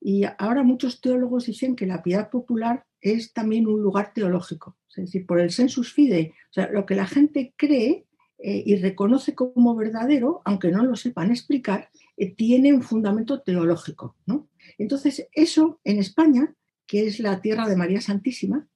Y 0.00 0.24
ahora 0.38 0.62
muchos 0.62 1.00
teólogos 1.00 1.46
dicen 1.46 1.76
que 1.76 1.86
la 1.86 2.02
piedad 2.02 2.30
popular 2.30 2.84
es 3.00 3.32
también 3.32 3.66
un 3.66 3.80
lugar 3.82 4.12
teológico, 4.12 4.76
es 4.90 4.96
decir, 4.96 5.26
por 5.26 5.40
el 5.40 5.50
sensus 5.50 5.92
fidei, 5.92 6.32
o 6.50 6.52
sea, 6.52 6.68
lo 6.70 6.84
que 6.86 6.94
la 6.94 7.06
gente 7.06 7.54
cree 7.56 8.06
eh, 8.40 8.62
y 8.64 8.76
reconoce 8.76 9.34
como 9.34 9.74
verdadero, 9.74 10.42
aunque 10.44 10.70
no 10.70 10.84
lo 10.84 10.94
sepan 10.94 11.30
explicar, 11.30 11.90
eh, 12.16 12.34
tiene 12.34 12.72
un 12.72 12.82
fundamento 12.82 13.40
teológico. 13.40 14.16
¿no? 14.26 14.48
Entonces, 14.78 15.26
eso 15.32 15.80
en 15.82 15.98
España, 15.98 16.54
que 16.86 17.06
es 17.06 17.18
la 17.18 17.40
tierra 17.40 17.68
de 17.68 17.76
María 17.76 18.00
Santísima, 18.00 18.68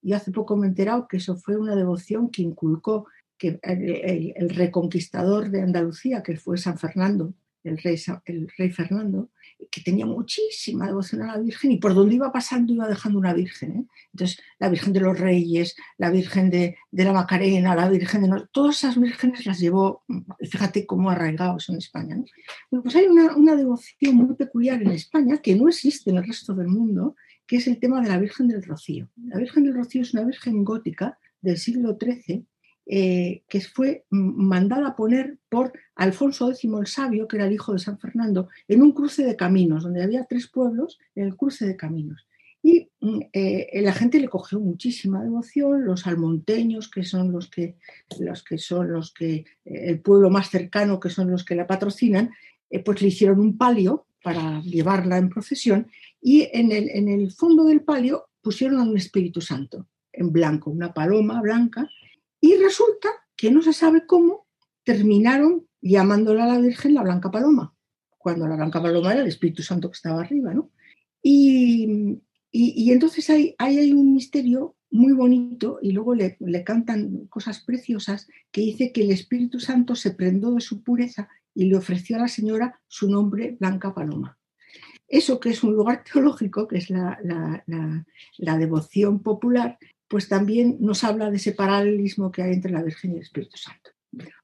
y 0.00 0.14
hace 0.14 0.32
poco 0.32 0.56
me 0.56 0.66
he 0.66 0.70
enterado 0.70 1.06
que 1.06 1.18
eso 1.18 1.36
fue 1.36 1.56
una 1.56 1.76
devoción 1.76 2.30
que 2.30 2.42
inculcó 2.42 3.06
que 3.36 3.60
el, 3.62 4.50
reconquistador 4.50 5.50
de 5.50 5.62
Andalucía, 5.62 6.22
que 6.22 6.36
fue 6.36 6.56
San 6.56 6.78
Fernando, 6.78 7.34
el 7.64 7.78
rey, 7.78 7.96
el 8.24 8.48
rey 8.56 8.70
Fernando, 8.70 9.30
que 9.70 9.80
tenía 9.80 10.06
muchísima 10.06 10.86
devoción 10.86 11.22
a 11.22 11.36
la 11.36 11.38
Virgen 11.38 11.72
y 11.72 11.78
por 11.78 11.94
donde 11.94 12.14
iba 12.14 12.32
pasando 12.32 12.72
iba 12.72 12.88
dejando 12.88 13.18
una 13.18 13.32
Virgen. 13.32 13.72
¿eh? 13.72 13.86
Entonces, 14.12 14.38
la 14.58 14.68
Virgen 14.68 14.92
de 14.92 15.00
los 15.00 15.18
Reyes, 15.18 15.76
la 15.98 16.10
Virgen 16.10 16.50
de, 16.50 16.76
la 16.90 17.12
Macarena, 17.12 17.74
la 17.74 17.88
Virgen 17.88 18.22
de... 18.22 18.44
todas 18.52 18.78
esas 18.78 19.00
vírgenes 19.00 19.46
las 19.46 19.58
llevó, 19.58 20.04
fíjate 20.40 20.86
cómo 20.86 21.10
arraigados 21.10 21.68
en 21.68 21.76
España. 21.76 22.16
pues 22.70 22.96
hay 22.96 23.06
una, 23.06 23.36
una, 23.36 23.56
devoción 23.56 24.16
muy 24.16 24.34
peculiar 24.34 24.82
en 24.82 24.92
España 24.92 25.38
que 25.38 25.54
no 25.54 25.68
existe 25.68 26.10
en 26.10 26.18
el 26.18 26.26
resto 26.26 26.54
del 26.54 26.68
mundo, 26.68 27.16
que 27.46 27.56
es 27.56 27.66
el 27.66 27.78
tema 27.78 28.00
de 28.00 28.08
la 28.08 28.18
Virgen 28.18 28.48
del 28.48 28.62
Rocío. 28.62 29.10
La 29.16 29.38
Virgen 29.38 29.64
del 29.64 29.74
Rocío 29.74 30.02
es 30.02 30.14
una 30.14 30.24
Virgen 30.24 30.64
gótica 30.64 31.18
del 31.40 31.58
siglo 31.58 31.98
XIII 32.00 32.46
eh, 32.86 33.42
que 33.48 33.60
fue 33.60 34.04
mandada 34.10 34.88
a 34.88 34.96
poner 34.96 35.38
por 35.48 35.72
Alfonso 35.94 36.50
X 36.50 36.64
el 36.64 36.86
Sabio, 36.86 37.28
que 37.28 37.36
era 37.36 37.46
el 37.46 37.52
hijo 37.52 37.72
de 37.72 37.78
San 37.78 37.98
Fernando, 37.98 38.48
en 38.68 38.82
un 38.82 38.92
cruce 38.92 39.24
de 39.24 39.36
caminos, 39.36 39.84
donde 39.84 40.02
había 40.02 40.24
tres 40.24 40.48
pueblos, 40.48 40.98
en 41.14 41.26
el 41.26 41.36
cruce 41.36 41.66
de 41.66 41.76
caminos. 41.76 42.26
Y 42.62 42.88
mm, 43.00 43.20
eh, 43.32 43.82
la 43.82 43.92
gente 43.92 44.20
le 44.20 44.28
cogió 44.28 44.60
muchísima 44.60 45.22
devoción, 45.22 45.84
los 45.84 46.06
almonteños, 46.06 46.88
que 46.88 47.04
son 47.04 47.32
los 47.32 47.48
que, 47.48 47.76
los 48.18 48.42
que 48.42 48.58
son 48.58 48.92
los 48.92 49.12
que, 49.12 49.34
eh, 49.34 49.44
el 49.64 50.00
pueblo 50.00 50.30
más 50.30 50.50
cercano, 50.50 51.00
que 51.00 51.10
son 51.10 51.30
los 51.30 51.44
que 51.44 51.54
la 51.54 51.66
patrocinan, 51.66 52.30
pues 52.86 53.02
le 53.02 53.08
hicieron 53.08 53.38
un 53.38 53.58
palio 53.58 54.06
para 54.22 54.62
llevarla 54.62 55.18
en 55.18 55.28
procesión 55.28 55.88
y 56.22 56.48
en 56.52 56.72
el, 56.72 56.88
en 56.88 57.08
el 57.08 57.30
fondo 57.32 57.64
del 57.64 57.82
palio 57.82 58.28
pusieron 58.40 58.80
a 58.80 58.84
un 58.84 58.96
Espíritu 58.96 59.40
Santo 59.40 59.86
en 60.12 60.32
blanco, 60.32 60.70
una 60.70 60.94
paloma 60.94 61.40
blanca, 61.40 61.88
y 62.42 62.56
resulta 62.56 63.08
que 63.36 63.50
no 63.50 63.62
se 63.62 63.72
sabe 63.72 64.04
cómo 64.04 64.46
terminaron 64.84 65.66
llamándola 65.80 66.44
a 66.44 66.48
la 66.48 66.58
Virgen 66.58 66.92
la 66.92 67.02
Blanca 67.02 67.30
Paloma, 67.30 67.74
cuando 68.18 68.46
la 68.46 68.56
Blanca 68.56 68.82
Paloma 68.82 69.12
era 69.12 69.22
el 69.22 69.28
Espíritu 69.28 69.62
Santo 69.62 69.88
que 69.88 69.96
estaba 69.96 70.20
arriba, 70.20 70.52
¿no? 70.52 70.70
Y, 71.22 72.18
Y, 72.54 72.90
entonces 72.92 73.30
hay, 73.30 73.54
hay, 73.58 73.92
un 73.92 74.12
misterio 74.12 74.76
muy 74.90 75.14
bonito 75.14 75.78
y 75.80 75.92
luego 75.92 76.14
le, 76.14 76.36
le, 76.40 76.64
cantan 76.64 77.26
cosas 77.28 77.60
preciosas 77.60 78.28
que 78.50 78.60
dice 78.60 78.92
que 78.92 79.02
el 79.02 79.10
Espíritu 79.10 79.58
Santo 79.58 79.94
se 79.94 80.10
prendó 80.10 80.52
de 80.52 80.60
su 80.60 80.82
pureza 80.82 81.30
y 81.54 81.64
le 81.64 81.76
ofreció 81.76 82.16
a 82.16 82.20
la 82.20 82.28
señora 82.28 82.80
su 82.88 83.08
nombre 83.08 83.56
Blanca 83.58 83.94
Paloma. 83.94 84.36
Eso 85.08 85.40
que 85.40 85.50
es 85.50 85.62
un 85.62 85.74
lugar 85.74 86.04
teológico, 86.12 86.66
que 86.66 86.78
es 86.78 86.90
la, 86.90 87.18
la, 88.38 88.58
devoción 88.58 89.22
popular, 89.22 89.78
pues 90.12 90.28
también 90.28 90.76
nos 90.78 91.04
habla 91.04 91.30
de 91.30 91.38
ese 91.38 91.52
paralelismo 91.52 92.30
que 92.30 92.42
hay 92.42 92.52
entre 92.52 92.70
la 92.70 92.82
Virgen 92.82 93.12
y 93.12 93.14
el 93.14 93.22
Espíritu 93.22 93.56
Santo. 93.56 93.92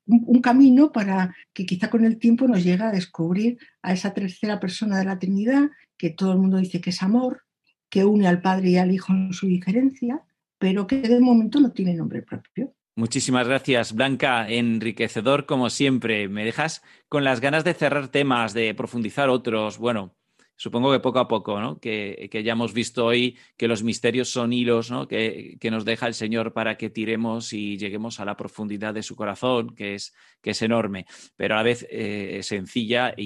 Un, 0.07 0.41
camino 0.41 0.91
para 0.91 1.37
que 1.53 1.67
quizá 1.67 1.91
con 1.91 2.07
el 2.07 2.19
tiempo 2.19 2.49
nos 2.49 2.65
llegue 2.65 2.85
a 2.85 2.91
descubrir 2.91 3.59
a 3.83 3.93
esa 3.93 4.15
tercera 4.15 4.61
persona 4.61 4.99
de 4.99 5.05
la 5.05 5.19
Trinidad, 5.19 5.69
que 5.99 6.09
todo 6.09 6.33
el 6.33 6.39
mundo 6.39 6.57
dice 6.57 6.81
que 6.81 6.89
es 6.89 7.03
amor, 7.03 7.43
que 7.91 8.07
une 8.07 8.27
al 8.27 8.41
Padre 8.41 8.71
y 8.71 8.77
al 8.79 8.93
Hijo 8.93 9.13
en 9.13 9.35
su 9.35 9.47
diferencia, 9.47 10.23
pero 10.57 10.87
que 10.87 11.03
de 11.03 11.21
momento 11.21 11.61
no 11.61 11.71
tiene 11.71 11.93
nombre 11.93 12.23
propio. 12.23 12.75
Muchísimas 12.97 13.47
gracias, 13.47 13.93
Blanca. 13.93 14.49
Enriquecedor 14.49 15.45
como 15.45 15.69
siempre. 15.69 16.31
Me 16.31 16.47
dejas 16.47 16.83
con 17.11 17.25
las 17.25 17.43
ganas 17.43 17.65
de 17.65 17.75
cerrar 17.75 18.09
temas, 18.09 18.55
de 18.55 18.75
profundizar 18.75 19.29
otros. 19.29 19.77
Bueno, 19.77 20.17
supongo 20.59 20.93
que 20.93 20.99
poco 20.99 21.21
a 21.21 21.29
poco, 21.29 21.61
¿no? 21.61 21.79
Que, 21.79 22.29
ya 22.45 22.53
hemos 22.53 22.75
visto 22.75 23.07
hoy 23.07 23.37
que 23.57 23.69
los 23.69 23.83
misterios 23.83 24.29
son 24.29 24.53
hilos, 24.53 24.91
¿no? 24.91 25.07
Que, 25.07 25.57
nos 25.71 25.85
deja 25.85 26.07
el 26.09 26.15
Señor 26.15 26.53
para 26.53 26.77
que 26.77 26.91
tiremos 26.91 27.53
y 27.53 27.79
lleguemos 27.79 28.21
a 28.21 28.25
la 28.25 28.37
profundidad 28.37 28.93
de 28.93 29.03
su 29.03 29.15
corazón, 29.17 29.75
que 29.75 29.95
es, 29.95 30.13
que 30.43 30.51
es 30.51 30.61
enorme, 30.61 31.07
pero 31.37 31.55
a 31.55 31.59
la 31.59 31.63
vez 31.63 31.87
eh, 31.91 32.41
sencilla 32.43 33.15
e 33.17 33.23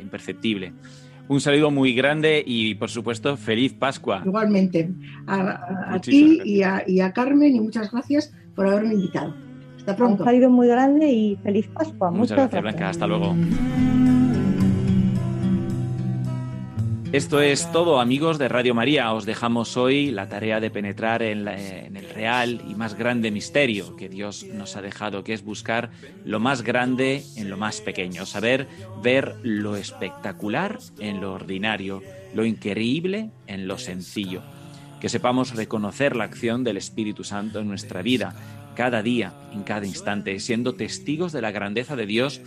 imperceptible. 0.00 0.72
Un 1.28 1.40
saludo 1.40 1.70
muy 1.70 1.94
grande 1.94 2.42
y, 2.44 2.74
por 2.74 2.90
supuesto, 2.90 3.36
feliz 3.36 3.74
Pascua. 3.74 4.22
Igualmente, 4.24 4.90
a, 5.28 6.00
ti 6.00 6.40
y 6.44 6.62
a, 7.00 7.12
Carmen 7.12 7.54
y 7.54 7.60
muchas 7.60 7.92
gracias 7.92 8.34
por 8.56 8.66
haberme 8.66 8.94
invitado. 8.94 9.34
Hasta 9.76 9.94
pronto. 9.94 10.24
Un 10.24 10.28
saludo 10.28 10.50
muy 10.50 10.66
grande 10.66 11.12
y 11.12 11.36
feliz 11.36 11.68
Pascua. 11.68 12.10
Muchas, 12.10 12.36
gracias, 12.36 12.60
Blanca. 12.60 12.88
Hasta 12.88 13.06
luego. 13.06 13.36
Esto 17.12 17.42
es 17.42 17.70
todo, 17.72 18.00
amigos 18.00 18.38
de 18.38 18.48
Radio 18.48 18.74
María. 18.74 19.12
Os 19.12 19.26
dejamos 19.26 19.76
hoy 19.76 20.10
la 20.10 20.30
tarea 20.30 20.60
de 20.60 20.70
penetrar 20.70 21.22
en, 21.22 21.46
el 21.46 22.08
real 22.08 22.62
y 22.66 22.74
más 22.74 22.94
grande 22.94 23.30
misterio 23.30 23.96
que 23.96 24.08
Dios 24.08 24.44
nos 24.44 24.76
ha 24.76 24.80
dejado, 24.80 25.22
que 25.22 25.34
es 25.34 25.44
buscar 25.44 25.90
lo 26.24 26.40
más 26.40 26.62
grande 26.62 27.22
en 27.36 27.50
lo 27.50 27.58
más 27.58 27.82
pequeño, 27.82 28.24
saber 28.24 28.66
ver 29.02 29.36
lo 29.42 29.76
espectacular 29.76 30.78
en 31.00 31.20
lo 31.20 31.34
ordinario, 31.34 32.02
lo 32.34 32.46
increíble 32.46 33.28
en 33.46 33.68
lo 33.68 33.76
sencillo. 33.76 34.40
Que 34.98 35.10
sepamos 35.10 35.54
reconocer 35.54 36.16
la 36.16 36.24
acción 36.24 36.64
del 36.64 36.78
Espíritu 36.78 37.24
Santo 37.24 37.58
en 37.60 37.68
nuestra 37.68 38.00
vida, 38.00 38.34
cada 38.74 39.02
día, 39.02 39.34
en 39.52 39.64
cada 39.64 39.84
instante, 39.84 40.40
siendo 40.40 40.76
testigos 40.76 41.32
de 41.32 41.42
la 41.42 41.50
grandeza 41.50 41.94
de 41.94 42.06
Dios 42.06 42.40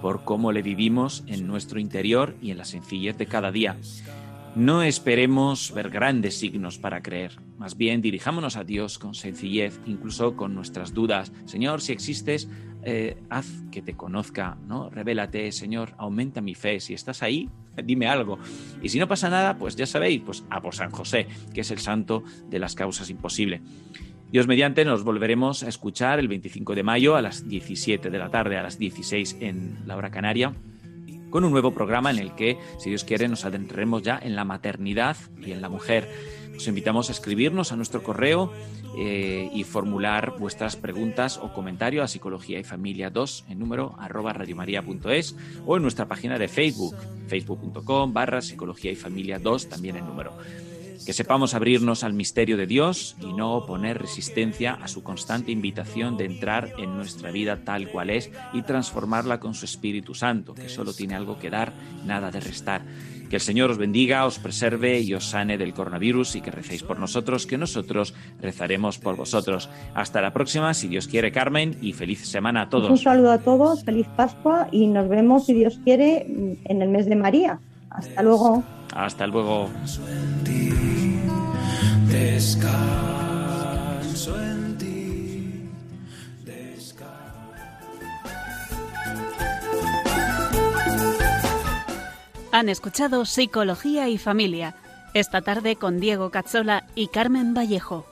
por 0.00 0.24
cómo 0.24 0.52
le 0.52 0.62
vivimos 0.62 1.24
en 1.26 1.46
nuestro 1.46 1.80
interior 1.80 2.36
y 2.40 2.50
en 2.50 2.58
la 2.58 2.64
sencillez 2.64 3.16
de 3.16 3.26
cada 3.26 3.50
día. 3.50 3.76
No 4.54 4.82
esperemos 4.82 5.72
ver 5.74 5.90
grandes 5.90 6.38
signos 6.38 6.78
para 6.78 7.02
creer, 7.02 7.38
más 7.58 7.76
bien 7.76 8.00
dirijámonos 8.00 8.56
a 8.56 8.64
Dios 8.64 8.98
con 8.98 9.14
sencillez, 9.14 9.78
incluso 9.84 10.34
con 10.34 10.54
nuestras 10.54 10.94
dudas. 10.94 11.30
Señor, 11.44 11.82
si 11.82 11.92
existes, 11.92 12.48
eh, 12.82 13.16
haz 13.30 13.48
que 13.72 13.82
te 13.82 13.94
conozca, 13.94 14.56
¿no? 14.66 14.88
Revélate, 14.88 15.50
Señor, 15.50 15.94
aumenta 15.98 16.40
mi 16.40 16.54
fe. 16.54 16.78
Si 16.78 16.94
estás 16.94 17.22
ahí, 17.22 17.50
dime 17.84 18.06
algo. 18.06 18.38
Y 18.80 18.88
si 18.90 18.98
no 19.00 19.08
pasa 19.08 19.28
nada, 19.28 19.58
pues 19.58 19.74
ya 19.74 19.86
sabéis, 19.86 20.22
pues 20.24 20.44
a 20.50 20.62
por 20.62 20.74
San 20.74 20.92
José, 20.92 21.26
que 21.52 21.62
es 21.62 21.70
el 21.72 21.78
santo 21.78 22.22
de 22.48 22.60
las 22.60 22.76
causas 22.76 23.10
imposibles. 23.10 23.60
Dios 24.30 24.48
mediante 24.48 24.84
nos 24.84 25.04
volveremos 25.04 25.62
a 25.62 25.68
escuchar 25.68 26.18
el 26.18 26.26
25 26.26 26.74
de 26.74 26.82
mayo 26.82 27.14
a 27.14 27.22
las 27.22 27.48
17 27.48 28.10
de 28.10 28.18
la 28.18 28.28
tarde, 28.28 28.56
a 28.56 28.62
las 28.62 28.76
16 28.76 29.36
en 29.40 29.78
la 29.86 29.96
hora 29.96 30.10
canaria, 30.10 30.52
con 31.30 31.44
un 31.44 31.52
nuevo 31.52 31.72
programa 31.72 32.10
en 32.10 32.18
el 32.18 32.34
que, 32.34 32.58
si 32.78 32.90
Dios 32.90 33.04
quiere, 33.04 33.28
nos 33.28 33.44
adentraremos 33.44 34.02
ya 34.02 34.18
en 34.20 34.34
la 34.34 34.44
maternidad 34.44 35.16
y 35.40 35.52
en 35.52 35.62
la 35.62 35.68
mujer. 35.68 36.08
Os 36.56 36.66
invitamos 36.66 37.08
a 37.08 37.12
escribirnos 37.12 37.70
a 37.70 37.76
nuestro 37.76 38.02
correo 38.02 38.52
eh, 38.98 39.48
y 39.54 39.62
formular 39.62 40.34
vuestras 40.38 40.74
preguntas 40.74 41.38
o 41.38 41.52
comentarios 41.52 42.02
a 42.02 42.08
Psicología 42.08 42.58
y 42.58 42.64
Familia 42.64 43.10
2 43.10 43.44
en 43.50 43.58
número 43.60 43.94
arroba 43.98 44.32
radiomaria.es 44.32 45.36
o 45.66 45.76
en 45.76 45.82
nuestra 45.82 46.06
página 46.06 46.38
de 46.38 46.48
Facebook, 46.48 46.96
facebook.com 47.28 48.12
barra 48.12 48.40
Psicología 48.40 48.90
y 48.90 48.96
Familia 48.96 49.38
2 49.38 49.68
también 49.68 49.96
en 49.96 50.06
número 50.06 50.32
que 51.04 51.12
sepamos 51.12 51.54
abrirnos 51.54 52.04
al 52.04 52.12
misterio 52.12 52.56
de 52.56 52.66
Dios 52.66 53.16
y 53.20 53.32
no 53.32 53.54
oponer 53.54 53.98
resistencia 53.98 54.74
a 54.74 54.88
su 54.88 55.02
constante 55.02 55.52
invitación 55.52 56.16
de 56.16 56.24
entrar 56.24 56.72
en 56.78 56.96
nuestra 56.96 57.30
vida 57.30 57.64
tal 57.64 57.88
cual 57.90 58.10
es 58.10 58.30
y 58.52 58.62
transformarla 58.62 59.40
con 59.40 59.54
su 59.54 59.64
Espíritu 59.64 60.14
Santo, 60.14 60.54
que 60.54 60.68
solo 60.68 60.92
tiene 60.92 61.14
algo 61.14 61.38
que 61.38 61.50
dar, 61.50 61.72
nada 62.04 62.30
de 62.30 62.40
restar. 62.40 62.82
Que 63.28 63.36
el 63.36 63.42
Señor 63.42 63.70
os 63.72 63.78
bendiga, 63.78 64.24
os 64.24 64.38
preserve 64.38 65.00
y 65.00 65.12
os 65.12 65.24
sane 65.24 65.58
del 65.58 65.74
coronavirus 65.74 66.36
y 66.36 66.40
que 66.40 66.52
recéis 66.52 66.84
por 66.84 67.00
nosotros, 67.00 67.46
que 67.46 67.58
nosotros 67.58 68.14
rezaremos 68.40 68.98
por 68.98 69.16
vosotros. 69.16 69.68
Hasta 69.94 70.20
la 70.20 70.32
próxima, 70.32 70.74
si 70.74 70.86
Dios 70.86 71.08
quiere, 71.08 71.32
Carmen, 71.32 71.76
y 71.82 71.92
feliz 71.92 72.26
semana 72.28 72.62
a 72.62 72.68
todos. 72.68 72.88
Un 72.88 72.98
saludo 72.98 73.32
a 73.32 73.38
todos, 73.38 73.84
feliz 73.84 74.06
Pascua 74.16 74.68
y 74.70 74.86
nos 74.86 75.08
vemos, 75.08 75.46
si 75.46 75.54
Dios 75.54 75.80
quiere, 75.82 76.26
en 76.64 76.82
el 76.82 76.88
mes 76.88 77.06
de 77.06 77.16
María. 77.16 77.58
Hasta 77.96 78.22
luego. 78.22 78.62
Hasta 78.94 79.26
luego. 79.26 79.68
Descanso 82.08 82.80
en 84.40 84.78
ti. 84.78 84.96
Han 92.56 92.70
escuchado 92.70 93.26
Psicología 93.26 94.08
y 94.08 94.16
Familia, 94.16 94.76
esta 95.12 95.42
tarde 95.42 95.76
con 95.76 96.00
Diego 96.00 96.30
Cazzola 96.30 96.86
y 96.94 97.08
Carmen 97.08 97.52
Vallejo. 97.52 98.06